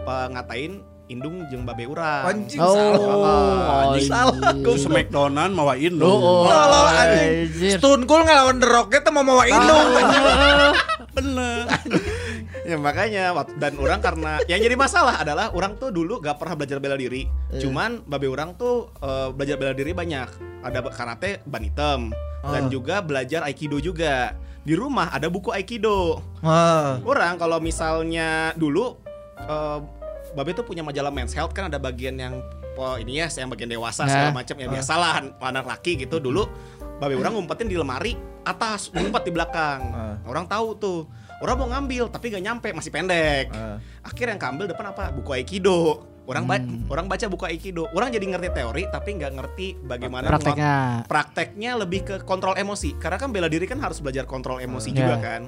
eh, 0.08 0.28
ngatain 0.32 0.80
indung 1.10 1.44
jeung 1.50 1.66
babe 1.68 1.90
urang. 1.90 2.24
anjing 2.24 2.62
Oh, 2.62 2.72
salah 2.72 3.92
anjing. 3.92 4.08
salah 4.08 4.54
Ku 4.62 4.78
Smackdownan 4.78 5.52
mawa 5.52 5.74
Indo. 5.76 6.06
Oh, 6.06 6.18
oh, 6.18 6.42
Tolol, 6.48 6.86
anjing. 6.96 7.76
Stone 7.82 8.04
Cold 8.06 8.24
ngelawan 8.30 8.62
The 8.62 8.68
Rock 8.70 8.94
mau 9.12 9.26
mawa 9.26 9.44
indung 9.50 9.88
Bener. 11.18 11.66
Ya 12.70 12.78
makanya 12.78 13.34
dan 13.58 13.74
orang 13.82 13.98
karena 13.98 14.38
yang 14.46 14.62
jadi 14.62 14.78
masalah 14.78 15.18
adalah 15.18 15.50
orang 15.58 15.74
tuh 15.82 15.90
dulu 15.90 16.22
gak 16.22 16.38
pernah 16.38 16.54
belajar 16.54 16.78
bela 16.78 16.94
diri. 16.94 17.26
Cuman 17.58 18.06
babe 18.06 18.30
orang 18.30 18.54
tuh 18.54 18.94
eh, 19.02 19.34
belajar 19.34 19.58
bela 19.58 19.74
diri 19.74 19.92
banyak. 19.92 20.30
Ada 20.62 20.86
karate 20.94 21.42
ban 21.50 21.66
hitam 21.66 22.14
dan 22.46 22.70
juga 22.70 23.02
belajar 23.02 23.42
aikido 23.50 23.82
juga. 23.82 24.38
Di 24.62 24.78
rumah 24.78 25.10
ada 25.10 25.26
buku 25.32 25.50
aikido. 25.50 26.22
Wah. 26.46 27.02
Orang 27.02 27.42
kalau 27.42 27.58
misalnya 27.58 28.54
dulu 28.54 28.94
eh, 29.42 29.80
Babe 30.30 30.54
tuh 30.54 30.62
punya 30.62 30.86
majalah 30.86 31.10
Men's 31.10 31.34
Health 31.34 31.58
kan 31.58 31.74
ada 31.74 31.82
bagian 31.82 32.14
yang 32.14 32.38
oh, 32.78 33.02
ini 33.02 33.18
ya 33.18 33.26
yang 33.34 33.50
bagian 33.50 33.66
dewasa 33.66 34.06
Nah. 34.06 34.14
segala 34.14 34.30
macam 34.30 34.56
ya 34.62 34.70
biasalah 34.70 35.26
anak 35.42 35.66
laki 35.66 36.06
gitu 36.06 36.22
dulu 36.22 36.46
Babe 37.02 37.18
orang 37.18 37.34
ngumpetin 37.34 37.66
di 37.66 37.74
lemari 37.74 38.14
atas 38.46 38.92
ngumpet 38.92 39.26
di 39.26 39.32
belakang. 39.32 39.80
Orang 40.28 40.46
tahu 40.46 40.76
tuh. 40.76 41.00
Orang 41.40 41.56
mau 41.58 41.68
ngambil 41.70 42.12
tapi 42.12 42.30
gak 42.30 42.44
nyampe 42.44 42.68
masih 42.72 42.92
pendek. 42.92 43.48
Akhirnya 44.02 44.36
yang 44.36 44.42
keambil 44.42 44.66
depan 44.68 44.92
apa? 44.92 45.12
Buku 45.12 45.32
Aikido. 45.34 46.04
Orang 46.30 46.46
ba- 46.46 46.62
orang 46.88 47.10
baca 47.10 47.26
buku 47.26 47.42
Aikido. 47.44 47.90
Orang 47.90 48.10
jadi 48.10 48.22
ngerti 48.22 48.54
teori 48.54 48.86
tapi 48.86 49.18
nggak 49.18 49.34
ngerti 49.34 49.68
bagaimana 49.82 50.30
Prakteknya. 50.30 50.74
prakteknya 51.04 51.72
lebih 51.74 52.02
ke 52.04 52.16
kontrol 52.22 52.54
emosi. 52.54 52.94
Karena 52.96 53.18
kan 53.18 53.34
bela 53.34 53.50
diri 53.50 53.66
kan 53.66 53.82
harus 53.82 53.98
belajar 53.98 54.24
kontrol 54.24 54.62
emosi 54.62 54.94
juga 54.94 55.16
Ya. 55.16 55.18
kan. 55.18 55.42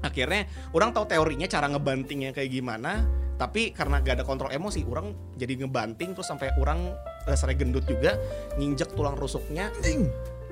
Akhirnya 0.00 0.44
orang 0.70 0.92
tahu 0.92 1.04
teorinya 1.04 1.44
cara 1.44 1.64
ngebantingnya 1.66 2.32
kayak 2.32 2.50
gimana, 2.50 3.04
tapi 3.34 3.72
karena 3.72 4.00
gak 4.00 4.20
ada 4.20 4.24
kontrol 4.24 4.48
emosi, 4.48 4.84
orang 4.84 5.12
jadi 5.34 5.60
ngebanting 5.60 6.12
terus 6.12 6.24
sampai 6.24 6.52
orang 6.56 6.92
dasarnya 7.24 7.56
gendut 7.56 7.84
juga, 7.84 8.16
nginjek 8.54 8.92
tulang 8.92 9.16
rusuknya. 9.16 9.72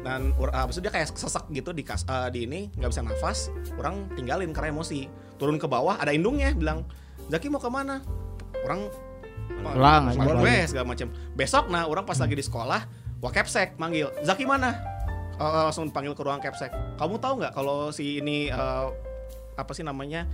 Dan 0.03 0.35
ah, 0.51 0.67
maksudnya 0.67 0.91
dia 0.91 0.95
kayak 0.99 1.15
sesek 1.15 1.47
gitu 1.55 1.71
di 1.71 1.87
kas, 1.87 2.03
ah, 2.11 2.27
di 2.27 2.45
ini 2.45 2.69
nggak 2.75 2.91
bisa 2.91 3.03
nafas, 3.07 3.39
orang 3.79 4.11
tinggalin 4.19 4.51
karena 4.51 4.75
emosi. 4.75 5.07
Turun 5.39 5.57
ke 5.63 5.67
bawah 5.71 5.99
ada 5.99 6.11
indungnya 6.11 6.51
bilang, 6.55 6.83
"Zaki 7.31 7.47
mau 7.51 7.63
ke 7.63 7.71
mana?" 7.71 8.03
Orang 8.67 8.91
Pulang 9.63 10.67
segala 10.67 10.87
macam. 10.87 11.09
Besok 11.39 11.65
nah 11.71 11.87
orang 11.87 12.03
pas 12.03 12.19
lagi 12.19 12.35
di 12.35 12.45
sekolah, 12.45 12.81
wah 13.23 13.33
capsek 13.33 13.79
manggil, 13.79 14.11
"Zaki 14.27 14.43
mana?" 14.43 14.75
Eh, 15.39 15.63
langsung 15.71 15.91
panggil 15.91 16.15
ke 16.15 16.23
ruang 16.23 16.43
capsek. 16.43 16.71
Kamu 16.99 17.19
tahu 17.23 17.43
nggak 17.43 17.53
kalau 17.55 17.91
si 17.95 18.19
ini 18.19 18.51
eh, 18.51 18.87
apa 19.55 19.73
sih 19.75 19.87
namanya? 19.87 20.27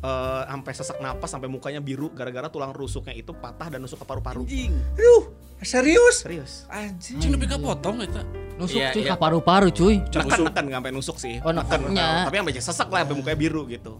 eh, 0.00 0.42
sampai 0.48 0.72
sesak 0.72 0.98
napas 1.00 1.28
sampai 1.28 1.48
mukanya 1.52 1.80
biru 1.84 2.08
gara-gara 2.12 2.48
tulang 2.48 2.72
rusuknya 2.72 3.12
itu 3.12 3.36
patah 3.36 3.68
dan 3.68 3.84
nusuk 3.84 4.00
ke 4.00 4.06
paru-paru. 4.08 4.48
Yuh, 4.96 5.22
serius? 5.60 6.24
Serius. 6.24 6.64
Anjing. 6.72 7.20
Cing 7.20 7.30
nepi 7.36 7.44
ka 7.44 7.60
potong 7.60 8.00
eta. 8.00 8.24
Nusuk 8.60 8.76
Iya, 8.76 8.92
cuy 8.92 9.02
iya. 9.02 9.10
ke 9.10 9.16
paru-paru 9.16 9.68
cuy. 9.72 9.96
Neken 10.04 10.40
neken 10.44 10.64
nggak 10.68 10.78
sampai 10.78 10.92
nusuk 10.92 11.16
sih. 11.16 11.34
Oh, 11.40 11.50
Neken, 11.50 11.80
nekennya. 11.88 12.28
tapi 12.28 12.36
sampai 12.36 12.54
sesak 12.54 12.88
lah 12.88 13.00
sampai 13.02 13.16
mukanya 13.16 13.38
biru 13.40 13.62
gitu. 13.66 13.96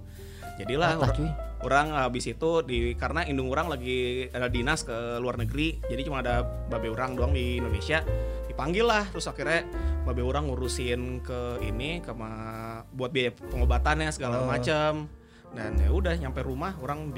Jadilah 0.60 1.00
Patah, 1.00 1.16
cuy. 1.16 1.30
orang 1.60 1.86
habis 1.96 2.24
itu 2.26 2.50
di 2.60 2.92
karena 2.92 3.24
indung 3.24 3.48
orang 3.48 3.72
lagi 3.72 4.28
ada 4.28 4.46
dinas 4.46 4.84
ke 4.84 4.92
luar 5.16 5.40
negeri, 5.40 5.80
jadi 5.88 6.04
cuma 6.04 6.20
ada 6.20 6.44
babe 6.44 6.92
orang 6.92 7.16
doang 7.16 7.32
di 7.32 7.56
Indonesia. 7.56 8.04
Dipanggil 8.44 8.84
lah 8.84 9.08
terus 9.08 9.24
akhirnya 9.24 9.64
babe 10.04 10.20
orang 10.20 10.52
ngurusin 10.52 11.24
ke 11.24 11.64
ini 11.64 12.04
ke 12.04 12.12
ma- 12.12 12.84
buat 12.92 13.08
biaya 13.08 13.32
pengobatannya 13.32 14.12
segala 14.12 14.44
macam. 14.44 15.08
Dan 15.50 15.80
ya 15.80 15.90
udah 15.90 16.14
nyampe 16.14 16.44
rumah 16.44 16.76
orang 16.78 17.10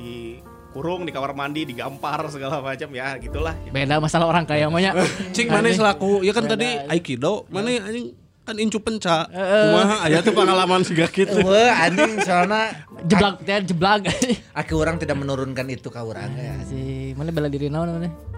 dikurung 0.73 1.05
di 1.05 1.13
kamar 1.13 1.37
mandi, 1.37 1.69
digampar 1.69 2.25
segala 2.33 2.65
macam 2.65 2.89
ya 2.97 3.21
gitulah. 3.21 3.53
Beda 3.69 4.01
masalah 4.01 4.25
orang 4.25 4.49
kaya 4.49 4.73
maunya. 4.73 4.97
Cing 5.37 5.53
mana 5.53 5.69
selaku 5.69 6.25
ya 6.25 6.33
kan 6.33 6.49
Beda 6.49 6.57
tadi 6.57 6.81
aikido 6.89 7.45
mana 7.53 7.77
anjing 7.77 8.17
kan 8.43 8.57
incu 8.59 8.81
penca 8.83 9.29
kumaha 9.31 10.03
aya 10.03 10.19
tuh 10.19 10.35
pengalaman 10.35 10.83
siga 10.83 11.07
gitu 11.13 11.45
Wah, 11.47 11.87
anjing 11.87 12.19
soalnya 12.27 12.75
jeblak 13.07 13.39
teh 13.45 13.61
jeblak. 13.69 14.01
aki 14.59 14.73
orang 14.75 14.97
tidak 14.97 15.15
menurunkan 15.21 15.69
itu 15.69 15.93
ke 15.93 16.01
orang 16.01 16.33
ya. 16.35 16.57
si 16.67 17.13
mana 17.15 17.31
bela 17.31 17.53
diri 17.53 17.69
naon 17.69 18.01
mana? 18.01 18.32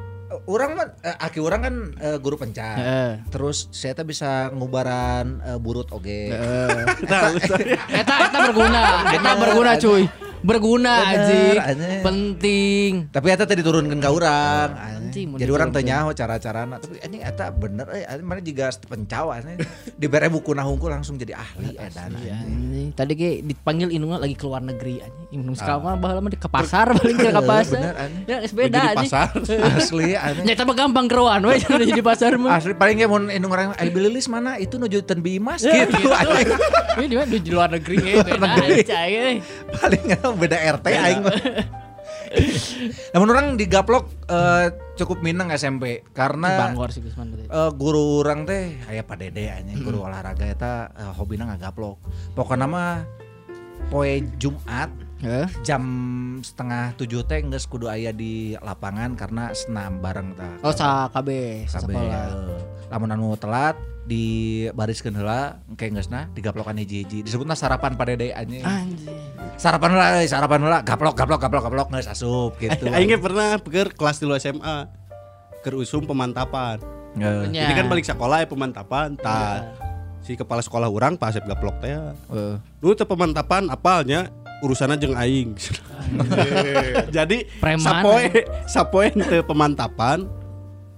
Orang 0.44 0.76
mah 0.76 0.86
eh, 1.00 1.16
aki 1.18 1.38
orang 1.38 1.60
kan 1.62 1.74
eh, 1.98 2.16
guru 2.18 2.36
penca. 2.36 2.68
Heeh. 2.74 3.10
Terus 3.30 3.70
saya 3.70 3.94
teh 3.94 4.06
bisa 4.06 4.50
ngubaran 4.50 5.38
eh, 5.42 5.58
burut 5.58 5.88
oge. 5.94 6.34
Eta 7.90 8.14
eta 8.28 8.38
berguna, 8.50 8.82
eta 9.14 9.30
berguna 9.38 9.72
cuy. 9.78 10.04
Berguna 10.44 10.94
anjing. 11.08 11.56
anjing. 11.56 12.00
Penting. 12.04 12.92
Tapi 13.08 13.26
eta 13.32 13.48
teh 13.48 13.56
diturunkan 13.56 13.96
ke 13.96 14.10
orang. 14.12 14.68
Anjing, 14.76 15.40
Jadi 15.40 15.48
orang 15.48 15.72
teu 15.72 15.80
diturunkeun. 15.80 15.88
nyaho 15.88 16.08
cara-carana. 16.12 16.76
Tapi 16.84 17.00
anjing 17.00 17.22
eta 17.24 17.48
bener 17.48 17.86
euy, 17.88 18.04
anjing 18.04 18.26
mana 18.28 18.40
juga 18.44 18.66
pencaw 18.84 19.26
anjing. 19.32 19.58
Dibere 19.96 20.28
buku 20.28 20.52
hungkul 20.52 20.92
langsung 20.92 21.16
jadi 21.16 21.32
ahli 21.32 21.80
edan. 21.80 22.12
Iya. 22.20 22.36
Tadi 22.92 23.12
ge 23.16 23.30
dipanggil 23.40 23.88
indungna 23.88 24.20
lagi 24.20 24.36
keluar 24.36 24.60
negeri 24.60 25.00
anjing. 25.00 25.26
Indung 25.40 25.56
sekarang 25.56 25.80
mah 25.80 25.96
baheula 25.96 26.20
mah 26.20 26.28
di 26.28 26.36
ke 26.36 26.50
pasar 26.52 26.92
paling 26.92 27.16
ke 27.16 27.30
pasar. 27.40 27.80
Ya 28.28 28.36
beda 28.44 28.80
anjing. 28.92 29.08
pasar. 29.08 29.28
Asli 29.80 30.12
anjing. 30.12 30.33
Nyata 30.42 30.62
mah 30.66 30.74
gampang 30.74 31.06
keruan 31.06 31.40
we 31.46 31.60
jadi 31.62 31.94
di 31.94 32.02
pasar 32.02 32.34
mah. 32.34 32.58
Asli 32.58 32.74
paling 32.74 32.98
ge 32.98 33.06
mun 33.06 33.30
indung 33.30 33.54
orang 33.54 33.76
ai 33.78 33.88
mana 34.26 34.58
itu 34.58 34.80
nujutan 34.80 35.22
bimas 35.22 35.62
gitu. 35.62 36.10
anjing. 36.10 36.48
Ini 36.98 37.06
di 37.10 37.16
mana 37.18 37.28
di 37.30 37.50
luar 37.50 37.68
negeri 37.70 37.96
ge. 38.02 38.12
Anjay. 38.22 38.82
eh. 38.88 39.34
paling 39.78 40.02
beda 40.40 40.56
RT 40.80 40.86
aing 40.90 41.20
mah. 41.22 41.38
Namun 43.14 43.28
orang 43.30 43.46
digaplok 43.54 44.26
eh, 44.26 44.66
cukup 44.98 45.22
minang 45.22 45.54
SMP 45.54 46.02
karena 46.10 46.70
Bangor 46.70 46.90
sih 46.90 47.02
Gusman 47.02 47.30
eh, 47.30 47.70
guru 47.74 48.26
orang 48.26 48.42
teh 48.42 48.74
aya 48.90 49.06
Pak 49.06 49.16
Dede 49.22 49.50
anjing 49.54 49.86
guru 49.86 50.02
olahraga 50.02 50.46
eta 50.46 50.90
eh, 50.94 51.12
hobina 51.14 51.46
ngagaplok. 51.46 51.98
Pokoknya 52.34 52.66
mah 52.66 53.06
poe 53.92 54.18
Jumat 54.40 55.03
Heeh. 55.24 55.48
jam 55.64 55.82
setengah 56.44 56.92
tujuh 56.94 57.24
teh 57.24 57.40
geus 57.40 57.64
kudu 57.64 57.88
aya 57.88 58.12
di 58.12 58.52
lapangan 58.60 59.16
karena 59.16 59.48
senam 59.56 59.98
bareng 59.98 60.36
ta. 60.36 60.52
Oh 60.60 60.70
sa 60.70 61.08
KB 61.08 61.28
sekolah. 61.64 62.28
eh, 62.28 62.60
lamun 62.92 63.08
anu 63.08 63.32
telat 63.34 63.72
di 64.04 64.24
bariskeun 64.76 65.16
heula 65.16 65.64
engke 65.64 65.88
geusna 65.88 66.28
digaplokan 66.36 66.76
hiji-hiji 66.76 67.24
disebutna 67.24 67.56
sarapan 67.56 67.96
Pak 67.96 68.04
Dede 68.04 68.36
anjing. 68.36 68.60
Sarapan 69.56 69.96
heula 69.96 70.06
euy, 70.20 70.28
sarapan 70.28 70.60
heula 70.60 70.84
gaplok 70.84 71.16
gaplok 71.16 71.40
gaplok 71.40 71.62
gaplok 71.64 71.88
geus 71.88 72.06
asup 72.06 72.52
gitu. 72.60 72.84
aing 72.92 73.08
ge 73.08 73.16
pernah 73.16 73.56
keur 73.56 73.88
kelas 73.90 74.20
3 74.20 74.36
SMA 74.36 74.76
keur 75.64 75.80
usum 75.80 76.04
pemantapan. 76.04 76.76
Ya. 77.16 77.46
jadi 77.46 77.72
kan 77.78 77.86
balik 77.88 78.04
sekolah 78.04 78.42
ya 78.42 78.46
pemantapan 78.50 79.14
tah 79.16 79.62
si 80.20 80.34
kepala 80.34 80.60
sekolah 80.60 80.90
orang 80.90 81.14
Pak 81.14 81.30
Asep 81.30 81.44
gaplok 81.46 81.78
teh 81.78 81.94
Heeh. 81.94 82.54
lu 82.82 82.92
teh 82.92 83.06
pemantapan 83.06 83.70
apalnya 83.70 84.28
urusannya 84.60 84.96
jeung 84.96 85.14
aing 85.14 85.56
jadi 87.16 87.38
Preman, 87.58 87.82
sapoe 87.82 88.24
sapoe 88.66 89.08
teu 89.10 89.42
pemantapan 89.42 90.28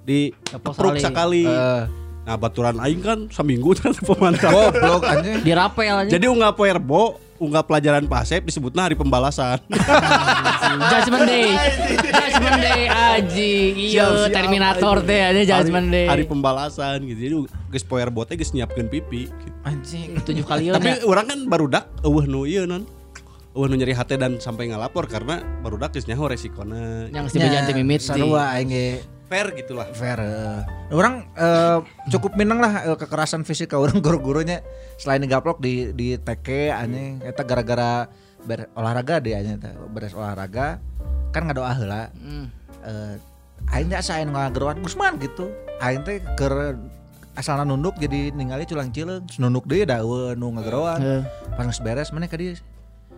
di 0.03 0.31
Tepok 0.45 0.75
tepruk 0.75 0.95
sekali. 0.97 1.03
sakali 1.03 1.45
Heeh. 1.47 1.83
nah 2.23 2.35
baturan 2.35 2.77
aing 2.79 3.01
kan 3.01 3.19
seminggu 3.29 3.73
teh 3.73 3.89
teu 3.89 4.05
pemantapan 4.09 4.71
Goblok 4.71 5.03
anjing. 5.05 5.41
Di 5.41 5.53
rapel 5.53 5.95
aja. 5.97 6.11
jadi 6.11 6.27
unggah 6.27 6.53
poe 6.53 6.67
rebo 6.67 7.05
unggah 7.37 7.61
pelajaran 7.61 8.09
Pak 8.09 8.21
Asep 8.23 8.43
disebutnya 8.43 8.83
hari 8.83 8.95
pembalasan 8.95 9.61
Judgment 10.89 11.29
Day. 11.31 11.53
Judgment 12.09 12.59
Day 12.59 12.83
anjing. 12.89 13.73
Iya, 13.77 14.07
Terminator 14.29 14.97
teh 15.03 15.21
aja 15.21 15.43
Judgment 15.45 15.87
hari, 15.87 15.95
Day. 15.95 16.07
hari 16.09 16.25
pembalasan 16.25 17.05
gitu 17.05 17.21
jadi 17.21 17.35
geus 17.69 17.85
poe 17.85 18.01
rebo 18.01 18.25
teh 18.25 18.35
geus 18.35 18.51
nyiapkeun 18.51 18.89
pipi 18.89 19.29
gitu. 19.29 19.53
Anjing. 19.63 20.17
tujuh 20.19 20.45
kali 20.45 20.71
ya. 20.71 20.75
Tapi 20.75 21.05
orang 21.05 21.27
kan 21.27 21.39
barudak 21.45 21.85
eueuh 22.01 22.25
nu 22.25 22.45
ieu 22.45 22.65
non. 22.65 22.89
Nu 23.57 23.73
nyeri 23.73 23.97
hati 23.97 24.21
dan 24.21 24.37
sampai 24.37 24.69
ngalapor 24.69 25.09
karena 25.09 25.41
barudak 25.65 25.97
geus 25.97 26.05
nyaho 26.05 26.29
resikona. 26.29 27.09
yang 27.09 27.25
si 27.33 27.41
bejanti 27.41 27.73
mimit 27.73 28.05
sih. 28.05 28.13
Sarua 28.13 28.53
aing 28.53 29.01
Fair 29.27 29.51
gitulah. 29.59 29.91
fair. 29.91 30.21
eh. 30.23 30.63
Orang 30.95 31.27
eh, 31.35 31.79
cukup 32.15 32.39
minang 32.39 32.63
lah 32.63 32.87
eh, 32.87 32.95
kekerasan 32.95 33.43
fisik 33.43 33.73
ke 33.73 33.77
orang 33.81 33.99
guru-gurunya 34.05 34.63
selain 35.01 35.19
digaplok 35.25 35.59
di 35.59 35.91
di 35.97 36.15
TK 36.15 36.71
anjing 36.71 37.25
eta 37.27 37.43
gara-gara 37.43 38.07
ber 38.47 38.71
olahraga 38.79 39.19
deh 39.19 39.35
eta. 39.35 39.75
beres 39.91 40.15
olahraga 40.15 40.79
kan 41.35 41.49
ngadoa 41.49 41.73
heula. 41.75 42.03
Hmm. 42.15 42.47
Eh 42.87 43.15
aing 43.73 43.91
ngageruan 44.31 44.79
Gusman 44.85 45.19
gitu. 45.19 45.51
Aing 45.83 46.07
teh 46.07 46.23
keur 46.39 46.79
asalna 47.35 47.67
nunduk 47.67 47.99
jadi 47.99 48.31
ningali 48.31 48.63
culang 48.65 48.95
cileung 48.95 49.27
Terus 49.27 49.43
nunduk 49.43 49.67
deui 49.67 49.83
da 49.89 50.05
eueuh 50.07 50.39
nu 50.39 50.55
ngageruan. 50.55 51.01
Heeh. 51.03 51.23
Pas 51.57 51.79
beres 51.83 52.15
mana 52.15 52.31
ka 52.31 52.39
dieu? 52.39 52.55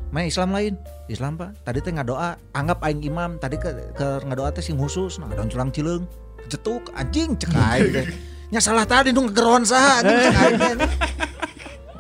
Mana 0.09 0.25
Islam 0.25 0.49
lain? 0.57 0.73
Islam 1.09 1.37
pak. 1.37 1.51
Tadi 1.65 1.79
teh 1.85 1.93
ngadoa, 1.93 2.41
anggap 2.57 2.81
aing 2.81 3.05
imam. 3.05 3.37
Tadi 3.37 3.57
ke, 3.61 3.71
ke 3.93 4.25
ngadoa 4.25 4.49
teh 4.57 4.65
sing 4.65 4.81
khusus, 4.81 5.21
nah 5.21 5.29
daun 5.29 5.53
culang 5.53 5.69
cileung, 5.69 6.09
jetuk 6.49 6.89
anjing 6.97 7.37
cek 7.37 7.53
aing 7.53 7.93
teh. 7.93 8.07
Nya 8.53 8.65
salah 8.65 8.89
tadi 8.89 9.13
nu 9.13 9.29
ngegeroan 9.29 9.69
saha 9.69 10.01
anjing 10.01 10.17
cek 10.17 10.37
aing 10.41 10.57
teh. 10.57 10.91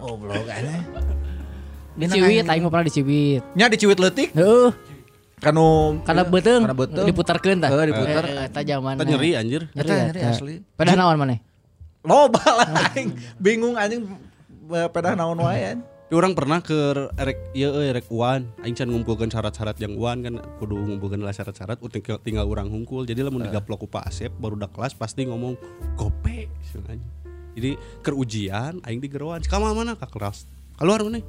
Oh 0.01 0.17
blog. 0.17 0.49
Di 1.99 2.07
Ciwit, 2.07 2.47
aing 2.49 2.63
pernah 2.65 2.87
di 2.87 2.95
Ciwit. 2.95 3.43
Nya 3.59 3.67
diciwit 3.67 3.99
leutik 3.99 4.31
Heuh, 4.33 4.71
kanu 5.43 5.99
karena 6.07 6.23
beteung 6.23 6.63
Karena 6.65 6.79
beteung. 6.79 7.07
diputarkeun 7.11 7.59
tah. 7.61 7.69
Heuh, 7.75 7.85
diputer. 7.91 8.25
Eh, 8.25 8.47
Eta 8.49 8.61
zaman. 8.65 8.95
Kita 8.97 9.05
nyeri 9.05 9.31
anjir. 9.37 9.63
Eta 9.75 9.93
nyeri 9.93 10.21
asli. 10.25 10.55
Pada 10.79 10.97
naon 10.97 11.19
maneh? 11.19 11.43
Loba 12.07 12.41
lah 12.41 12.69
aing. 12.95 13.13
Bingung 13.37 13.75
anjing 13.77 14.07
eh, 14.73 14.89
pedah 14.89 15.13
naon 15.13 15.37
wae 15.43 15.77
anjing. 15.77 15.98
Tapi 16.09 16.17
orang 16.17 16.33
pernah 16.33 16.65
ke 16.65 17.13
erek 17.21 17.53
iya 17.53 17.69
euy 17.69 17.93
erek 17.93 18.09
uan 18.09 18.49
aing 18.65 18.73
can 18.73 18.89
ngumpulkeun 18.89 19.29
syarat-syarat 19.29 19.77
yang 19.77 19.93
uan 19.93 20.25
kan 20.25 20.41
kudu 20.57 20.81
ngumpulkeun 20.81 21.21
lah 21.21 21.37
syarat-syarat 21.37 21.77
tinggal, 21.93 22.17
tinggal 22.25 22.49
orang 22.49 22.73
hungkul. 22.73 23.05
Jadi 23.05 23.21
lamun 23.21 23.45
digaplok 23.45 23.85
ku 23.85 23.87
Pak 23.93 24.09
Asep 24.09 24.33
baru 24.41 24.57
udah 24.57 24.73
kelas 24.73 24.97
pasti 24.97 25.29
ngomong 25.29 25.61
gope 26.01 26.49
anjing. 26.89 27.05
Jadi 27.53 27.77
ke 28.01 28.09
ujian 28.17 28.81
aing 28.89 29.05
di 29.05 29.09
geroan. 29.13 29.45
Kamu 29.45 29.77
mana 29.77 30.01
ka 30.01 30.09
kelas? 30.09 30.49
Keluar 30.81 31.05
mana? 31.05 31.21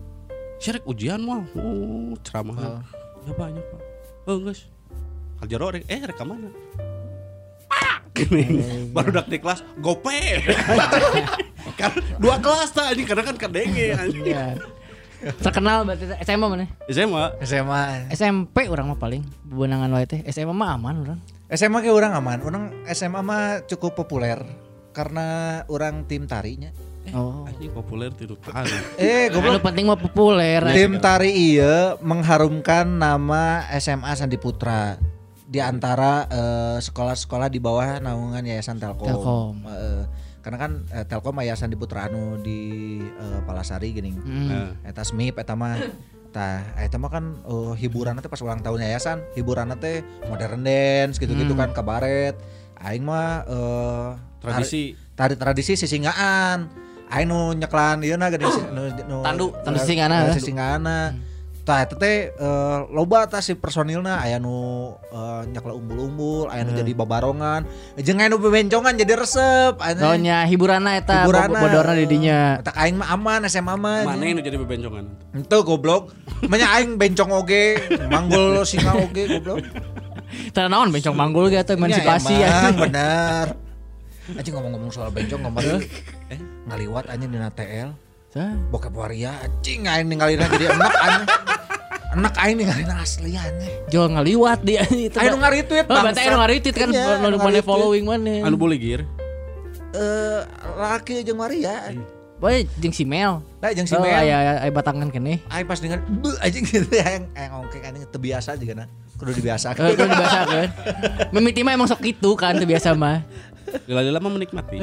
Syarek 0.64 0.88
ujian 0.88 1.28
mah. 1.28 1.44
Oh, 1.60 2.16
ceramahan. 2.24 2.80
Ya 3.28 3.36
banyak, 3.36 3.60
Pak. 3.60 3.82
Oh, 4.32 4.40
guys. 4.40 4.64
Rek 5.44 5.84
eh 5.92 6.02
rek 6.08 6.16
ka 6.16 6.24
mana? 6.24 6.56
Pak! 6.56 6.99
Gini, 8.14 8.44
baru 8.90 9.10
dak 9.14 9.28
di 9.28 9.38
kelas 9.38 9.62
gope. 9.80 10.12
kan 11.80 11.92
dua 12.18 12.36
kelas 12.40 12.74
tak 12.74 12.92
anjing 12.92 13.08
karena 13.08 13.24
kan 13.24 13.36
kadenge 13.36 13.88
anjing. 13.94 14.24
Iya. 14.26 14.46
Terkenal 15.40 15.84
berarti. 15.84 16.06
SMA 16.24 16.46
mana? 16.48 16.66
SMA 16.88 17.24
SMA 17.44 17.82
SMP 18.12 18.58
orang 18.68 18.92
mah 18.92 19.00
paling 19.00 19.22
bebenangan 19.46 19.92
wae 19.92 20.08
teh. 20.08 20.24
SMA 20.32 20.52
mah 20.52 20.76
aman 20.76 20.96
orang. 21.04 21.20
SMA 21.50 21.82
kayak 21.82 21.96
orang 21.96 22.12
aman 22.14 22.40
orang 22.42 22.64
SMA 22.90 23.20
mah 23.20 23.66
cukup 23.66 23.98
populer 23.98 24.38
karena 24.94 25.62
orang 25.68 26.06
tim 26.06 26.26
tarinya 26.26 26.70
Oh. 27.10 27.42
anjing 27.50 27.74
populer 27.74 28.14
tiru 28.14 28.38
tahan. 28.38 28.70
eh 29.02 29.34
Anu 29.34 29.42
goblok 29.42 29.66
penting 29.66 29.90
mah 29.90 29.98
populer. 29.98 30.62
tim 30.78 31.02
tari 31.02 31.34
iya 31.34 31.98
mengharumkan 32.06 32.86
nama 32.86 33.66
SMA 33.82 34.14
Sandi 34.14 34.38
Putra 34.38 34.94
di 35.50 35.58
antara 35.58 36.30
eh, 36.30 36.78
sekolah-sekolah 36.78 37.50
di 37.50 37.58
bawah 37.58 37.98
naungan 37.98 38.46
Yayasan 38.46 38.78
Telkom. 38.78 39.10
Telkom. 39.10 39.56
Eh, 39.66 40.04
karena 40.46 40.58
kan 40.62 40.72
eh, 40.94 41.06
Telkom 41.10 41.42
Yayasan 41.42 41.74
di 41.74 41.78
Putra 41.78 42.06
anu 42.06 42.38
di 42.38 42.60
eh, 43.02 43.40
Palasari 43.42 43.90
gini. 43.90 44.14
Hmm. 44.14 44.78
Eta 44.86 45.02
SMIP 45.02 45.42
eta 45.42 45.58
mah 45.58 45.82
Tah, 46.30 46.62
eta 46.78 47.02
mah 47.02 47.10
kan 47.10 47.42
uh, 47.50 47.74
hiburan 47.74 48.14
teh 48.22 48.30
pas 48.30 48.38
ulang 48.46 48.62
tahun 48.62 48.86
yayasan, 48.86 49.18
hiburan 49.34 49.74
teh 49.82 50.06
modern 50.30 50.62
dance 50.62 51.18
gitu-gitu 51.18 51.58
kan 51.58 51.74
kabaret. 51.74 52.38
Aing 52.78 53.02
mah 53.02 53.50
eh, 53.50 54.10
Tradisi. 54.38 54.94
tari 55.18 55.34
tradisi 55.34 55.74
sisinggaan. 55.74 56.70
Aing 57.10 57.26
nu 57.34 57.58
nyeklan 57.58 58.06
ieu 58.06 58.14
na 58.14 58.30
si- 58.30 58.70
nu, 58.70 58.94
nu 59.10 59.26
Tandu, 59.26 59.58
tandu 59.66 59.82
sisinggaana. 59.82 60.30
eh, 60.30 60.38
sisinggaana. 60.38 60.98
Tah 61.70 61.86
eta 61.86 61.94
teh 62.02 62.34
eh, 62.34 62.78
loba 62.90 63.30
tah 63.30 63.46
si 63.46 63.54
personilna 63.54 64.26
aya 64.26 64.42
nu 64.42 64.90
eh, 65.14 65.46
nyekla 65.54 65.78
umbul-umbul, 65.78 66.50
aya 66.50 66.66
nu 66.66 66.74
jadi 66.74 66.98
babarongan, 66.98 67.62
jeung 68.02 68.18
aya 68.18 68.34
nu 68.34 68.42
bebencongan 68.42 68.98
jadi 68.98 69.14
resep. 69.14 69.78
anjing. 69.78 70.02
Oh 70.02 70.18
nya 70.18 70.50
hiburanna 70.50 70.98
eta 70.98 71.30
Hiburanna. 71.30 71.62
bo- 71.62 71.70
bodorna 71.70 71.94
di 71.94 72.10
dinya. 72.10 72.58
Tak 72.66 72.74
aing 72.74 72.98
mah 72.98 73.14
aman 73.14 73.46
SMA 73.46 73.78
mah. 73.78 74.02
Mana 74.02 74.18
yang 74.18 74.42
jadi 74.42 74.58
bebencongan? 74.58 75.14
Ente 75.38 75.58
goblok. 75.62 76.10
Manya 76.50 76.74
aing 76.74 76.98
bencong 76.98 77.38
oge, 77.38 77.78
manggul 78.10 78.66
singa 78.66 78.98
oge 78.98 79.38
goblok. 79.38 79.62
Tara 80.50 80.74
naon 80.74 80.90
bencong 80.90 81.14
manggul 81.14 81.54
ge 81.54 81.62
atuh 81.62 81.78
emansipasi 81.78 82.34
Ya, 82.34 82.66
emang, 82.66 82.82
bener. 82.90 83.46
Anjing 84.34 84.58
ngomong-ngomong 84.58 84.90
soal 84.90 85.14
bencong 85.14 85.46
kemarin 85.46 85.86
eh 86.34 86.40
ngaliwat 86.66 87.14
anjing 87.14 87.30
di 87.30 87.38
TL. 87.38 87.94
Tah. 88.30 88.54
Bokep 88.74 88.94
waria 88.94 89.38
anjing 89.42 89.86
aing 89.86 90.06
ninggalina 90.06 90.50
jadi 90.50 90.74
enak 90.74 90.94
anjing. 90.98 91.26
Enak 92.10 92.34
aing 92.42 92.58
ninggalina 92.58 93.06
asli 93.06 93.38
anjing. 93.38 93.74
Jual 93.94 94.10
ngaliwat 94.10 94.66
dia 94.66 94.82
itu. 94.90 95.14
Aing 95.14 95.38
nu 95.38 95.40
ngaretweet 95.46 95.86
Oh, 95.86 95.94
berarti 96.02 96.20
aing 96.26 96.34
nu 96.34 96.40
ngaretweet 96.42 96.76
kan 96.76 96.90
Iya, 96.90 97.22
nu 97.22 97.38
mana 97.38 97.62
following 97.62 98.06
mana. 98.10 98.50
Anu 98.50 98.58
boleh 98.58 98.82
gir. 98.82 99.06
Eh 99.94 100.42
laki 100.74 101.22
jeung 101.22 101.38
waria. 101.38 101.94
Boy 102.42 102.66
jeung 102.82 102.96
si 102.96 103.06
Mel. 103.06 103.46
Lah 103.62 103.70
jeung 103.78 103.86
si 103.86 103.94
Oh, 103.94 104.02
Mel. 104.02 104.10
aya 104.10 104.58
aya 104.58 104.72
batangan 104.74 105.14
keneh. 105.14 105.38
Aing 105.54 105.70
pas 105.70 105.78
dengan 105.78 106.02
anjing 106.42 106.66
gitu 106.66 106.90
aing 106.98 107.30
aing 107.38 107.52
ongkek 107.54 107.86
anjing 107.86 108.02
teu 108.10 108.18
biasa 108.18 108.58
juga 108.58 108.74
na. 108.74 108.86
Kudu 109.22 109.36
dibiasakeun. 109.38 109.94
Eh, 109.94 109.96
kan 110.00 110.10
biasa 110.10 110.40
kan. 110.50 110.68
Mimiti 111.30 111.62
mah 111.62 111.78
emang 111.78 111.86
sok 111.86 112.02
gitu 112.02 112.34
kan 112.34 112.58
teu 112.58 112.66
biasa 112.66 112.98
mah. 112.98 113.22
Lila-lila 113.86 114.18
mah 114.18 114.32
menikmati. 114.34 114.82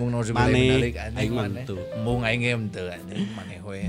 Mung 0.00 0.08
nu 0.08 0.24
Mane, 0.32 0.96
aing 1.12 1.32
mah 1.36 1.44
teu. 1.68 1.76
Mung 2.00 2.24
aing 2.24 2.40
ge 2.40 2.56
teu 2.72 2.88
anjing 2.88 3.28
maneh 3.36 3.60
we. 3.60 3.84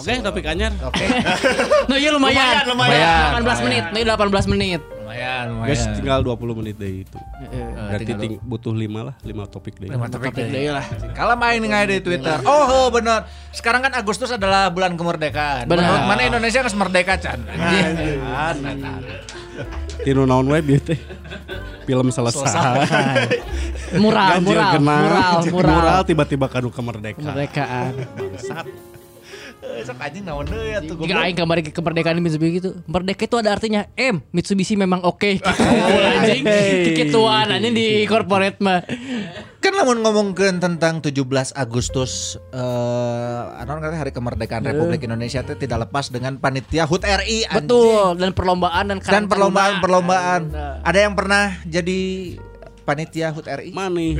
Oke, 0.00 0.12
topik 0.20 0.44
anyar. 0.46 0.72
Oke. 0.80 1.04
Nah, 1.90 1.96
iya 1.96 2.10
lumayan. 2.10 2.64
lumayan. 2.64 3.42
18 3.42 3.66
menit. 3.66 3.84
Nih 3.90 4.02
18 4.04 4.46
menit. 4.48 4.80
Lumayan, 4.80 5.66
Guys, 5.66 5.82
tinggal 5.92 6.22
20 6.22 6.54
menit 6.54 6.78
deh 6.78 7.02
itu. 7.02 7.18
Heeh. 7.18 7.66
Berarti 7.74 8.04
tinggal 8.06 8.22
ting- 8.22 8.40
butuh 8.40 8.70
5 8.70 8.86
lah, 9.02 9.14
5 9.20 9.42
topik 9.44 9.74
deh. 9.76 9.90
Lima 9.90 10.06
topik 10.06 10.30
Topik 10.30 10.46
deh. 10.46 10.70
lah. 10.70 10.86
Kalau 11.12 11.34
main 11.34 11.58
nih 11.58 11.68
di 11.84 11.98
Twitter. 11.98 12.38
Oh, 12.46 12.64
oh 12.70 12.86
bener. 12.88 13.26
Sekarang 13.50 13.82
kan 13.82 13.90
Agustus 13.92 14.30
adalah 14.30 14.70
bulan 14.70 14.94
kemerdekaan. 14.94 15.66
Benar. 15.66 16.06
Mana 16.06 16.22
Indonesia 16.22 16.62
harus 16.62 16.72
merdeka, 16.72 17.18
Chan? 17.18 17.42
Tinu 20.00 20.24
naon 20.24 20.46
we 20.46 20.62
bieu 20.62 20.78
teh. 20.78 20.96
Film 21.84 22.08
selesai. 22.08 22.54
Mural, 23.98 24.38
Ganjil 24.38 24.54
mural, 24.54 24.70
genap, 24.72 25.02
mural, 25.02 25.32
cek 25.42 25.50
mural. 25.52 26.00
tiba-tiba 26.06 26.46
kadu 26.46 26.70
kemerdekaan. 26.70 27.18
Kemerdekaan. 27.18 27.92
Bangsat. 28.14 28.66
Sok 29.60 29.96
anjing 29.96 30.24
naon 30.24 30.44
deui 30.44 30.72
atuh 30.72 30.96
Jika 30.96 31.20
aing 31.20 31.36
kemarin 31.36 31.62
ke 31.62 31.70
kemerdekaan 31.70 32.16
Mitsubishi 32.16 32.58
gitu. 32.58 32.80
Merdeka 32.84 33.24
itu 33.24 33.36
ada 33.36 33.50
artinya 33.50 33.84
M, 33.92 34.24
Mitsubishi 34.30 34.72
memang 34.74 35.00
oke 35.02 35.36
gitu. 35.36 35.44
anjing. 35.46 36.44
Kikituan 36.86 37.48
anjing 37.50 37.72
di 37.72 38.04
corporate 38.04 38.56
mah. 38.58 38.80
Kan 39.60 39.72
lamun 39.74 40.00
ngomongkeun 40.00 40.56
tentang 40.56 41.00
17 41.00 41.12
Agustus 41.54 42.40
eh 42.50 42.60
anon 43.58 43.78
kan 43.78 43.92
hari 43.92 44.08
kemerdekaan 44.10 44.64
Republik 44.64 45.00
Indonesia 45.02 45.40
teh 45.40 45.54
tidak 45.54 45.86
lepas 45.86 46.08
dengan 46.08 46.36
panitia 46.36 46.84
HUT 46.84 47.04
RI 47.04 47.44
anjing. 47.44 47.60
Betul, 47.60 48.16
dan 48.16 48.30
perlombaan 48.32 48.84
dan 48.86 48.98
Dan 48.98 49.24
perlombaan-perlombaan. 49.26 50.40
Nah. 50.46 50.80
Ada 50.80 50.98
yang 51.02 51.12
pernah 51.12 51.60
jadi 51.62 52.00
panitia 52.82 53.28
HUT 53.30 53.44
RI? 53.44 53.70
Mane. 53.70 54.16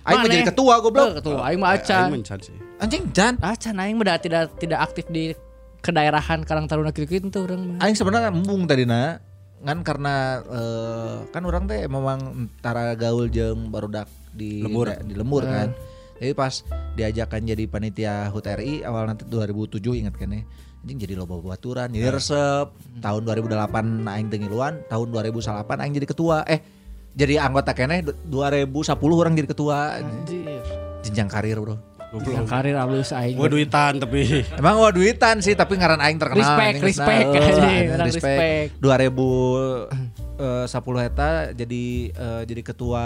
Aing 0.00 0.20
jadi 0.24 0.42
ketua 0.44 0.74
Oh, 0.74 0.82
goblok. 0.82 1.14
ketua 1.16 1.46
aing 1.46 1.58
mah 1.58 1.70
Aing 1.70 1.82
acan. 1.82 2.08
mencan 2.10 2.38
sih. 2.40 2.56
Anjing 2.80 3.12
Jan. 3.12 3.36
Acan 3.44 3.76
aing 3.76 4.00
mah 4.00 4.08
dah 4.08 4.16
tidak 4.16 4.56
tidak 4.56 4.80
aktif 4.80 5.04
di 5.12 5.36
kedaerahan 5.84 6.44
Karang 6.48 6.64
Taruna 6.64 6.96
gitu-gitu 6.96 7.28
tuh 7.28 7.44
orang 7.44 7.76
mah. 7.76 7.84
Aing 7.84 7.96
sebenarnya 7.96 8.32
embung 8.32 8.64
tadi 8.64 8.88
na 8.88 9.20
kan 9.60 9.84
karena 9.84 10.40
eh, 10.48 11.16
kan 11.28 11.44
orang 11.44 11.68
teh 11.68 11.84
memang 11.84 12.48
antara 12.48 12.96
gaul 12.96 13.28
jeung 13.28 13.68
barudak 13.68 14.08
di 14.32 14.64
Lembur. 14.64 14.96
di 15.04 15.12
lembur 15.12 15.44
kan. 15.44 15.76
Jadi 16.20 16.32
pas 16.36 16.64
diajakan 16.96 17.40
jadi 17.48 17.64
panitia 17.64 18.28
HUT 18.28 18.44
RI 18.44 18.84
awal 18.84 19.08
nanti 19.08 19.28
2007 19.28 19.80
ingat 20.00 20.16
kan 20.16 20.32
ya. 20.32 20.44
Anjing 20.80 20.96
jadi 20.96 21.12
loba 21.12 21.36
baturan, 21.44 21.92
jadi 21.92 22.08
resep. 22.08 22.72
Tahun 23.04 23.20
2008 23.20 24.08
aing 24.08 24.32
teu 24.32 24.40
ngiluan, 24.40 24.80
tahun 24.88 25.12
2008 25.12 25.68
aing 25.84 25.94
jadi 26.00 26.08
ketua. 26.08 26.40
Eh 26.48 26.64
jadi 27.12 27.44
anggota 27.44 27.76
keneh 27.76 28.00
2010 28.32 28.96
orang 28.96 29.36
jadi 29.36 29.48
ketua. 29.48 30.00
Anjir. 30.00 30.64
Jenjang 31.04 31.28
karir, 31.28 31.60
Bro. 31.60 31.89
Yang 32.10 32.46
karir 32.50 32.74
halus 32.74 33.14
aing. 33.14 33.38
Gua 33.38 33.46
duitan 33.46 34.02
tapi 34.02 34.42
Emang 34.58 34.82
gua 34.82 34.90
duitan 34.90 35.38
sih 35.38 35.54
tapi 35.54 35.78
ngaran 35.78 36.02
aing 36.02 36.18
terkenal. 36.18 36.42
Respect, 36.42 36.74
anjing, 36.74 36.84
respect, 36.90 37.26
Heeh, 37.30 37.80
orang 37.94 38.08
respect. 38.10 38.68
2000 38.82 40.20
eh, 40.40 40.64
10 40.66 41.06
eta 41.06 41.30
jadi 41.54 41.84
eh, 42.10 42.42
jadi 42.48 42.62
ketua 42.64 43.04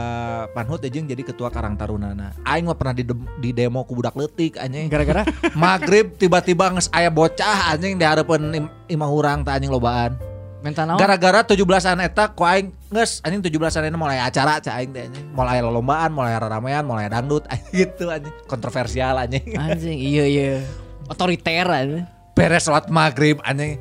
Panhut 0.55 0.80
jeung 0.80 1.05
jadi 1.05 1.20
ketua 1.20 1.52
Karang 1.52 1.76
Tarunana. 1.76 2.32
Aing 2.48 2.64
mah 2.64 2.78
pernah 2.78 2.96
di, 2.96 3.05
di 3.42 3.50
demo 3.52 3.84
ku 3.84 3.92
budak 3.98 4.16
leutik 4.16 4.57
anjing. 4.57 4.88
Gara-gara 4.88 5.28
Maghrib 5.59 6.16
tiba-tiba 6.16 6.72
nges 6.72 6.88
aya 6.94 7.12
bocah 7.12 7.76
anjing 7.76 8.00
di 8.00 8.05
harapan 8.09 8.64
im, 8.64 8.66
imah 8.88 9.11
urang 9.11 9.44
teh 9.44 9.52
anjing 9.52 9.68
lobaan. 9.68 10.16
Mental 10.64 10.88
naon? 10.88 10.96
Gara-gara 10.96 11.44
17-an 11.44 12.00
eta 12.08 12.32
ku 12.32 12.48
aing 12.48 12.72
nges 12.88 13.20
anjing 13.20 13.44
17-an 13.44 13.84
ini 13.84 13.98
mulai 14.00 14.18
acara 14.24 14.56
cah 14.64 14.80
aing 14.80 14.96
teh 14.96 15.04
anjing. 15.04 15.26
Mulai 15.36 15.60
lombaan, 15.60 16.10
mulai 16.16 16.40
ramean, 16.40 16.88
mulai 16.88 17.12
dangdut 17.12 17.44
anjing 17.52 17.84
gitu 17.84 18.08
anjing. 18.08 18.32
Kontroversial 18.48 19.20
anjing. 19.20 19.44
Anjing, 19.54 20.00
iya 20.00 20.24
iya. 20.24 20.64
Otoriter 21.12 21.68
anjing. 21.68 22.08
beres 22.34 22.66
sholat 22.66 22.90
maghrib 22.90 23.38
anjing 23.46 23.78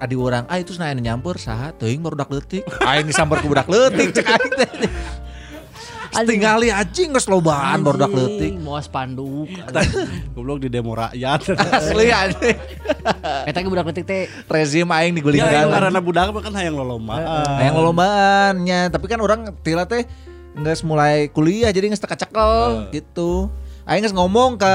adi 0.00 0.16
orang 0.16 0.48
ah 0.48 0.56
itu 0.56 0.72
nanya 0.80 1.12
nyampur 1.12 1.36
saha 1.36 1.76
teuing 1.76 2.00
baru 2.00 2.16
budak 2.16 2.32
leutik 2.32 2.64
aing 2.80 3.04
disamper 3.04 3.44
ku 3.44 3.52
budak 3.52 3.68
leutik 3.68 4.16
cek 4.16 4.24
aing 4.24 4.52
teh 4.56 4.70
Tingali 6.10 6.68
anjing 6.74 7.14
geus 7.14 7.30
lobaan 7.30 7.86
leutik. 8.10 8.58
Anjing, 8.58 8.66
Mau 8.66 8.74
spanduk. 8.82 9.46
goblok 10.34 10.58
di 10.58 10.68
demo 10.68 10.98
rakyat. 10.98 11.54
asli 11.78 12.10
anjing. 12.10 12.58
Eta 13.46 13.62
ge 13.62 13.70
budak 13.70 13.86
letik 13.94 14.04
teh. 14.04 14.26
Rezim 14.50 14.90
aing 14.90 15.14
Ya, 15.14 15.16
digulingkan 15.22 15.70
karena 15.70 16.00
budak 16.02 16.34
kan 16.34 16.54
hayang 16.58 16.74
lolombaan. 16.74 17.62
yang 17.62 17.78
lombaannya 17.78 18.90
tapi 18.90 19.06
kan 19.06 19.22
orang 19.22 19.54
tila 19.62 19.86
teh 19.86 20.02
geus 20.58 20.82
mulai 20.82 21.30
kuliah 21.30 21.70
jadi 21.70 21.86
teka 21.94 22.18
cekel 22.18 22.90
gitu. 22.90 23.46
Aing 23.86 24.02
geus 24.02 24.14
ngomong 24.14 24.58
ke 24.58 24.72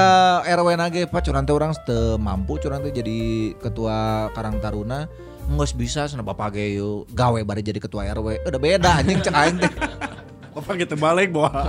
RW 0.47 0.67
nage 0.79 1.03
Pak 1.11 1.27
curang 1.27 1.43
teh 1.43 1.51
urang 1.51 1.75
teu 1.83 2.15
mampu 2.15 2.55
curang 2.57 2.79
teh 2.79 2.95
jadi 2.95 3.51
ketua 3.59 4.31
Karang 4.31 4.63
Taruna. 4.63 5.11
Nggak 5.45 5.77
bisa 5.77 6.09
sana 6.09 6.25
bapak 6.25 6.57
ge 6.57 6.81
yuk? 6.81 7.05
Gawe 7.13 7.37
bari 7.45 7.61
jadi 7.61 7.77
ketua 7.77 8.07
RW 8.09 8.47
udah 8.47 8.59
beda 8.59 8.91
anjing 9.03 9.19
cek 9.21 9.35
aing 9.35 9.57
teh 9.61 9.69
Bapak 10.55 10.79
gitu 10.79 10.95
balik 10.95 11.35
bawa. 11.35 11.67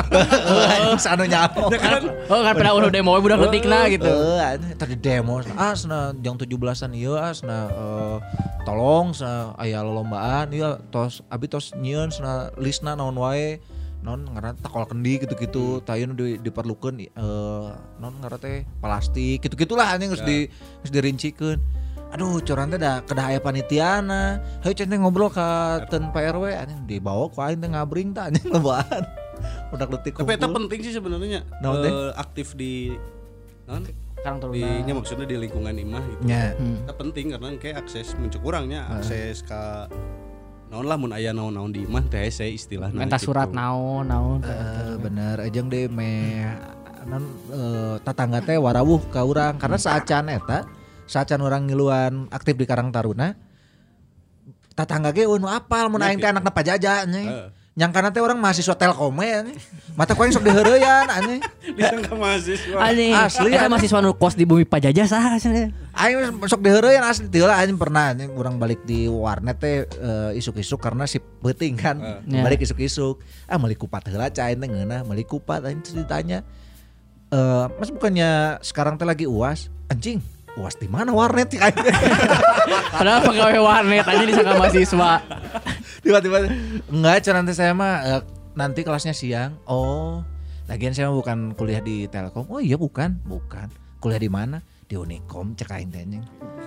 Sana 0.95 1.27
nyaho. 1.27 1.67
Oh 2.31 2.41
kan 2.47 2.55
pada 2.55 2.71
udah 2.71 2.87
demo 2.87 3.19
udah 3.19 3.35
ngetikna 3.35 3.91
gitu. 3.91 4.07
Eh, 4.07 4.39
anjing, 4.39 4.79
tadi 4.79 4.95
demo 4.95 5.43
ah 5.59 5.75
sana 5.75 6.15
jam 6.23 6.39
17-an 6.39 6.95
ieu 6.95 7.19
ah 7.19 7.35
sana 7.35 7.67
eh, 7.67 8.17
tolong 8.63 9.11
sana 9.11 9.59
aya 9.59 9.83
lolombaan 9.83 10.55
ieu 10.55 10.79
tos 10.95 11.27
abi 11.35 11.51
tos 11.51 11.75
nyieun 11.75 12.15
sana 12.15 12.55
listna 12.63 12.95
naon 12.95 13.19
wae. 13.19 13.59
Non 14.07 14.23
ngaran 14.23 14.55
takol 14.63 14.87
kendi 14.87 15.19
gitu-gitu. 15.19 15.83
Tayun 15.83 16.15
di, 16.15 16.39
diperlukeun 16.39 17.03
eh 17.03 17.69
non 17.99 18.15
ngaran 18.23 18.39
teh 18.39 18.63
plastik 18.79 19.43
gitu-gitulah 19.43 19.99
anjing 19.99 20.15
geus 20.15 20.23
di 20.23 20.47
geus 20.87 20.95
dirincikeun 20.95 21.59
aduh 22.17 22.41
curang 22.41 22.69
teh 22.69 22.81
da 22.81 23.05
kedah 23.05 23.29
aya 23.29 23.39
panitiana 23.39 24.23
hayu 24.61 24.73
cenah 24.73 24.97
ngobrol 24.97 25.29
ka 25.29 25.45
ten 25.87 26.09
PRW 26.09 26.49
anjing 26.51 26.81
dibawa 26.83 27.29
ku 27.29 27.39
aing 27.39 27.61
teh 27.61 27.69
ngabring 27.69 28.09
tah 28.11 28.27
anjing 28.27 28.49
lobaan 28.55 29.05
udah 29.69 29.85
detik 29.87 30.17
Tapi 30.17 30.33
itu 30.33 30.49
penting 30.49 30.79
sih 30.81 30.93
sebenarnya. 30.95 31.45
Naon 31.61 31.77
Eh, 31.77 31.83
teh? 31.85 31.93
aktif 32.17 32.57
di 32.57 32.97
non 33.65 33.85
Karang 34.17 34.41
di 34.49 34.59
Taruna. 34.59 34.81
nya 34.83 34.93
maksudnya 34.97 35.27
di 35.29 35.37
lingkungan 35.37 35.77
imah 35.77 36.03
gitu. 36.09 36.23
nya 36.25 36.57
Itu 36.57 36.95
penting 36.97 37.37
karena 37.37 37.53
kayak 37.55 37.77
akses 37.79 38.17
mencuk 38.17 38.41
kurangnya 38.41 38.89
akses 38.91 39.45
ke 39.45 39.61
naon 40.67 40.83
lah 40.83 40.97
mun 40.97 41.13
aya 41.13 41.31
naon-naon 41.31 41.69
di 41.69 41.85
imah 41.85 42.09
teh 42.09 42.27
saya 42.27 42.49
istilahnya. 42.49 42.97
Minta 42.97 43.21
gitu. 43.21 43.29
surat 43.31 43.53
naon 43.53 44.09
naon. 44.09 44.41
Eh, 44.41 44.97
bener 44.99 45.37
ajeng 45.43 45.69
deh 45.69 45.85
me 45.87 46.43
non 47.05 47.23
eh, 47.53 47.95
tatangga 48.01 48.41
teh 48.41 48.57
warawuh 48.57 49.05
ka 49.07 49.21
urang 49.21 49.61
karena 49.61 49.77
saacan 49.77 50.33
eta 50.33 50.65
saacan 51.07 51.41
orang 51.41 51.67
ngiluan 51.67 52.27
aktif 52.31 52.55
di 52.55 52.67
Karang 52.67 52.91
Taruna 52.91 53.35
tatangga 54.77 55.09
ge 55.11 55.25
nu 55.25 55.49
apal 55.49 55.89
mun 55.89 56.05
aing 56.05 56.21
teh 56.21 56.29
anakna 56.29 56.53
pajaja 56.53 57.09
nya 57.09 57.21
Heeh. 57.25 57.49
nyangkana 57.77 58.13
teh 58.13 58.21
orang 58.21 58.37
mahasiswa 58.37 58.77
Telkom 58.77 59.17
ya 59.25 59.41
nih 59.41 59.57
mata 59.97 60.13
ku 60.13 60.21
aing 60.21 60.37
sok 60.37 60.45
diheureuyan 60.45 61.09
aneh 61.09 61.41
Disangka 61.77 62.13
mahasiswa. 62.17 62.77
Anjing, 62.81 63.13
Asli, 63.13 63.53
eta 63.53 63.65
anjing. 63.65 63.73
mahasiswa 63.73 63.99
nu 64.05 64.13
kos 64.17 64.33
di 64.37 64.45
bumi 64.45 64.65
pajajah 64.65 65.05
saha 65.09 65.37
cenah. 65.41 65.73
aing 65.97 66.41
sok 66.45 66.61
diheureuyan 66.61 67.05
asli. 67.05 67.29
Teu 67.33 67.49
lah 67.49 67.61
aing 67.65 67.77
pernah 67.77 68.13
anjing 68.13 68.33
urang 68.37 68.61
balik 68.61 68.85
di 68.85 69.09
warnet 69.09 69.57
teh 69.57 69.85
eh, 69.89 70.31
isuk-isuk 70.37 70.77
karena 70.77 71.09
si 71.09 71.21
peuting 71.21 71.77
kan. 71.77 71.97
Ya. 72.29 72.45
balik 72.45 72.61
isuk-isuk. 72.61 73.21
Ah 73.49 73.57
meuli 73.57 73.77
kupat 73.77 74.09
heula 74.13 74.29
ca 74.29 74.49
aing 74.49 74.61
teh 74.61 74.69
ngeunah 74.69 75.05
meuli 75.09 75.25
kupat 75.25 75.65
aing 75.65 75.81
terus 75.81 76.01
ditanya 76.05 76.45
eh 77.33 77.65
Mas 77.81 77.89
bukannya 77.89 78.61
sekarang 78.61 79.01
teh 79.01 79.09
lagi 79.09 79.25
UAS? 79.25 79.73
Anjing 79.89 80.21
UAS 80.57 80.81
di 80.81 80.89
mana 80.89 81.13
warnet 81.13 81.53
ya? 81.53 81.69
Padahal 82.97 83.21
pegawai 83.29 83.61
warnet 83.61 84.05
aja 84.09 84.25
disangka 84.25 84.57
mahasiswa. 84.57 85.13
tiba-tiba 86.01 86.49
enggak 86.89 87.17
cara 87.29 87.37
nanti 87.45 87.53
saya 87.53 87.73
mah 87.77 87.95
eh, 88.03 88.23
nanti 88.57 88.81
kelasnya 88.81 89.13
siang. 89.13 89.61
Oh 89.69 90.25
lagian 90.67 90.97
saya 90.97 91.13
mah 91.13 91.17
bukan 91.21 91.39
kuliah 91.55 91.85
di 91.85 92.09
Telkom. 92.09 92.49
Oh 92.49 92.59
iya 92.59 92.81
bukan 92.81 93.21
bukan. 93.29 93.69
Kuliah 94.01 94.21
di 94.21 94.31
mana? 94.33 94.65
Di 94.87 94.97
Unicom 94.97 95.53
cek 95.53 95.71
aing 95.71 95.91
teh 95.93 96.03
anjing. 96.03 96.25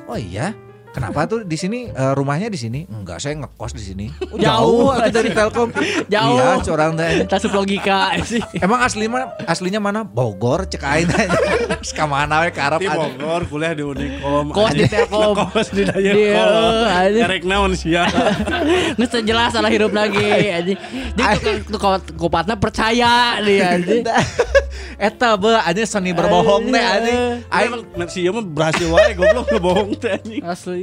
oh 0.10 0.18
iya 0.18 0.52
Kenapa 0.90 1.30
tuh 1.30 1.46
di 1.46 1.54
sini 1.54 1.86
eh, 1.94 2.14
rumahnya 2.18 2.50
di 2.50 2.58
sini? 2.58 2.82
Enggak, 2.90 3.22
saya 3.22 3.38
ngekos 3.38 3.78
di 3.78 3.84
sini. 3.86 4.06
Oh, 4.34 4.42
Jauh, 4.46 4.90
atuh 4.90 5.14
dari 5.14 5.30
Telkom. 5.30 5.70
Jauh. 6.14 6.34
Iya, 6.34 6.50
curang 6.66 6.98
teh. 6.98 7.24
Tasup 7.32 7.54
logika 7.54 8.18
sih. 8.26 8.42
Emang 8.58 8.82
asli 8.82 9.06
mah 9.06 9.38
aslinya 9.46 9.78
mana? 9.78 10.02
Bogor 10.02 10.66
cek 10.66 10.82
aing 10.82 11.06
teh. 11.06 11.30
Terus 11.78 11.94
ka 11.94 12.10
mana 12.10 12.42
we 12.42 12.50
karep 12.50 12.82
Di 12.82 12.90
Bogor 12.90 13.46
kuliah 13.46 13.78
di 13.78 13.86
Unicom. 13.86 14.50
Kos 14.50 14.74
di 14.74 14.86
Telkom. 14.90 15.34
Kos 15.54 15.70
di 15.70 15.86
Daya 15.86 16.12
Iya, 16.18 16.46
anjing. 17.06 17.24
Erek 17.30 17.44
naon 17.46 17.78
sia. 17.78 18.10
Nggak 18.98 19.10
sejelas 19.14 19.54
salah 19.54 19.70
hidup 19.70 19.94
lagi 19.94 20.26
anjing. 20.50 20.78
Dia 21.14 21.38
tuh 21.38 21.70
tuh 21.70 21.80
kupatnya 22.18 22.58
percaya 22.58 23.38
dia 23.46 23.78
anjing. 23.78 24.02
Eta 24.98 25.38
be 25.38 25.54
anjing 25.54 25.86
seni 25.86 26.18
berbohong 26.18 26.74
teh 26.74 26.82
anjing. 26.82 27.20
Aing 27.54 27.72
Aing 27.94 28.10
sia 28.10 28.30
mah 28.34 28.42
berhasil 28.42 28.90
wae 28.90 29.14
goblok 29.14 29.46
ngebohong 29.54 29.90
teh 30.02 30.18
anjing. 30.18 30.42
Asli. 30.42 30.79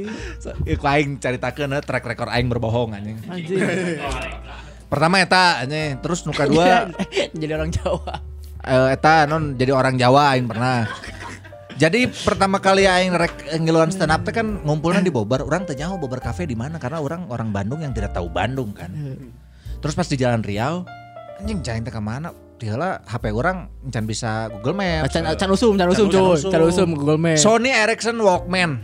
Iku 0.67 0.83
aing 0.85 1.17
caritakeun 1.17 1.73
eh, 1.73 1.81
track 1.81 2.05
record 2.05 2.29
aing 2.29 2.51
berbohong 2.51 2.93
anjing. 2.93 3.17
Anjing. 3.25 3.61
Pertama 4.87 5.19
eta 5.19 5.63
anjing, 5.65 5.99
terus 5.99 6.23
nu 6.23 6.31
kadua 6.31 6.91
Jadi 7.41 7.51
orang 7.55 7.71
Jawa. 7.73 8.13
eh, 8.67 8.87
eta 8.93 9.25
non 9.25 9.55
jadi 9.55 9.71
orang 9.73 9.95
Jawa 9.95 10.35
aing 10.35 10.45
pernah. 10.45 10.85
Jadi 11.77 12.09
pertama 12.09 12.57
kali 12.57 12.89
aing 12.89 13.13
rek 13.13 13.53
ngiluan 13.61 13.93
stand 13.93 14.09
up 14.09 14.25
teh 14.25 14.33
kan 14.33 14.65
ngumpulnya 14.65 14.97
di 14.97 15.13
Bobar, 15.13 15.45
orang 15.45 15.61
teh 15.69 15.77
nyaho 15.77 16.01
Bobar 16.01 16.17
Cafe 16.17 16.49
di 16.49 16.57
mana 16.57 16.81
karena 16.81 16.97
orang 16.97 17.29
orang 17.29 17.53
Bandung 17.53 17.85
yang 17.85 17.93
tidak 17.93 18.17
tahu 18.17 18.33
Bandung 18.33 18.73
kan. 18.73 18.89
Terus 19.77 19.93
pas 19.93 20.09
di 20.09 20.17
Jalan 20.17 20.41
Riau, 20.41 20.89
anjing 21.37 21.61
jalan 21.61 21.85
teh 21.85 21.93
ke 21.93 22.01
mana? 22.01 22.33
Tiala 22.57 23.05
HP 23.05 23.29
orang 23.29 23.69
encan 23.85 24.09
bisa 24.09 24.49
Google 24.49 24.81
Maps. 24.81 25.13
Can, 25.13 25.29
can 25.37 25.49
usum, 25.53 25.77
can 25.77 25.93
usum 25.93 26.09
Can 26.09 26.25
usum. 26.25 26.49
Can 26.49 26.61
usum 26.65 26.89
Google 26.97 27.21
Map. 27.21 27.37
Sony 27.37 27.69
Ericsson 27.69 28.17
Walkman. 28.17 28.81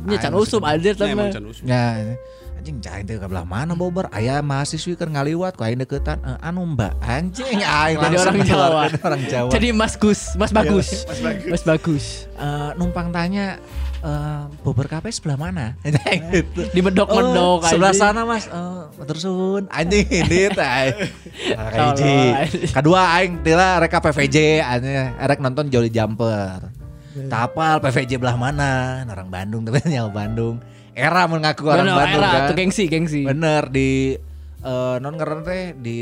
Ini 0.00 0.16
can 0.16 0.32
usum 0.32 0.60
teman. 0.62 1.28
can 1.30 1.44
usum. 1.44 1.64
Ya, 1.68 2.16
anjing 2.60 2.76
jalan 2.84 3.08
teh 3.08 3.16
ke 3.16 3.24
belah 3.24 3.44
mana 3.44 3.72
Bobar? 3.72 4.12
Aya 4.12 4.44
mahasiswi 4.44 4.92
keur 4.92 5.08
ngaliwat 5.08 5.56
ku 5.56 5.64
aing 5.64 5.80
deketan 5.80 6.20
"Eh, 6.20 6.36
anu 6.44 6.68
Mbak. 6.76 6.92
Anjing 7.00 7.60
aing 7.84 7.96
Jadi 7.96 8.16
orang 8.20 8.36
Jawa. 8.44 8.80
orang 9.08 9.22
Jawa. 9.24 9.48
Jadi 9.48 9.68
Mas 9.72 9.96
Gus, 9.96 10.36
Mas 10.36 10.52
Bagus. 10.52 11.08
Mas 11.48 11.64
Bagus. 11.64 12.28
Eh, 12.36 12.70
numpang 12.76 13.08
tanya 13.10 13.56
eh 14.00 14.42
Bogor 14.64 14.88
Cafe 14.88 15.12
sebelah 15.12 15.36
mana? 15.36 15.76
gitu. 16.32 16.64
Di 16.68 16.80
medok-medok 16.80 17.60
Oh, 17.60 17.68
sebelah 17.68 17.92
sana 17.92 18.24
mas 18.24 18.48
oh, 18.48 18.88
terus 19.04 19.24
sun 19.24 19.68
anjing 19.68 20.08
ini 20.08 20.48
teh 20.48 20.84
kedua 22.72 23.20
aing 23.20 23.44
tila 23.44 23.76
reka 23.76 24.00
PVJ 24.00 24.64
anjing 24.64 24.96
rek 25.16 25.40
nonton 25.40 25.68
Jolly 25.68 25.92
Jumper 25.92 26.79
tapal 27.26 27.82
PVJ 27.82 28.16
belah 28.16 28.34
mana 28.34 29.02
orang 29.04 29.28
Bandung 29.28 29.66
tapi 29.66 29.82
nyawa 29.90 30.10
Bandung 30.10 30.62
era 30.94 31.26
mun 31.26 31.42
ngaku 31.42 31.62
orang 31.66 31.86
Bener, 31.86 31.96
Bandung 31.98 32.22
era 32.22 32.30
kan 32.30 32.40
tuh 32.46 32.56
gengsi, 32.56 32.84
gengsi. 32.86 33.22
bener 33.22 33.66
di 33.66 34.14
eh, 34.60 34.96
non 34.98 35.14
ngeren 35.14 35.42
teh 35.42 35.74
di 35.74 35.98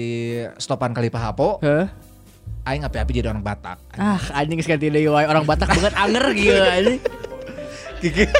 stopan 0.56 0.92
kali 0.92 1.08
Pahapo 1.08 1.60
Hah? 1.60 1.88
aing 2.64 2.84
api-api 2.84 3.12
jadi 3.16 3.32
orang 3.32 3.40
Batak 3.40 3.80
Ah, 3.96 4.20
anjing 4.36 4.60
sekali 4.60 4.92
deui 4.92 5.08
wae 5.08 5.24
orang 5.24 5.48
Batak 5.48 5.72
banget 5.72 5.94
anger 5.96 6.24
gitu 6.36 6.60
anjing. 6.60 7.00
Kiki 7.98 8.30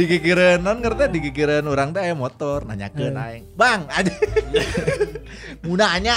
dikikireun 0.00 0.64
non 0.64 0.80
ngerti 0.80 1.12
dikikireun 1.12 1.66
orang 1.66 1.92
teh 1.92 2.08
motor 2.16 2.64
nanyakeun 2.64 3.12
aing. 3.12 3.44
Bang, 3.52 3.84
ada 3.92 4.08
munanya 5.66 6.16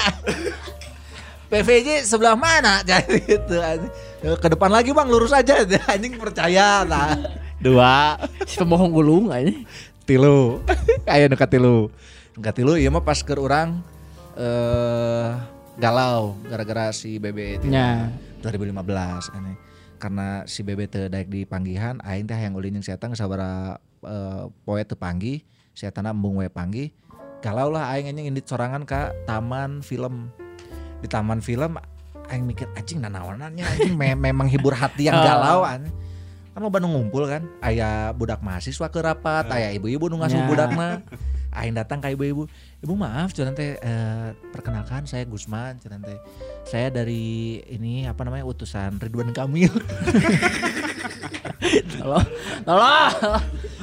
PVJ 1.51 2.07
sebelah 2.07 2.39
mana? 2.39 2.79
Jadi 2.85 3.27
itu 3.27 3.55
anjing. 3.59 3.91
Ke 4.21 4.47
depan 4.53 4.69
lagi 4.69 4.93
Bang, 4.93 5.09
lurus 5.09 5.33
aja. 5.33 5.65
Anjing 5.91 6.21
percaya 6.21 6.85
nah. 6.85 7.17
Dua, 7.57 8.21
Si 8.45 8.57
pembohong 8.57 8.93
gulung 8.93 9.33
anjing. 9.33 9.65
tilu. 10.05 10.61
Aya 11.05 11.29
nu 11.29 11.37
katilu. 11.37 11.89
Nu 12.33 12.39
katilu 12.41 12.73
ieu 12.77 12.89
mah 12.89 13.05
pas 13.05 13.21
keur 13.21 13.41
urang 13.41 13.81
eh 14.33 15.29
galau 15.77 16.37
gara-gara 16.45 16.89
si 16.93 17.21
Bebe 17.21 17.61
itu. 17.61 17.69
Ya. 17.69 18.09
2015 18.41 19.37
aneh. 19.37 19.55
Karena 20.01 20.45
si 20.49 20.65
Bebe 20.65 20.89
daek 20.89 21.29
di 21.29 21.45
panggihan, 21.45 22.01
aing 22.01 22.25
teh 22.25 22.37
yang 22.37 22.57
ulin 22.57 22.81
jeung 22.81 22.85
si 22.85 22.89
eta 22.89 23.05
geus 23.05 23.21
sabaraha 23.21 23.77
eh, 24.05 24.43
poe 24.65 24.81
teu 24.81 24.97
panggih, 24.97 25.45
si 25.77 25.85
eta 25.85 26.01
embung 26.01 26.41
we 26.41 26.49
panggih. 26.49 26.89
Galau 27.45 27.69
lah 27.69 27.93
aing 27.93 28.09
anjing 28.09 28.33
indit 28.33 28.49
sorangan 28.49 28.85
ka 28.85 29.13
taman 29.29 29.85
film. 29.85 30.33
Di 31.01 31.09
taman 31.09 31.41
film 31.41 31.77
aing 32.31 32.43
mikir 32.43 32.71
anjing 32.73 32.97
nanaonannya 32.97 33.61
anjing 33.61 33.93
me- 33.93 34.15
memang 34.27 34.47
hibur 34.47 34.71
hati 34.71 35.05
yang 35.05 35.19
galau 35.19 35.61
anjing. 35.61 35.91
Kan 36.51 36.59
lo 36.59 36.67
Bandung 36.67 36.91
ngumpul 36.91 37.27
kan, 37.27 37.47
aya 37.59 38.11
budak 38.11 38.39
mahasiswa 38.39 38.87
ke 38.87 38.99
rapat, 38.99 39.47
aya 39.47 39.71
ibu-ibu 39.71 40.07
nu 40.07 40.19
ngasuh 40.19 40.35
Ya. 40.35 40.47
budakna. 40.47 40.89
Aing 41.51 41.75
datang 41.75 41.99
ke 41.99 42.07
ibu-ibu, 42.07 42.47
ibu 42.79 42.93
maaf 42.95 43.31
cuman 43.31 43.51
teh 43.51 43.75
eh, 43.75 44.27
perkenalkan 44.49 45.03
saya 45.03 45.27
Gusman 45.27 45.75
cuman 45.79 45.99
teh 45.99 46.15
saya 46.63 46.87
dari 46.87 47.59
ini 47.67 48.07
apa 48.07 48.23
namanya 48.23 48.47
utusan 48.47 48.95
Ridwan 48.95 49.35
Kamil 49.35 49.67
Tolong. 51.93 52.25
Tolong. 52.65 53.13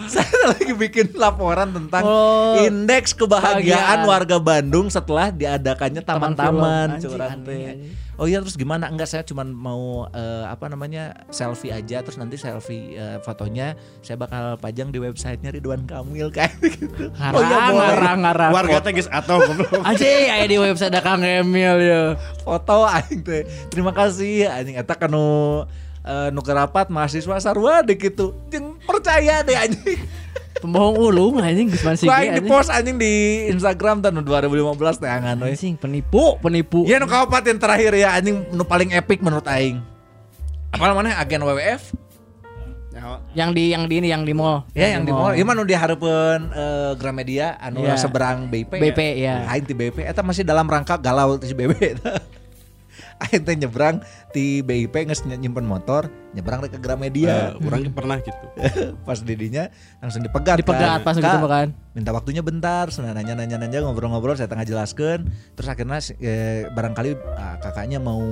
saya 0.08 0.30
lagi 0.48 0.72
bikin 0.72 1.14
laporan 1.14 1.70
tentang 1.70 2.02
Oh. 2.02 2.54
indeks 2.56 3.12
kebahagiaan 3.12 3.60
Kebahagiaan. 3.60 4.06
warga 4.06 4.36
Bandung 4.38 4.88
setelah 4.88 5.28
diadakannya 5.28 6.00
Taman 6.00 6.32
taman-taman 6.34 6.86
anjing. 6.98 7.94
Oh 8.14 8.26
iya 8.26 8.42
terus 8.42 8.54
gimana? 8.54 8.90
Enggak 8.90 9.06
saya 9.06 9.22
cuma 9.22 9.42
mau 9.42 10.06
eh, 10.08 10.44
apa 10.44 10.66
namanya 10.66 11.22
selfie 11.28 11.70
aja 11.70 12.02
terus 12.02 12.14
nanti 12.14 12.34
selfie 12.34 12.94
eh, 12.94 13.22
fotonya 13.22 13.74
saya 14.00 14.16
bakal 14.16 14.58
pajang 14.58 14.90
di 14.90 14.98
websitenya 14.98 15.50
Ridwan 15.52 15.86
Kamil 15.86 16.26
kayak 16.28 16.58
gitu. 16.68 17.14
Ngarang, 17.14 17.74
ngarang, 17.76 18.18
ngarang. 18.20 18.50
Warga 18.50 18.78
teh 18.80 18.90
geus 18.92 19.06
atuh 19.08 19.38
goblok. 19.40 19.82
Anjing 19.82 20.26
aya 20.28 20.46
di 20.46 20.58
website 20.58 20.90
ada 20.90 20.98
Kang 21.00 21.22
Emil 21.22 21.78
ya. 21.78 22.02
foto 22.42 22.82
aing 22.84 23.22
teh. 23.22 23.46
Terima 23.70 23.90
kasih 23.90 24.46
anjing 24.48 24.74
eta 24.74 24.94
kanu 24.94 25.62
eh, 26.08 26.28
nu 26.30 26.40
kerapat 26.40 26.88
mahasiswa 26.88 27.36
sarua 27.38 27.84
deh 27.84 27.94
gitu. 27.94 28.32
Jeung 28.48 28.80
percaya 28.80 29.44
deh 29.44 29.52
anjing. 29.54 30.00
Pembohong 30.58 30.98
ulung 30.98 31.38
anjing 31.38 31.70
geus 31.70 31.86
man 31.86 31.94
Ku 31.94 32.08
aing 32.08 32.34
di 32.34 32.40
anjing. 32.40 32.50
post 32.50 32.66
anjing 32.68 32.96
di 32.96 33.12
Instagram 33.46 34.00
tahun 34.00 34.24
2015 34.24 34.74
teh 34.98 35.06
angan 35.06 35.36
we. 35.38 35.52
Anjing 35.52 35.76
penipu, 35.76 36.34
penipu. 36.38 36.82
Iya 36.82 36.98
nu 36.98 37.06
kabupaten 37.06 37.54
terakhir 37.54 37.92
ya 37.94 38.16
anjing 38.16 38.42
nu 38.50 38.64
paling 38.64 38.90
epic 38.90 39.20
menurut 39.20 39.46
aing. 39.46 39.78
Apa 40.68 40.84
namanya 40.84 41.16
agen 41.16 41.40
WWF? 41.40 41.94
Ya, 42.90 43.00
Yang 43.32 43.50
di 43.54 43.64
yang 43.70 43.84
di 43.86 43.94
ini 43.96 44.08
yang 44.10 44.26
di 44.26 44.34
mall. 44.34 44.66
Ya 44.74 44.90
yang 44.90 45.06
di 45.06 45.14
mall, 45.14 45.30
ieu 45.32 45.46
mah 45.46 45.54
nu 45.54 45.62
dihareupeun 45.62 46.50
eh, 46.50 46.92
Gramedia 46.98 47.54
anu 47.56 47.86
Iya. 47.86 47.94
seberang 47.94 48.50
BIP. 48.50 48.74
BP, 48.74 49.00
ya. 49.16 49.46
Aing 49.46 49.62
ti 49.62 49.72
BIP 49.72 50.02
eta 50.02 50.20
masih 50.20 50.42
dalam 50.42 50.66
rangka 50.66 50.98
galau 50.98 51.38
ti 51.38 51.54
BIP. 51.54 51.78
Aing 53.24 53.42
teh 53.42 53.54
nyebrang 53.54 53.98
ti 54.30 54.62
BIP 54.62 54.94
geus 55.04 55.22
nyimpen 55.22 55.62
motor, 55.62 56.06
nyebrang 56.32 56.62
ke 56.62 56.78
Gramedia. 56.78 57.52
Eh, 57.52 57.66
orang 57.66 57.90
pernah 57.90 58.16
gitu. 58.18 58.44
Pas 59.06 59.18
didinya 59.18 59.66
langsung 59.98 60.22
dipegat 60.22 60.54
Dipegat 60.56 61.02
pas 61.02 61.12
Kak, 61.12 61.22
gitu 61.24 61.38
makan. 61.40 61.68
minta 61.92 62.10
waktunya 62.10 62.40
bentar 62.40 62.86
sana 62.88 63.10
nanya 63.10 63.34
nanya 63.34 63.58
nanya 63.58 63.82
ngobrol-ngobrol 63.82 64.32
saya 64.32 64.46
tengah 64.46 64.62
jelaskan 64.62 65.26
terus 65.52 65.66
akhirnya 65.66 65.98
eh, 66.16 66.70
barangkali 66.70 67.10
ah, 67.34 67.58
kakaknya 67.58 67.98
mau 67.98 68.22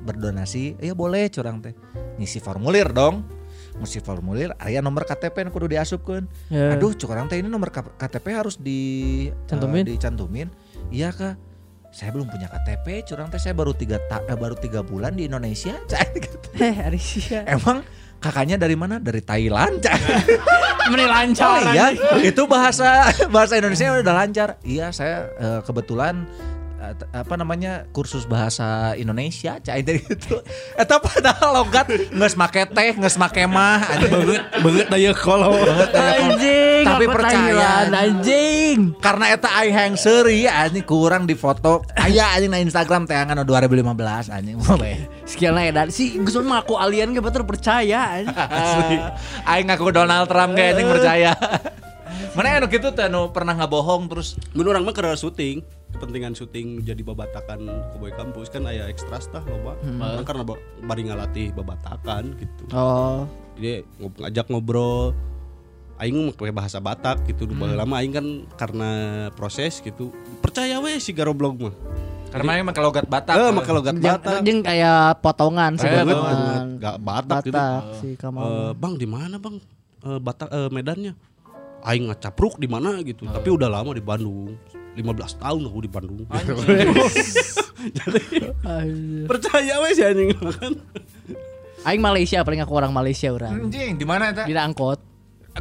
berdonasi 0.00 0.80
ya 0.80 0.96
boleh 0.96 1.28
curang 1.28 1.60
teh 1.60 1.76
ngisi 2.16 2.40
formulir 2.40 2.88
dong 2.90 3.28
ngisi 3.76 4.00
formulir 4.00 4.56
aya 4.56 4.80
nomor 4.80 5.04
KTP 5.04 5.36
yang 5.36 5.52
kudu 5.52 5.68
diasupkan 5.68 6.24
Ya. 6.48 6.72
aduh 6.72 6.96
curang 6.96 7.28
teh 7.28 7.36
ini 7.36 7.46
nomor 7.46 7.68
KTP 7.70 8.26
harus 8.32 8.56
di 8.56 8.80
Cantumin? 9.44 9.84
eh, 9.84 9.92
dicantumin 9.92 10.48
iya 10.88 11.12
kak 11.12 11.36
saya 11.90 12.14
belum 12.14 12.30
punya 12.30 12.46
KTP 12.46 13.02
curang 13.04 13.26
teh 13.28 13.36
saya 13.36 13.50
baru 13.50 13.74
tiga 13.74 13.98
ta- 14.06 14.22
eh, 14.24 14.38
baru 14.38 14.54
tiga 14.54 14.80
bulan 14.80 15.14
di 15.14 15.26
Indonesia 15.26 15.74
Cai 15.86 16.06
gitu. 16.14 16.38
Heh, 16.54 16.70
hari 16.72 16.98
sia. 16.98 17.42
emang 17.44 17.82
kakaknya 18.18 18.54
dari 18.54 18.78
mana 18.78 19.02
dari 19.02 19.18
Thailand. 19.20 19.82
Meni 20.90 21.02
Oh 21.02 21.10
lancar. 21.10 21.70
iya, 21.70 21.86
itu 22.20 22.42
bahasa 22.46 23.06
bahasa 23.34 23.58
Indonesia 23.58 23.90
udah 23.96 24.14
lancar. 24.16 24.48
Iya, 24.62 24.90
saya 24.90 25.30
eh, 25.34 25.60
kebetulan 25.62 26.26
eh, 26.26 26.59
apa 27.12 27.34
namanya 27.36 27.84
kursus 27.92 28.24
bahasa 28.24 28.96
Indonesia, 28.96 29.60
cai 29.60 29.84
dari 29.84 30.00
gitu. 30.00 30.40
Eta 30.74 30.96
padahal 30.96 31.60
logat 31.60 31.92
geus 31.92 32.34
make 32.40 32.64
teh, 32.72 32.96
geus 32.96 33.20
make 33.20 33.44
mah, 33.44 33.84
beungeut 34.00 34.44
beungeut 34.64 34.88
daya 34.88 35.12
kolot. 35.12 35.52
Beungeut 35.60 35.92
daya 35.92 36.14
kolot. 36.16 36.40
Anjing, 36.40 36.84
Tapi 36.88 37.04
aku 37.04 37.12
percaya. 37.12 37.70
Anjing. 37.90 38.78
Karena 38.98 39.24
eta 39.36 39.48
aing 39.60 39.74
hayang 39.76 39.96
seuri 40.00 40.48
anjing 40.48 40.84
kurang 40.88 41.28
di 41.28 41.36
foto. 41.36 41.84
Aya 41.96 42.32
anjing 42.32 42.50
na 42.50 42.58
Instagram 42.64 43.04
tayangan 43.04 43.44
2015 43.44 44.32
anjing. 44.32 44.56
Skillnya 45.30 45.62
edan 45.68 45.88
si 45.92 46.16
Gus 46.22 46.36
mengaku 46.40 46.80
alien 46.80 47.12
ge 47.12 47.20
betul 47.20 47.44
percaya 47.44 48.24
anjing. 48.24 49.00
Aing 49.50 49.66
ngaku 49.68 49.92
Donald 49.92 50.26
Trump 50.32 50.56
kayak 50.56 50.80
anjing 50.80 50.88
percaya. 50.88 51.32
Mana 52.36 52.62
anu 52.62 52.70
gitu 52.70 52.94
teh 52.94 53.10
anu 53.10 53.34
pernah 53.34 53.58
ngabohong 53.58 54.06
terus 54.06 54.38
Menurut 54.54 54.78
orang 54.78 54.86
mah 54.86 54.94
karena 54.94 55.18
syuting, 55.18 55.66
kepentingan 55.90 56.32
syuting 56.32 56.80
jadi 56.80 57.00
babatakan 57.00 57.60
Cowboy 57.90 58.10
Kampus 58.10 58.48
kan 58.48 58.64
aya 58.64 58.86
ekstras 58.86 59.26
tah 59.26 59.42
loba. 59.42 59.74
Orang 59.80 60.24
karena 60.24 60.42
ba- 60.42 60.58
bari 60.80 61.02
ngalatih 61.04 61.50
babatakan 61.52 62.34
gitu. 62.36 62.62
Oh. 62.70 63.26
Jadi 63.54 63.82
ngob- 63.96 64.18
ngajak 64.18 64.46
ngobrol. 64.48 65.12
Aing 65.96 66.16
mah 66.16 66.32
pakai 66.32 66.48
bahasa 66.50 66.78
Batak 66.78 67.28
gitu. 67.28 67.44
Dulu 67.44 67.68
lama 67.68 68.00
aing 68.00 68.08
kan 68.10 68.26
karena 68.56 68.90
proses 69.30 69.78
gitu. 69.78 70.08
Percaya 70.40 70.80
we 70.80 70.96
si 70.96 71.12
Garoblog 71.12 71.60
mah. 71.60 71.74
Karena 72.30 72.56
aing 72.56 72.64
make 72.64 72.78
logat 72.78 73.04
Batak. 73.04 73.36
eh 73.36 73.50
maka 73.50 73.70
logat 73.70 73.94
Batak. 73.94 74.40
jeung 74.40 74.62
kayak 74.62 75.18
potongan 75.20 75.76
sih 75.76 75.84
Eh, 75.84 76.00
gak 76.78 76.96
Batak, 76.98 77.42
gitu. 77.44 77.52
Batak 77.52 77.82
si 77.98 78.06
Eh, 78.06 78.16
Kamal. 78.16 78.72
bang 78.72 78.94
di 78.96 79.04
mana 79.04 79.36
bang? 79.36 79.60
Eh, 80.00 80.16
Batak 80.16 80.48
eh, 80.48 80.70
Medannya? 80.70 81.12
Aing 81.82 82.06
ngacapruk 82.06 82.56
di 82.56 82.64
mana 82.64 82.96
gitu. 83.02 83.26
Tapi 83.26 83.48
udah 83.50 83.68
lama 83.68 83.90
di 83.90 84.00
Bandung 84.00 84.56
15 85.00 85.42
tahun 85.42 85.60
aku 85.66 85.78
di 85.80 85.90
Bandung 85.90 86.16
jadi 86.28 86.88
percaya 89.24 89.74
we 89.80 89.90
si 89.96 90.02
anjing 90.04 90.30
kan 90.36 90.74
Aing 91.80 92.04
Malaysia 92.04 92.44
paling 92.44 92.60
aku 92.60 92.76
orang 92.76 92.92
Malaysia 92.92 93.32
orang. 93.32 93.56
Anjing, 93.56 93.96
di 93.96 94.04
mana 94.04 94.36
eta? 94.36 94.44
Di 94.44 94.52
angkot. 94.52 95.00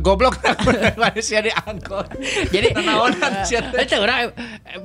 Goblok 0.04 0.38
manusia 1.02 1.42
diangkot. 1.42 2.14
Jadi 2.54 2.78
Naonan 2.88 3.42
sia 3.48 3.64
teh. 3.64 3.88
Itu 3.88 3.98
orang 3.98 4.36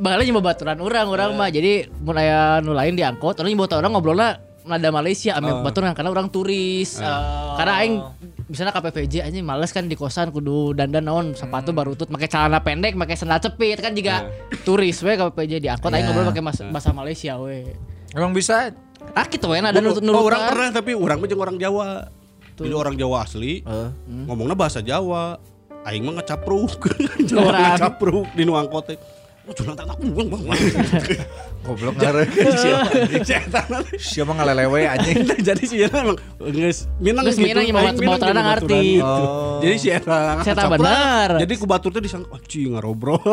bakal 0.01 0.25
nyoba 0.25 0.55
baturan 0.55 0.79
orang 0.81 1.07
orang 1.13 1.31
mah 1.37 1.53
jadi 1.53 1.93
mun 2.01 2.17
aya 2.17 2.65
nu 2.65 2.73
lain 2.73 2.97
diangkot 2.97 3.37
orang 3.37 3.53
nyoba 3.53 3.77
orang 3.85 3.93
ngobrolnya 3.93 4.29
nada 4.65 4.89
Malaysia 4.89 5.33
ame 5.35 5.53
baturan 5.61 5.93
karena 5.93 6.09
orang 6.09 6.27
turis. 6.27 6.97
Karena 7.55 7.73
aing 7.79 7.95
misalnya 8.45 8.73
KPVJ 8.73 9.15
anjing 9.23 9.41
males 9.41 9.71
kan 9.71 9.85
di 9.85 9.95
kosan 9.95 10.29
kudu 10.29 10.73
dandan 10.73 11.05
naon 11.05 11.27
sepatu 11.33 11.71
baru 11.71 11.93
tut 11.93 12.09
pakai 12.09 12.27
celana 12.27 12.59
pendek 12.59 12.93
pakai 12.95 13.15
sandal 13.15 13.39
cepit 13.39 13.79
kan 13.79 13.93
juga 13.93 14.29
turis 14.63 15.01
we 15.01 15.15
KPVJ 15.15 15.61
diangkot 15.61 15.89
aing 15.89 16.01
Iya. 16.01 16.11
ngobrol 16.11 16.29
pakai 16.29 16.43
mas- 16.43 16.65
bahasa 16.67 16.91
Malaysia 16.91 17.37
we. 17.37 17.69
Emang 18.11 18.33
bisa? 18.33 18.73
Ah 19.13 19.25
gitu 19.25 19.47
we 19.47 19.61
nada 19.61 19.79
nurut 19.79 20.01
oh, 20.01 20.25
orang 20.25 20.43
pernah 20.49 20.69
tapi 20.73 20.93
orang 20.93 21.21
mah 21.21 21.39
orang 21.39 21.57
Jawa. 21.57 21.89
Tuh. 22.55 22.63
jadi 22.63 22.75
orang 22.77 22.95
Jawa 22.95 23.17
asli 23.23 23.61
Eh. 23.61 23.89
ngomongnya 24.25 24.55
bahasa 24.55 24.81
Jawa. 24.81 25.37
Aing 25.85 26.01
mah 26.01 26.17
ngacapruk 26.17 26.81
Orang. 26.81 27.21
Jawa 27.29 27.51
ngacapruk 27.53 28.27
di 28.33 28.43
nu 28.43 28.57
Oh, 29.45 29.53
curang 29.53 29.77
tak 29.77 29.85
aku 29.85 30.09
bang 30.09 30.29
bang 30.33 30.43
goblok 31.61 31.95
ngareun 31.97 32.29
Siapa 34.01 34.33
ngalelewe 34.33 34.89
anjing. 34.89 35.21
jadi 35.39 35.63
si 35.63 35.77
Yana 35.79 36.01
emang 36.01 36.17
nges 36.41 36.89
minang 36.97 37.25
Geus 37.25 37.37
minang 37.37 37.69
batu- 37.69 38.01
minang 38.01 38.13
baturan 38.17 38.33
nyoba 38.33 38.49
ngarti. 38.49 38.65
baturan 38.65 38.97
gitu. 38.97 39.05
Oh. 39.05 39.61
jadi 39.61 39.77
si 39.77 39.89
tak 40.41 40.65
ngacapruk. 40.65 40.81
benar. 40.81 41.29
jadi 41.39 41.53
ku 41.55 41.67
batur 41.67 41.91
teh 41.93 42.01
disangka 42.01 42.33
anjing 42.33 42.61
ngarobrol 42.71 43.21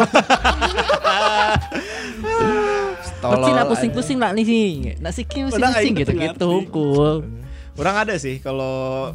Pasti 3.21 3.51
lah 3.53 3.65
pusing-pusing 3.65 4.17
lah 4.17 4.33
nih 4.33 4.43
sih. 4.43 4.65
Kim 5.23 5.47
Padahal 5.47 5.77
pusing-pusing 5.77 5.93
gitu 5.95 6.11
gitu 6.17 6.49
cool. 6.67 7.15
Orang 7.77 7.95
ada 7.97 8.17
sih 8.17 8.37
kalau 8.37 9.13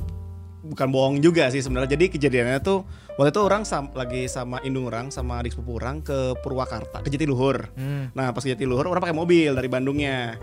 bukan 0.66 0.88
bohong 0.90 1.16
juga 1.22 1.46
sih 1.48 1.62
sebenarnya. 1.62 1.94
Jadi 1.94 2.10
kejadiannya 2.12 2.58
tuh 2.60 2.82
waktu 3.16 3.30
itu 3.30 3.40
orang 3.40 3.62
sam- 3.62 3.94
lagi 3.94 4.26
sama 4.26 4.58
indung 4.66 4.90
orang 4.90 5.14
sama 5.14 5.40
adik 5.40 5.54
sepupu 5.54 5.78
orang 5.78 6.02
ke 6.02 6.34
Purwakarta, 6.42 7.00
ke 7.00 7.08
Jatiluhur. 7.08 7.70
Nah, 8.12 8.34
pas 8.34 8.42
ke 8.42 8.50
Jatiluhur 8.52 8.90
orang 8.90 9.02
pakai 9.02 9.16
mobil 9.16 9.54
dari 9.54 9.68
Bandungnya. 9.70 10.36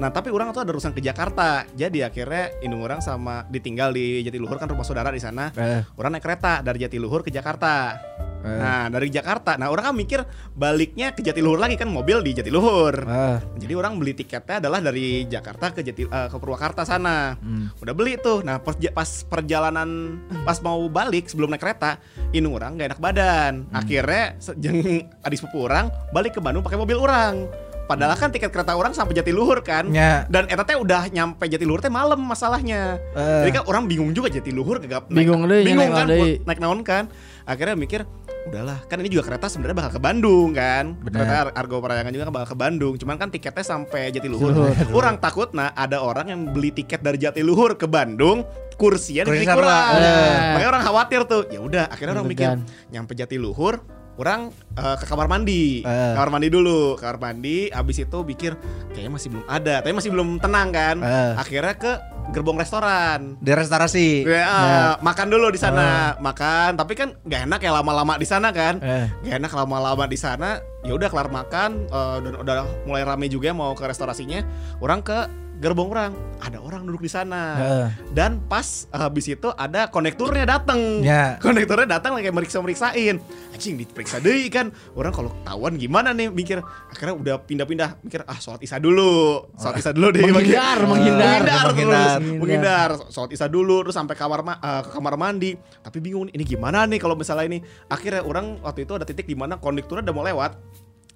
Nah, 0.00 0.08
tapi 0.08 0.32
orang 0.32 0.48
tuh 0.56 0.64
ada 0.64 0.72
urusan 0.72 0.96
ke 0.96 1.04
Jakarta. 1.04 1.68
Jadi 1.76 2.00
akhirnya 2.00 2.48
indung 2.64 2.80
orang 2.80 3.04
sama 3.04 3.44
ditinggal 3.52 3.92
di 3.92 4.24
Jatiluhur 4.24 4.56
kan 4.56 4.68
rumah 4.70 4.86
saudara 4.86 5.12
di 5.12 5.20
sana. 5.20 5.52
Eh. 5.52 5.84
Orang 6.00 6.16
naik 6.16 6.24
kereta 6.24 6.64
dari 6.64 6.80
Jatiluhur 6.80 7.20
ke 7.20 7.28
Jakarta. 7.28 8.00
Nah, 8.40 8.88
dari 8.88 9.08
Jakarta. 9.08 9.54
Nah, 9.54 9.68
orang 9.68 9.92
kan 9.92 9.94
mikir 9.94 10.20
baliknya 10.52 11.12
ke 11.12 11.20
Jatiluhur 11.20 11.60
lagi 11.60 11.76
kan 11.76 11.86
mobil 11.86 12.20
di 12.20 12.32
Jatiluhur. 12.32 13.04
Ah. 13.04 13.36
Jadi 13.54 13.72
orang 13.72 14.00
beli 14.00 14.12
tiketnya 14.12 14.58
adalah 14.58 14.80
dari 14.80 15.24
Jakarta 15.24 15.70
ke 15.70 15.80
Jati 15.80 16.04
eh, 16.04 16.28
ke 16.28 16.36
Purwakarta 16.36 16.82
sana. 16.82 17.36
Udah 17.76 17.92
beli 17.92 18.16
tuh. 18.16 18.40
Nah, 18.40 18.56
pas, 18.58 18.76
pas 18.76 19.10
perjalanan 19.28 20.16
pas 20.42 20.56
mau 20.60 20.88
balik 20.88 21.28
sebelum 21.28 21.52
naik 21.52 21.60
kereta, 21.60 22.00
indung 22.30 22.56
orang 22.56 22.76
gak 22.76 22.96
enak 22.96 23.00
badan. 23.00 23.52
Akhirnya 23.70 24.36
se- 24.38 24.56
jeung 24.56 24.80
adik 25.20 25.36
sepupu 25.40 25.68
orang 25.68 25.92
balik 26.10 26.36
ke 26.36 26.40
Bandung 26.40 26.64
pakai 26.64 26.80
mobil 26.80 26.96
orang. 26.96 27.44
Padahal 27.90 28.14
kan 28.14 28.30
tiket 28.30 28.54
kereta 28.54 28.78
orang 28.78 28.94
sampai 28.94 29.18
Jatiluhur 29.18 29.58
kan. 29.66 29.90
Ya. 29.90 30.22
Dan 30.30 30.46
eta 30.46 30.62
teh 30.62 30.78
udah 30.78 31.10
nyampe 31.10 31.42
Jatiluhur 31.44 31.82
teh 31.82 31.90
malam 31.90 32.22
masalahnya. 32.22 33.02
Eh. 33.18 33.42
Jadi 33.42 33.50
kan 33.58 33.64
orang 33.66 33.90
bingung 33.90 34.14
juga 34.14 34.30
Jatiluhur 34.30 34.78
gak 34.78 35.10
Bingung 35.10 35.42
deui, 35.44 35.66
bingung 35.66 35.90
naik 35.90 35.98
kan 35.98 36.06
deui. 36.06 36.32
naik 36.46 36.60
naon 36.62 36.80
kan. 36.86 37.10
Akhirnya 37.42 37.74
mikir 37.74 38.06
udahlah 38.40 38.80
kan 38.88 38.96
ini 38.96 39.12
juga 39.12 39.28
kereta 39.28 39.52
sebenarnya 39.52 39.76
bakal 39.76 39.92
ke 39.92 40.00
Bandung 40.00 40.56
kan 40.56 40.96
Benar. 40.96 41.12
kereta 41.12 41.34
Ar- 41.44 41.54
Argo 41.60 41.76
Parayangan 41.76 42.08
juga 42.08 42.24
kan 42.24 42.32
bakal 42.32 42.48
ke 42.48 42.58
Bandung 42.58 42.94
cuman 42.96 43.16
kan 43.20 43.28
tiketnya 43.28 43.60
sampai 43.60 44.08
Jatiluhur 44.08 44.56
orang 44.96 45.20
takut 45.20 45.52
nah 45.52 45.76
ada 45.76 46.00
orang 46.00 46.32
yang 46.32 46.40
beli 46.48 46.72
tiket 46.72 47.04
dari 47.04 47.20
Jatiluhur 47.20 47.76
ke 47.76 47.84
Bandung 47.84 48.48
kursinya 48.80 49.28
Kursi 49.28 49.44
jadi 49.44 49.52
kurang. 49.52 49.92
Eh. 49.92 50.56
makanya 50.56 50.68
orang 50.72 50.82
khawatir 50.82 51.20
tuh 51.28 51.42
ya 51.52 51.60
udah 51.60 51.84
akhirnya 51.92 52.16
orang 52.16 52.28
mikir 52.32 52.48
nyampe 52.88 53.12
Jatiluhur 53.12 53.84
orang 54.20 54.40
eh, 54.72 54.96
ke 54.96 55.04
kamar 55.04 55.26
mandi 55.26 55.80
Eh. 55.80 56.12
kamar 56.12 56.28
mandi 56.30 56.48
dulu 56.48 56.94
kamar 56.94 57.16
mandi 57.18 57.68
abis 57.68 58.04
itu 58.04 58.18
pikir 58.22 58.52
kayaknya 58.92 59.10
masih 59.10 59.28
belum 59.30 59.46
ada 59.46 59.74
tapi 59.80 59.92
masih 59.92 60.10
belum 60.10 60.36
tenang 60.36 60.68
kan 60.68 60.96
Eh. 61.00 61.32
akhirnya 61.34 61.74
ke 61.74 61.92
gerbong 62.30 62.62
restoran 62.62 63.34
Di 63.42 63.50
restorasi. 63.50 64.22
Ya, 64.22 64.38
eh, 64.38 64.92
makan 65.02 65.26
dulu 65.26 65.50
di 65.50 65.58
sana, 65.58 66.14
makan. 66.16 66.78
Tapi 66.78 66.94
kan 66.94 67.18
nggak 67.20 67.42
enak 67.42 67.58
ya 67.58 67.74
lama-lama 67.74 68.14
di 68.14 68.22
sana 68.22 68.54
kan. 68.54 68.78
Eh. 68.78 69.10
Gak 69.26 69.42
enak 69.42 69.50
lama-lama 69.50 70.06
di 70.06 70.14
sana. 70.14 70.62
Ya 70.80 70.94
udah 70.94 71.10
kelar 71.10 71.26
makan 71.26 71.90
eh, 71.90 72.16
dan 72.22 72.32
udah 72.38 72.56
mulai 72.86 73.02
rame 73.02 73.26
juga 73.26 73.50
mau 73.50 73.74
ke 73.74 73.82
restorasinya. 73.82 74.46
Orang 74.78 75.02
ke 75.02 75.26
gerbong 75.60 75.88
orang. 75.88 76.12
Ada 76.40 76.56
orang 76.56 76.82
duduk 76.82 77.04
di 77.04 77.08
sana. 77.08 77.42
Heeh. 77.52 77.88
dan 78.10 78.40
pas 78.42 78.64
habis 78.90 79.28
itu 79.28 79.52
ada 79.54 79.86
konekturnya 79.86 80.48
datang 80.48 80.98
Ya. 81.00 81.36
konekturnya 81.38 81.86
datang 81.92 82.16
lagi 82.16 82.26
meriksa 82.28 82.58
meriksain 82.58 83.20
anjing 83.50 83.76
diperiksa 83.76 84.18
deh 84.18 84.48
kan. 84.48 84.72
Orang 84.92 85.12
kalau 85.12 85.28
ketahuan 85.30 85.76
gimana 85.76 86.10
nih 86.10 86.26
mikir. 86.26 86.58
Akhirnya 86.88 87.14
udah 87.14 87.34
pindah-pindah 87.40 88.00
mikir 88.00 88.24
ah 88.24 88.34
sholat 88.34 88.58
isya 88.58 88.76
dulu. 88.76 89.44
Sholat 89.54 89.76
isya 89.76 89.92
dulu 89.92 90.08
deh 90.10 90.22
Menghindar, 90.22 90.78
menghindar. 90.82 91.28
menghindar 91.38 91.38
terus 91.68 91.76
Menghindar. 91.76 92.18
menghindar. 92.34 92.90
Sholat 93.08 93.30
isya 93.30 93.46
dulu 93.46 93.76
terus 93.82 93.94
sampai 93.94 94.14
kamar 94.14 94.40
ma- 94.40 94.58
eh, 94.58 94.80
ke 94.82 94.90
kamar 94.90 95.14
mandi. 95.14 95.52
Tapi 95.78 95.98
bingung 95.98 96.26
ini 96.26 96.42
gimana 96.42 96.82
nih 96.84 96.96
kalau 96.96 97.14
misalnya 97.14 97.44
ini? 97.46 97.58
Akhirnya 97.86 98.24
orang 98.24 98.58
waktu 98.60 98.82
itu 98.82 98.92
ada 98.92 99.04
titik 99.04 99.24
di 99.24 99.36
mana 99.36 99.56
konduktornya 99.56 100.02
udah 100.02 100.14
mau 100.14 100.24
lewat 100.24 100.56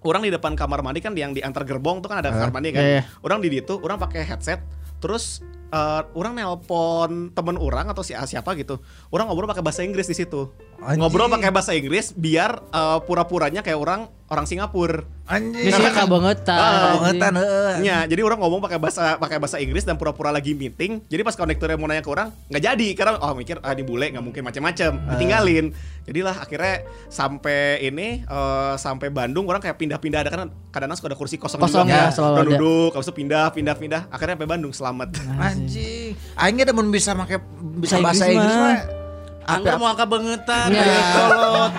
orang 0.04 0.22
di 0.22 0.30
depan 0.30 0.52
kamar 0.54 0.84
mandi 0.84 1.00
kan 1.00 1.16
yang 1.16 1.32
di 1.32 1.40
antar 1.40 1.64
gerbong 1.64 2.04
tuh 2.04 2.12
kan 2.12 2.20
ada 2.20 2.30
kamar 2.30 2.52
mandi 2.52 2.70
kan. 2.70 2.84
Iya, 2.84 2.92
iya. 3.00 3.02
orang 3.24 3.40
di 3.40 3.48
situ 3.50 3.74
orang 3.80 3.96
pakai 3.96 4.22
headset 4.22 4.60
terus 5.00 5.40
eh, 5.72 6.02
orang 6.14 6.36
nelpon 6.36 7.32
temen 7.32 7.56
orang 7.56 7.90
atau 7.90 8.04
si 8.04 8.12
siapa 8.14 8.54
gitu 8.56 8.78
orang 9.10 9.28
ngobrol 9.28 9.48
pakai 9.48 9.64
bahasa 9.64 9.82
Inggris 9.82 10.06
di 10.06 10.16
situ. 10.16 10.52
Ngobrol 10.84 11.32
pakai 11.32 11.50
bahasa 11.50 11.72
Inggris 11.72 12.12
biar 12.12 12.60
eh, 12.70 12.98
pura-puranya 13.02 13.64
kayak 13.64 13.80
orang 13.80 14.00
orang 14.34 14.46
Singapura 14.50 15.06
Anjing. 15.24 15.56
Ini 15.56 15.72
sih 15.72 15.88
kebangetan. 15.88 16.52
Ah, 16.60 17.00
Bangetan 17.00 17.32
heeh. 17.40 17.72
Ya, 17.80 18.04
jadi 18.04 18.20
orang 18.20 18.36
ngomong 18.44 18.60
pakai 18.60 18.76
bahasa 18.76 19.16
pakai 19.16 19.40
bahasa 19.40 19.56
Inggris 19.56 19.88
dan 19.88 19.96
pura-pura 19.96 20.28
lagi 20.28 20.52
meeting. 20.52 21.00
Jadi 21.08 21.24
pas 21.24 21.32
konektornya 21.32 21.80
mau 21.80 21.88
nanya 21.88 22.04
ke 22.04 22.12
orang, 22.12 22.28
nggak 22.52 22.60
jadi 22.60 22.88
karena 22.92 23.16
oh 23.24 23.32
mikir 23.32 23.56
ah 23.64 23.72
ini 23.72 23.88
bule 23.88 24.12
nggak 24.12 24.20
mungkin 24.20 24.44
macam-macam, 24.44 24.90
ditinggalin. 25.16 25.72
Jadilah 26.04 26.36
akhirnya 26.44 26.84
sampai 27.08 27.80
ini 27.88 28.20
eh, 28.20 28.74
sampai 28.76 29.08
Bandung 29.08 29.48
orang 29.48 29.64
kayak 29.64 29.80
pindah-pindah 29.80 30.20
ada 30.20 30.28
kan 30.28 30.40
kadang-kadang 30.68 30.98
suka 31.00 31.08
ada 31.08 31.16
kursi 31.16 31.40
kosong, 31.40 31.56
Kosong 31.64 31.88
juga. 31.88 31.96
ya, 31.96 32.12
selalu 32.12 32.36
ada. 32.36 32.44
duduk, 32.44 32.90
habis 32.92 33.08
itu 33.08 33.16
pindah, 33.16 33.46
pindah, 33.56 33.74
pindah. 33.80 34.02
Akhirnya 34.12 34.36
sampai 34.36 34.48
Bandung 34.52 34.76
selamat. 34.76 35.08
Anjing. 35.40 36.12
Aing 36.36 36.60
ge 36.60 36.68
mun 36.76 36.92
bisa 36.92 37.16
make 37.16 37.40
bisa 37.80 37.96
Bahasa 37.96 38.28
Inggris 38.28 38.52
mah. 38.60 39.03
Angga 39.44 39.72
mau 39.74 39.86
angka 39.86 40.04
bangetan. 40.04 40.68
Ya. 40.68 40.80
ya, 40.80 41.00
kolot. 41.12 41.72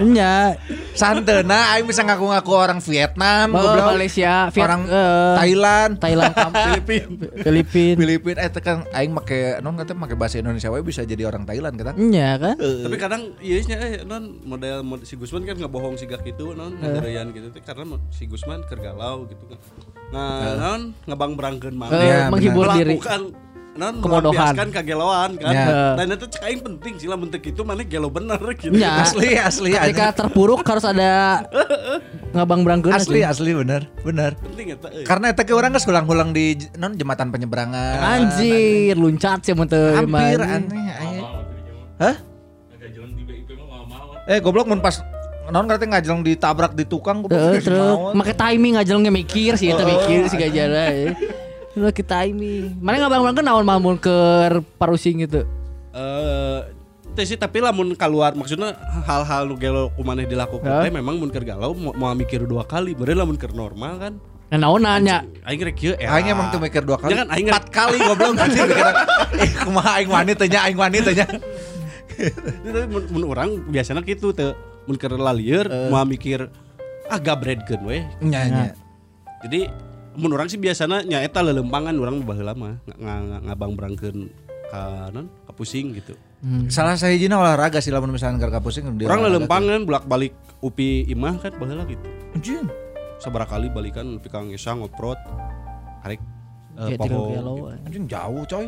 Nya, 0.00 0.34
Santeuna 0.92 1.58
aing 1.72 1.84
bisa 1.84 2.02
ngaku-ngaku 2.02 2.52
orang 2.52 2.78
Vietnam, 2.80 3.50
goblok. 3.50 3.94
Malaysia, 3.94 4.46
Viet, 4.48 4.62
orang 4.62 4.82
eh, 4.84 5.34
Thailand, 5.36 5.92
Thailand, 5.96 6.32
Filipin, 6.64 7.06
Filipin. 7.36 7.94
Filipina 7.96 8.40
eh 8.40 8.50
tekan 8.50 8.86
aing 8.90 9.10
make 9.10 9.58
non 9.58 9.74
kata 9.74 9.92
make 9.92 10.14
bahasa 10.14 10.38
Indonesia 10.38 10.68
we 10.68 10.80
bisa 10.80 11.02
jadi 11.02 11.22
orang 11.24 11.42
Thailand 11.44 11.74
kata. 11.74 11.92
Nya 11.94 12.34
kan? 12.36 12.54
Tapi 12.58 12.96
kadang 12.96 13.34
iya 13.38 13.58
nya 13.64 13.76
eh 13.76 13.92
non 14.02 14.38
model, 14.42 14.82
mod- 14.82 15.02
si 15.02 15.14
Gusman 15.14 15.42
kan 15.42 15.54
nggak 15.54 15.68
bohong 15.68 15.94
si 15.94 16.04
gak 16.04 16.22
gitu 16.22 16.50
non 16.52 16.74
ngegerian 16.74 17.30
gitu 17.30 17.50
teh 17.50 17.60
karena 17.60 17.84
mo- 17.88 18.02
si 18.08 18.24
Gusman 18.24 18.62
kergalau 18.64 19.26
gitu 19.26 19.44
kan. 19.46 19.58
Nah, 20.08 20.56
non 20.56 20.80
ngebang 21.04 21.34
berangkeun 21.34 21.74
mah. 21.74 21.90
Eh, 21.90 22.00
Iya, 22.00 22.18
menghibur 22.28 22.64
diri. 22.72 22.96
Melakukan 22.96 23.22
non 23.78 24.02
Kemodohan. 24.02 24.34
melampiaskan 24.34 24.68
kageloan 24.74 25.30
kan. 25.38 25.54
Ya. 25.54 25.94
Dan 25.94 26.10
itu 26.10 26.26
cek 26.26 26.42
aing 26.42 26.60
penting 26.60 26.98
sih 26.98 27.06
lah 27.06 27.14
bentuk 27.14 27.38
itu 27.40 27.62
mana 27.62 27.80
gelo 27.80 28.10
bener 28.10 28.42
gitu. 28.58 28.74
Nya. 28.74 29.06
Asli 29.06 29.38
asli 29.38 29.70
Ketika 29.70 30.10
terpuruk 30.12 30.66
harus 30.66 30.82
ada 30.82 31.46
ngabang 32.28 32.66
berangkeun 32.66 32.90
asli 32.90 33.22
asli 33.22 33.54
bener 33.54 33.86
bener. 34.02 34.34
Penting 34.36 34.74
eta 34.74 34.90
euy. 34.90 35.06
Karena 35.06 35.30
eta 35.30 35.46
ge 35.46 35.54
orang 35.54 35.70
geus 35.70 35.86
ulang-ulang 35.86 36.34
di 36.34 36.58
j- 36.58 36.74
non 36.74 36.92
jembatan 36.92 37.30
penyeberangan. 37.30 38.02
Anjir, 38.02 38.98
luncat 38.98 39.46
sih 39.46 39.54
mun 39.54 39.64
teu 39.64 39.94
Hampir 39.94 40.42
aneh. 40.42 40.90
Hah? 41.96 42.16
Eh 44.26 44.42
goblok 44.42 44.66
mun 44.66 44.82
pas 44.82 44.98
non 45.48 45.64
kata 45.64 45.88
ngajeleng 45.88 46.20
ditabrak 46.20 46.76
di 46.76 46.84
tukang 46.84 47.24
maot. 47.24 48.12
make 48.12 48.36
timing 48.36 48.76
aja 48.76 48.92
nggak 48.92 49.14
mikir 49.14 49.56
sih 49.56 49.72
eta 49.72 49.80
mikir 49.80 50.26
si 50.26 50.36
gajara. 50.36 50.84
ya. 50.90 51.16
Lu 51.78 51.88
ke 51.88 52.02
timing. 52.02 52.74
Mana 52.76 52.98
ngabang 53.00 53.22
berangkeun 53.22 53.46
naon 53.46 53.62
mah 53.62 53.78
mun 53.78 53.96
ke 53.96 54.10
parusing 54.74 55.22
gitu. 55.22 55.46
eh 55.90 56.60
teh 57.12 57.24
sih 57.24 57.34
tapi 57.34 57.58
lamun 57.58 57.90
keluar 57.92 58.30
maksudnya 58.32 58.74
hal-hal 59.02 59.42
nu 59.44 59.54
gelo 59.54 59.90
kumaneh 59.92 60.22
dilakukan 60.24 60.70
teh 60.80 60.92
memang 60.92 61.16
mun 61.16 61.26
keur 61.28 61.42
galau 61.42 61.72
mau, 61.72 61.90
mau 61.92 62.12
mikir 62.12 62.42
dua 62.44 62.62
kali 62.62 62.92
bener 62.92 63.14
lamun 63.16 63.34
keur 63.34 63.50
normal 63.52 63.94
kan 63.98 64.14
Nah, 64.48 64.56
naon 64.56 64.80
nanya? 64.80 65.26
aing 65.42 65.60
rek 65.60 65.76
kieu 65.76 65.92
eh 65.94 66.06
Aing 66.06 66.30
emang 66.30 66.48
tuh 66.48 66.56
mikir 66.56 66.80
dua 66.80 66.96
kali. 66.96 67.12
Jangan, 67.12 67.28
aing 67.28 67.46
empat 67.46 67.68
kali 67.68 68.00
goblok 68.00 68.32
anjing. 68.40 68.64
Eh 69.36 69.50
kumaha 69.58 69.98
aing 69.98 70.08
wanita 70.08 70.44
nya 70.46 70.60
aing 70.64 70.78
wanita 70.78 71.10
nya. 71.12 71.26
Itu 72.16 72.68
tapi 72.70 72.86
mun, 72.86 73.02
mun 73.10 73.22
orang 73.26 73.48
biasanya 73.66 74.00
gitu 74.02 74.30
teh 74.30 74.54
mun 74.86 74.96
keur 74.96 75.14
lalieur 75.14 75.68
mau 75.88 76.00
mikir 76.02 76.48
ah 77.06 77.18
gabredkeun 77.18 77.82
we 77.82 77.98
Nya 78.20 78.40
nya. 78.46 78.64
jadi 79.40 79.68
mun 80.18 80.30
orang 80.30 80.46
sih 80.46 80.58
biasanya 80.58 81.00
nya 81.00 81.22
eta 81.22 81.40
lelempangan 81.40 81.94
orang 81.94 82.20
baheula 82.20 82.52
mah 82.52 82.74
nga- 82.84 83.22
nga- 83.22 83.42
ngabang 83.46 83.72
berangkeun 83.72 84.28
ka 84.68 84.80
non 85.08 85.30
ka 85.42 85.52
pusing 85.52 85.94
gitu 85.94 86.12
Salah 86.70 86.94
saya 86.94 87.18
jina 87.18 87.34
olahraga 87.34 87.78
sih 87.78 87.90
lamun 87.90 88.14
misalnya 88.14 88.38
ka 88.40 88.58
pusing 88.58 88.86
orang 88.86 88.98
olahraga 89.00 89.26
lelempangan 89.32 89.80
bolak-balik 89.82 90.30
upi 90.60 91.02
imah 91.08 91.34
kan 91.36 91.50
baheula 91.52 91.82
gitu 91.84 91.98
tuh. 91.98 92.14
Anjing. 92.32 92.66
sabara 93.18 93.42
kali 93.42 93.66
balikan 93.66 94.14
upi 94.14 94.28
kang 94.28 94.46
Esa 94.48 94.70
ngoprot 94.72 95.18
Kayak 95.98 96.22
tiga 96.78 96.96
poho 96.96 97.34
gitu. 97.34 97.62
Anjing 97.82 98.04
jauh 98.06 98.42
coy. 98.44 98.66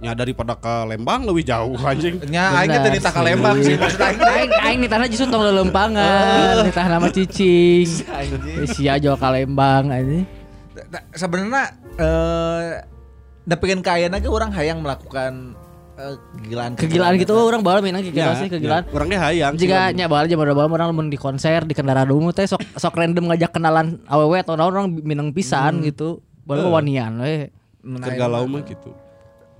nya 0.00 0.14
daripada 0.14 0.56
ke 0.56 0.74
Lembang 0.86 1.26
lebih 1.26 1.44
jauh 1.44 1.76
anjing 1.76 2.16
Nya 2.32 2.56
aing 2.56 2.70
teh 2.70 2.78
Benar 2.80 2.94
nita 2.94 3.10
ka 3.10 3.20
sih. 3.20 3.26
Lembang 3.26 3.56
sih 3.60 3.74
maksud 3.76 4.00
aing. 4.00 4.18
Aing 4.22 4.52
aing 4.62 4.78
nitana 4.80 5.04
justru 5.04 5.26
tong 5.26 5.44
lelempangan, 5.44 6.64
nitah 6.64 6.86
nama 6.88 7.06
cicing. 7.10 7.84
Anjing. 8.16 8.64
Sia 8.70 8.96
jual 8.96 9.18
kalembang 9.18 9.90
aja. 9.90 10.06
Da- 10.06 10.39
Sebenarnya 11.12 11.64
eh 11.96 12.68
da 13.42 13.56
pengen 13.56 13.80
kaya 13.80 14.06
aja 14.06 14.28
orang 14.28 14.50
hayang 14.50 14.78
melakukan 14.78 15.56
eh, 15.94 16.14
kegilaan 16.38 16.72
Kegilaan 16.74 17.14
gitu 17.16 17.32
orang 17.34 17.60
bawa 17.60 17.80
mainan 17.80 18.00
gitu 18.00 18.14
Ya, 18.14 18.32
sih 18.34 18.46
kegilaan. 18.46 18.84
ya. 18.84 18.92
orangnya 18.92 19.18
hayang 19.20 19.52
Jika 19.54 19.90
nya 19.90 20.06
bawa 20.06 20.24
jam 20.24 20.36
berapa 20.36 20.60
orang 20.62 20.92
mun 20.92 21.08
di 21.08 21.16
konser 21.16 21.62
di 21.62 21.72
kendaraan 21.72 22.08
umum 22.08 22.30
teh 22.30 22.44
sok 22.44 22.62
sok 22.74 22.94
random 22.94 23.28
ngajak 23.28 23.50
kenalan 23.50 23.98
awewe 24.06 24.38
atau 24.38 24.54
orang 24.54 24.92
minang 24.94 25.30
pisan 25.30 25.80
gitu. 25.82 26.20
Baru 26.42 26.70
wanian 26.70 27.18
we. 27.18 27.48
keur 27.80 28.12
galau 28.14 28.44
mah 28.44 28.60
gitu 28.62 28.92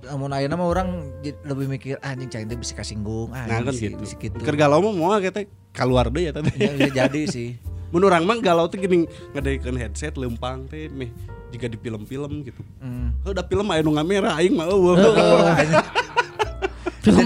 Namun 0.01 0.29
ayeuna 0.29 0.53
mah 0.53 0.65
orang 0.67 0.87
lebih 1.21 1.65
mikir 1.67 1.97
ah, 1.99 2.13
anjing 2.13 2.25
cai 2.27 2.45
teh 2.45 2.53
bisa 2.53 2.73
kasinggung 2.73 3.33
ah 3.33 3.45
nah 3.45 3.61
kan 3.61 3.69
gitu 3.69 3.97
bisa 3.97 4.13
gitu. 4.15 4.37
keur 4.37 4.53
galau 4.53 4.77
mah 4.79 4.93
mau 4.93 5.17
kita 5.17 5.45
keluar 5.71 6.09
deh 6.09 6.29
ya 6.29 6.31
tadi 6.31 6.53
Ya, 6.53 7.05
jadi 7.05 7.21
sih. 7.25 7.57
mun 7.91 8.01
urang 8.01 8.23
mah 8.23 8.37
galau 8.37 8.65
tuh 8.65 8.77
gini 8.77 9.03
ngedekeun 9.31 9.75
headset 9.75 10.15
lempang 10.15 10.65
teh 10.65 10.87
meh 10.87 11.11
jika 11.49 11.67
di 11.67 11.75
film-film 11.75 12.41
gitu 12.41 12.63
Hmm. 12.79 13.11
udah 13.21 13.43
film 13.43 13.67
aya 13.67 13.79
nu 13.79 13.91
ngamera 13.91 14.35
aing 14.35 14.53
mah 14.53 14.65
eueuh 14.65 14.95
Film 17.01 17.25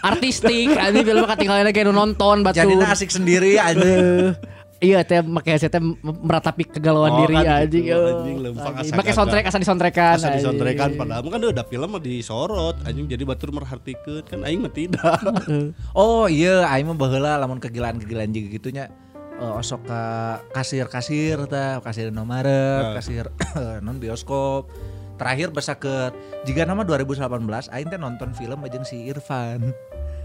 artistik, 0.00 0.70
anjing 0.72 1.02
film 1.02 1.26
ketinggalan 1.26 1.66
kayak 1.68 1.90
nonton 1.90 2.46
batu. 2.46 2.62
Jadinya 2.62 2.94
asik 2.94 3.10
sendiri. 3.10 3.58
Eh, 3.58 4.30
Iya 4.76 5.02
teh 5.02 5.18
make 5.18 5.48
headset 5.48 5.72
teh 5.72 5.80
meratapi 6.04 6.68
kegalauan 6.68 7.10
Oh, 7.10 7.18
diri 7.18 7.34
kan, 7.34 7.64
anjing. 7.64 7.88
gitu. 7.88 7.96
Anjing, 7.96 8.36
lempang 8.38 8.70
Anjing. 8.70 8.86
asa 8.86 8.92
Make 8.92 9.08
gagal. 9.08 9.16
soundtrack 9.16 9.44
asa 9.48 9.58
disontrekan. 9.58 10.14
asa 10.14 10.28
disontrekan 10.30 10.88
padahal 10.94 11.24
kan 11.24 11.40
udah 11.40 11.64
film 11.64 11.88
mah 11.88 11.98
disorot 11.98 12.76
anjing 12.84 13.08
jadi 13.08 13.24
batur 13.24 13.50
merhatikeun 13.50 14.22
kan 14.22 14.44
aing 14.44 14.60
mah 14.60 14.70
tidak 14.70 15.16
Oh 15.90 16.28
iya, 16.28 16.68
aing 16.68 16.86
mah 16.86 16.94
baheula 16.94 17.34
lamun 17.34 17.56
kegilaan-kegilaan 17.56 18.28
juga 18.28 18.48
gitunya 18.52 18.84
eh, 19.40 19.58
osok 19.60 19.88
ke 19.88 20.02
kasir-kasir 20.56 21.48
tah, 21.48 21.80
kasir 21.84 22.08
Indomaret, 22.12 22.96
kasir 22.96 23.30
non 23.84 24.00
bioskop. 24.00 24.68
Terakhir 25.16 25.48
basa 25.48 25.80
ke 25.80 26.12
jika 26.44 26.68
nama 26.68 26.84
2018 26.84 27.72
aing 27.72 27.88
teh 27.88 27.96
nonton 28.00 28.36
film 28.36 28.60
aja 28.64 28.80
si 28.84 29.08
Irfan. 29.08 29.72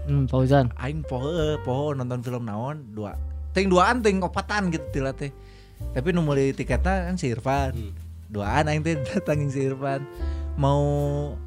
Hmm, 0.04 0.28
Fauzan. 0.28 0.68
Aing 0.76 1.00
poho 1.06 1.32
poho 1.64 1.96
nonton 1.96 2.20
film 2.20 2.44
naon 2.44 2.84
dua. 2.92 3.16
Ting 3.56 3.72
duaan 3.72 4.04
ting 4.04 4.20
opatan 4.20 4.68
gitu 4.68 4.84
tila 4.92 5.16
teh. 5.16 5.32
Tapi 5.96 6.08
meuli 6.12 6.52
tiketnya 6.52 7.08
kan 7.08 7.16
si 7.16 7.32
Irfan. 7.32 7.72
Duaan 8.28 8.68
aing 8.68 8.84
teh 8.84 9.00
datangin 9.08 9.48
si 9.48 9.64
Irfan. 9.64 10.04
Mau 10.60 10.82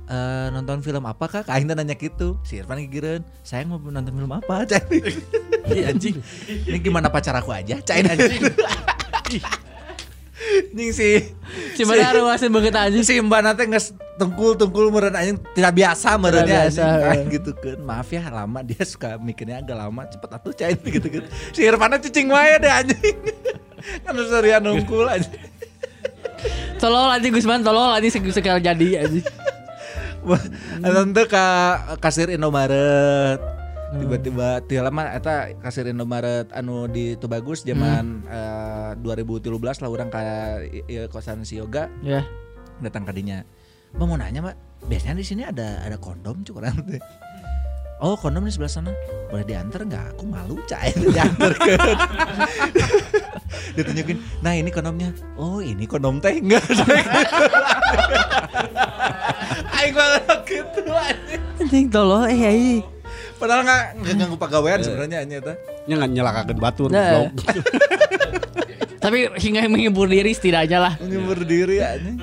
eh, 0.09 0.47
nonton 0.49 0.81
film 0.81 1.05
apa 1.05 1.25
kak? 1.29 1.45
Aing 1.45 1.69
nanya 1.69 1.93
gitu. 1.93 2.41
Si 2.41 2.57
Irfan 2.57 2.81
gigireun, 2.81 3.21
"Saya 3.45 3.61
mau 3.69 3.77
nonton 3.77 4.13
film 4.13 4.31
apa?" 4.33 4.65
Cai. 4.65 4.81
Ih, 5.65 5.81
anjing 5.89 6.21
Ini 6.45 6.77
gimana 6.77 7.09
pacar 7.09 7.33
aku 7.37 7.49
aja? 7.49 7.81
Cai 7.81 8.05
anjing. 8.05 8.41
Ning 10.77 10.93
si 10.93 11.33
Si 11.73 11.81
mana 11.87 12.13
ruasin 12.13 12.53
banget 12.53 12.75
anjing. 12.75 13.01
si 13.01 13.17
Mbak 13.17 13.41
nanti 13.41 13.63
nges 13.65 13.95
tungkul-tungkul 14.21 14.93
meren 14.93 15.15
anjing 15.15 15.37
tidak 15.57 15.73
biasa 15.73 16.21
merennya 16.21 16.69
anjing 16.69 16.85
eh. 16.85 17.09
Aing 17.09 17.27
gitu 17.33 17.51
kan. 17.57 17.77
Maaf 17.81 18.09
ya 18.13 18.29
lama 18.29 18.59
dia 18.61 18.83
suka 18.85 19.17
mikirnya 19.17 19.63
agak 19.63 19.77
lama 19.79 20.05
cepet 20.05 20.29
atuh 20.29 20.53
cair 20.53 20.77
gitu 20.77 21.07
kan. 21.07 21.23
Si 21.55 21.65
Irfana 21.65 21.97
cicing 21.97 22.29
wae 22.29 22.61
deh 22.61 22.71
anjing. 22.71 23.17
kan 24.05 24.13
serian 24.17 24.61
nungkul 24.61 25.07
anjing. 25.09 25.33
Tolol 26.75 27.07
anjing 27.09 27.31
Gusman, 27.31 27.61
tolol 27.61 27.89
anjing 27.89 28.11
seg- 28.11 28.33
sekali 28.33 28.59
jadi 28.59 28.87
anjing. 29.01 29.25
Nanti 30.77 31.21
ke 31.23 31.45
kasir 31.97 32.29
Indomaret 32.29 33.37
tiba-tiba 33.95 34.59
tiap 34.65 34.83
lama 34.83 35.07
eta 35.07 35.53
kasir 35.55 35.85
Indomaret 35.85 36.49
anu 36.51 36.83
di 36.85 37.13
itu 37.13 37.25
bagus 37.25 37.61
zaman 37.61 38.25
eh, 38.25 38.91
2013 38.97 39.47
lah 39.55 39.87
orang 39.87 40.09
kayak 40.09 40.67
kosan 41.07 41.41
si 41.41 41.55
Yoga 41.55 41.87
Ya. 42.01 42.25
datang 42.81 43.05
ke 43.05 43.13
dinya. 43.13 43.45
Mbak 43.93 44.03
mau 44.03 44.17
nanya 44.17 44.43
mbak, 44.43 44.55
biasanya 44.83 45.15
di 45.15 45.23
sini 45.23 45.41
ada 45.41 45.79
ada 45.79 45.95
kondom 45.95 46.41
cuk 46.41 46.59
orang 46.59 46.75
teh. 46.83 46.99
Oh 47.95 48.19
kondom 48.19 48.43
di 48.43 48.51
sebelah 48.51 48.67
sana 48.67 48.91
boleh 49.29 49.45
diantar 49.45 49.87
nggak? 49.87 50.05
Aku 50.11 50.27
malu 50.27 50.59
cai 50.67 50.91
diantar 51.15 51.53
ke. 51.55 51.73
Ditunjukin, 53.75 54.17
nah 54.39 54.55
ini 54.55 54.71
kondomnya. 54.71 55.11
Oh 55.35 55.59
ini 55.59 55.83
kondom 55.83 56.23
teh 56.23 56.39
enggak. 56.39 56.63
Aing 59.75 59.93
banget 59.93 60.39
gitu 60.47 60.81
anjing. 60.87 61.85
Tolong 61.91 62.31
eh 62.31 62.41
ai. 62.47 62.79
Padahal 63.35 63.67
nggak 63.67 63.83
nggak 63.99 64.13
ganggu 64.15 64.37
pegawaian 64.39 64.79
sebenarnya 64.79 65.17
anjing 65.27 65.39
eta. 65.43 65.53
Nya 65.91 65.93
nggak 65.99 66.11
nyelakakeun 66.15 66.59
batur. 66.59 66.89
Nah. 66.89 67.27
goblok. 67.27 67.35
Tapi 69.03 69.29
hingga 69.37 69.69
menghibur 69.69 70.09
diri 70.09 70.31
setidaknya 70.33 70.79
lah. 70.81 70.93
Ini 70.97 71.15
berdiri 71.19 71.77
anjing. 71.83 72.17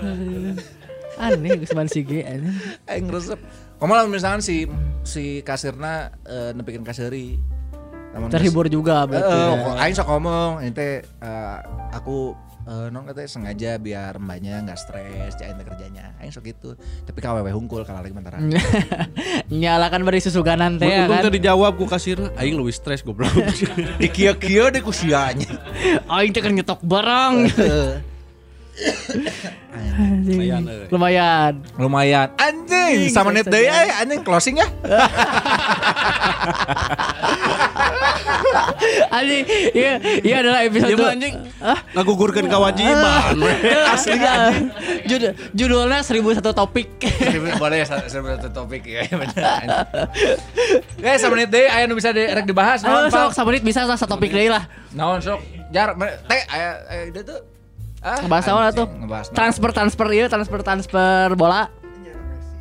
Aneh 1.21 1.53
Gusman 1.61 1.87
Sige 1.87 2.25
aneh. 2.25 2.57
Aing 2.89 3.07
resep. 3.13 3.39
Kamu 3.79 3.93
lah 3.93 4.09
misalkan 4.09 4.41
si 4.41 4.67
si 5.05 5.45
kasirna 5.45 6.17
eh, 6.27 6.51
nepikin 6.57 6.83
kasiri. 6.83 7.39
Namun 8.13 8.29
Terhibur 8.29 8.69
juga 8.69 9.09
berarti. 9.09 9.33
Ya. 9.33 9.57
kok 9.57 9.75
Aing 9.81 9.95
sok 9.97 10.09
ngomong, 10.13 10.51
ini 10.61 10.73
teh 10.77 11.01
eh, 11.01 11.57
aku 11.97 12.37
eh, 12.69 12.87
non 12.93 13.09
katanya 13.09 13.29
sengaja 13.29 13.71
biar 13.81 14.21
mbaknya 14.21 14.61
nggak 14.69 14.79
stres 14.79 15.33
jain 15.41 15.57
kerjanya. 15.65 16.13
Aing 16.21 16.29
sok 16.29 16.45
gitu. 16.53 16.77
Tapi 17.09 17.19
kawewe 17.25 17.49
hungkul 17.49 17.89
kalau 17.89 18.05
lagi 18.05 18.13
mentara. 18.13 18.37
Nyalakan 19.49 20.05
beri 20.05 20.21
susuganan 20.21 20.77
teh 20.77 20.87
ya 20.87 21.09
Untung 21.09 21.33
kan. 21.33 21.33
dijawab 21.33 21.73
ku 21.81 21.89
kasirna, 21.89 22.29
aing 22.37 22.53
leuwih 22.53 22.77
stres 22.77 23.01
goblok. 23.01 23.33
Di 24.01 24.09
kia-kia 24.13 24.69
deh 24.69 24.85
kusianya. 24.85 25.49
Aing 26.13 26.37
teh 26.37 26.45
kan 26.45 26.53
nyetok 26.53 26.85
barang. 26.85 27.35
Anjing. 29.93 30.37
Lumayan, 30.41 30.63
euy. 30.65 30.87
Lumayan. 30.89 31.53
Lumayan. 31.77 32.29
Anjing, 32.41 33.13
sama 33.13 33.33
net 33.33 33.49
aya 33.53 34.01
anjing 34.01 34.25
closing 34.25 34.57
ya. 34.61 34.69
Anjing, 39.17 39.45
iya, 39.73 39.93
iya 40.21 40.37
adalah 40.41 40.61
episode 40.65 40.97
mah 40.97 41.13
anjing 41.13 41.35
ngagugurkeun 41.93 42.49
kewajiban. 42.49 43.37
Asli 43.93 44.19
Judul, 45.05 45.33
judulnya 45.53 46.01
1001 46.01 46.41
topik. 46.43 46.89
Boleh 47.59 47.77
ya 47.83 47.87
seribu 48.09 48.33
satu 48.35 48.51
topik 48.51 48.83
ya 48.85 49.05
bener. 49.11 49.63
Eh 51.01 51.17
sama 51.19 51.37
menit 51.37 51.49
deh 51.51 51.67
aya 51.67 51.85
nu 51.85 51.95
bisa 51.95 52.11
di, 52.11 52.23
rek 52.23 52.47
dibahas 52.47 52.81
Oh, 52.83 53.09
sok 53.09 53.31
Pak? 53.31 53.35
sama 53.35 53.47
menit 53.53 53.63
bisa 53.63 53.85
lah 53.85 53.99
satu 53.99 54.17
topik 54.17 54.31
deui 54.31 54.49
lah. 54.49 54.65
Naon 54.93 55.19
sok 55.21 55.41
jar 55.71 55.93
teh 55.99 56.43
aya 56.49 56.71
aya 56.89 57.03
ide 57.09 57.21
tuh. 57.23 57.41
Ah, 58.03 58.19
Ngebahas? 58.19 58.45
Ngebahas 58.83 59.27
naon. 59.31 59.37
Transfer 59.39 59.71
transfer 59.71 60.07
iya, 60.11 60.27
transfer 60.27 60.59
transfer 60.61 61.29
bola. 61.35 61.71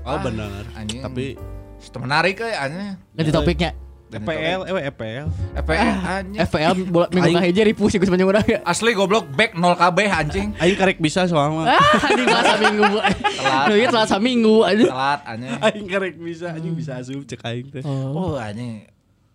Oh 0.02 0.18
benar. 0.18 0.66
anjing. 0.74 1.02
Tapi 1.02 1.38
Itu 1.82 1.98
menarik 1.98 2.38
euy 2.38 2.54
anjing. 2.54 2.94
Ganti 3.18 3.32
topiknya. 3.34 3.70
EPL, 4.12 4.60
eh 4.68 4.92
EPL. 4.92 5.28
FPL 5.56 5.96
anjing. 6.04 6.40
FPL 6.44 6.74
bola 6.92 7.08
minggu 7.16 7.32
kahiji 7.32 7.62
ribu 7.64 7.88
sih 7.88 7.96
Gus 7.96 8.12
Manjung 8.12 8.28
urang. 8.28 8.44
Asli 8.44 8.92
goblok 8.92 9.32
back 9.32 9.56
0 9.56 9.72
KB 9.80 9.98
anjing. 10.12 10.48
aing 10.60 10.76
karek 10.76 11.00
bisa 11.00 11.24
soalnya. 11.32 11.80
Ah, 11.80 12.12
anjing 12.12 12.28
telat 12.28 12.46
saminggu. 12.52 12.84
Nu 13.72 13.74
ieu 13.80 13.88
telat 13.88 14.10
saminggu 14.12 14.56
anjing. 14.68 14.90
Telat 14.92 15.22
anjing. 15.24 15.52
Aing 15.64 15.86
karek 15.88 16.16
bisa, 16.20 16.48
anjing 16.52 16.76
bisa 16.76 17.00
asup 17.00 17.24
cek 17.24 17.40
aing 17.48 17.68
teh. 17.72 17.84
Oh 17.88 18.36
anjing 18.36 18.92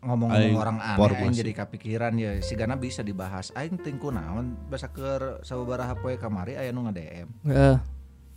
ngomong-ngomong 0.07 0.55
Aing 0.55 0.57
orang 0.57 0.79
aneh 0.79 1.35
jadi 1.35 1.53
kepikiran 1.53 2.14
ya 2.14 2.39
si 2.39 2.55
Gana 2.55 2.79
bisa 2.79 3.03
dibahas 3.03 3.51
aing 3.59 3.83
tingku 3.83 4.14
naon 4.14 4.55
basa 4.70 4.95
keur 4.95 5.43
sababaraha 5.43 5.99
poe 5.99 6.14
kamari 6.14 6.55
aya 6.55 6.70
nu 6.70 6.87
nge-DM 6.87 7.29
Heeh. 7.51 7.77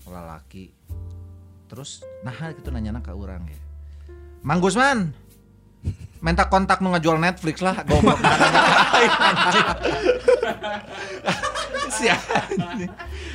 lalaki 0.09 0.73
terus 1.69 2.01
nah 2.25 2.33
gitu 2.33 2.73
nanya 2.73 2.97
ka 3.05 3.13
urang 3.13 3.45
ya 3.45 3.59
Mang 4.41 4.63
Gusman 4.63 5.13
minta 6.19 6.43
kontak 6.51 6.83
nu 6.83 6.91
ngejual 6.91 7.15
Netflix 7.15 7.63
lah 7.63 7.79
goblok 7.87 8.19
nanya 8.19 8.61
si. 11.95 12.05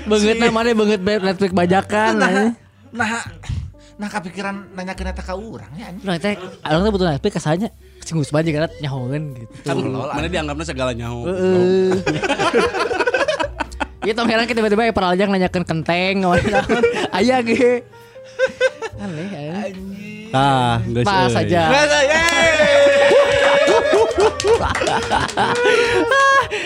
Beungeut 0.04 0.36
namanya 0.36 0.72
beungeut 0.76 1.02
Netflix 1.02 1.50
bajakan 1.56 2.12
nah 2.20 2.30
nah 2.94 3.08
nah 3.94 4.08
kepikiran 4.10 4.74
nanya 4.76 4.92
ke 4.92 5.06
ka 5.16 5.34
urang 5.38 5.70
ya 5.78 5.88
anjing 5.88 6.04
Urang 6.04 6.18
teh 6.20 6.34
urang 6.66 6.82
teh 6.84 6.92
butuh 6.92 7.08
Netflix 7.08 7.32
kasanya 7.40 7.68
sing 8.04 8.20
Gus 8.20 8.36
Manjung 8.36 8.52
kan 8.60 8.68
nyahoeun 8.84 9.32
gitu. 9.32 9.52
Kan 9.64 9.80
mana 9.80 10.28
dianggapnya 10.28 10.66
segala 10.68 10.92
nyaho. 10.92 11.24
Heeh. 11.24 11.88
Iya 14.04 14.12
tong 14.12 14.28
heran 14.28 14.44
ke 14.44 14.52
tiba-tiba 14.52 14.92
para 14.92 15.16
lajang 15.16 15.32
nanyakeun 15.32 15.64
kenteng 15.64 16.20
ngomong 16.20 16.44
naon. 16.44 16.84
Aya 17.16 17.40
ge. 17.40 17.80
Aneh 19.00 19.32
aneh. 19.32 20.28
Tah, 20.28 20.76
geus 20.84 21.08
Pas 21.08 21.32
euy. 21.32 21.32
saja. 21.32 21.62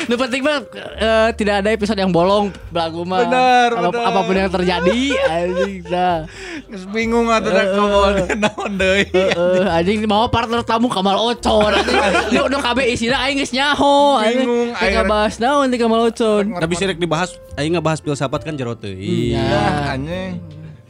Nu 0.04 0.14
penting 0.16 0.42
mah 0.42 0.58
eh, 0.96 1.28
tidak 1.34 1.62
ada 1.62 1.70
episode 1.70 1.96
yang 1.96 2.10
bolong 2.10 2.50
belagu 2.68 3.02
mah. 3.02 3.22
Benar, 3.22 3.68
Apa- 3.72 3.90
benar. 3.90 4.06
Apa 4.08 4.20
pun 4.22 4.34
yang 4.34 4.50
terjadi 4.50 4.98
anjing 5.24 5.74
dah. 5.84 6.16
Geus 6.68 6.84
bingung 6.86 7.28
atuh 7.28 7.48
da 7.48 7.62
ngomong 7.70 8.14
naon 8.36 8.72
deui 8.74 9.06
Heeh, 9.08 9.64
anjing 9.70 10.04
mau 10.04 10.28
partner 10.28 10.60
tamu 10.60 10.90
Kamal 10.90 11.16
Ocon. 11.16 11.72
Anjing 11.72 12.00
nu 12.34 12.48
nu 12.48 12.58
KB 12.58 12.78
isina 12.88 13.22
aing 13.22 13.38
geus 13.38 13.52
nyaho. 13.52 14.18
anjing. 14.18 14.44
Bingung, 14.44 14.68
Teu 14.72 14.84
aing- 14.84 15.08
bahas 15.08 15.34
naon 15.38 15.66
ti 15.68 15.76
Kamal 15.76 16.00
Ocon. 16.08 16.44
Tapi 16.54 16.72
sih 16.74 16.86
rek 16.86 16.98
dibahas, 16.98 17.30
aing 17.54 17.72
ngebahas 17.72 18.00
filsafat 18.00 18.42
kan 18.42 18.54
jero 18.54 18.74
teuing. 18.74 19.32
Ya. 19.32 19.44
Ya, 19.44 19.64
anjing. 19.94 20.42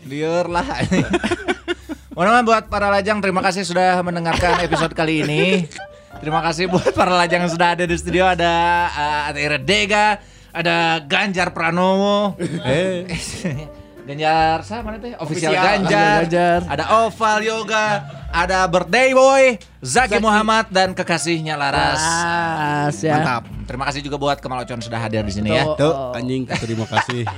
Liar 0.08 0.46
lah 0.48 0.64
anjing. 0.64 1.04
Mohon 2.18 2.42
buat 2.42 2.66
para 2.66 2.90
lajang, 2.90 3.22
terima 3.22 3.38
kasih 3.38 3.62
sudah 3.62 4.02
mendengarkan 4.02 4.58
episode 4.58 4.90
kali 4.90 5.22
ini. 5.22 5.70
Terima 6.18 6.42
kasih 6.42 6.66
buat 6.66 6.90
para 6.98 7.14
lajang 7.14 7.46
yang 7.46 7.52
sudah 7.52 7.78
ada 7.78 7.86
di 7.86 7.94
studio. 7.94 8.26
Ada 8.26 8.52
uh, 8.90 9.20
ada 9.30 9.58
Dega, 9.62 10.18
ada 10.50 10.98
Ganjar 11.06 11.54
Pranowo. 11.54 12.34
Eh, 12.66 13.06
Ganjar 14.08 14.64
siapa 14.64 14.88
mana 14.88 14.96
teh? 14.96 15.12
Official, 15.20 15.52
Official 15.52 15.68
Ganjar. 15.68 16.20
Ganjar. 16.24 16.60
Ada 16.64 16.84
Oval 17.04 17.38
Yoga, 17.44 17.86
ada 18.32 18.64
Birthday 18.64 19.12
Boy, 19.12 19.60
Zaki, 19.84 20.16
Muhammad 20.16 20.72
dan 20.72 20.96
kekasihnya 20.96 21.60
Laras. 21.60 22.00
Pas 22.00 22.96
ya. 23.04 23.20
Mantap. 23.20 23.44
Terima 23.68 23.84
kasih 23.84 24.00
juga 24.00 24.16
buat 24.16 24.40
Kemal 24.40 24.64
Ocon 24.64 24.80
sudah 24.80 24.96
hadir 24.96 25.20
di 25.20 25.28
sini 25.28 25.52
ya. 25.52 25.76
tuh 25.76 26.16
anjing 26.16 26.48
terima 26.48 26.88
kasih. 26.88 27.28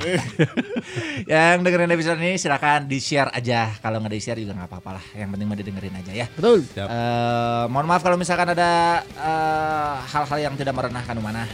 Yang 1.35 1.57
dengerin 1.67 1.91
episode 1.91 2.23
ini 2.23 2.39
silakan 2.39 2.87
di-share 2.87 3.35
aja. 3.35 3.75
Kalau 3.83 3.99
nggak 3.99 4.15
di-share 4.15 4.39
juga 4.39 4.55
nggak 4.55 4.71
apa-apa 4.71 5.03
lah. 5.03 5.05
Yang 5.19 5.29
penting 5.35 5.47
mah 5.51 5.59
didengerin 5.59 5.95
aja 5.99 6.13
ya. 6.15 6.27
Betul. 6.31 6.71
Eh, 6.71 7.65
mohon 7.67 7.87
maaf 7.91 8.07
kalau 8.07 8.15
misalkan 8.15 8.55
ada 8.55 9.03
eh, 9.03 9.95
hal-hal 10.07 10.39
yang 10.39 10.55
tidak 10.55 10.79
merenahkan 10.79 11.19
mana. 11.19 11.51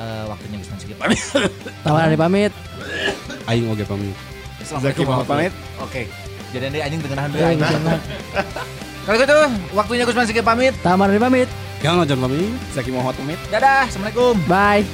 Eh, 0.00 0.24
waktunya 0.32 0.56
Gusman 0.56 0.78
Sigi 0.80 0.96
pamit. 0.96 1.20
Taman 1.84 2.08
Ari 2.08 2.16
pamit. 2.16 2.52
Aing 3.44 3.68
oge 3.68 3.84
pamit. 3.84 4.16
Zaki 4.64 5.04
Muhammad 5.04 5.28
pamit. 5.28 5.52
Oke. 5.76 6.08
Jadi 6.56 6.64
ini 6.72 6.78
anjing 6.80 7.00
dengeran 7.04 7.28
dulu. 7.28 7.44
Jangan. 7.60 8.00
Kalau 9.04 9.16
gitu 9.20 9.38
waktunya 9.76 10.04
Gusman 10.08 10.24
Sigi 10.24 10.40
pamit. 10.40 10.72
Taman 10.80 11.12
Ari 11.12 11.20
pamit. 11.20 11.48
Yang 11.84 11.94
ngajar 12.00 12.16
pamit. 12.16 12.52
Zaki 12.72 12.90
Muhammad 12.96 13.16
pamit. 13.20 13.38
Dadah. 13.52 13.84
Assalamualaikum. 13.92 14.40
Bye. 14.48 14.88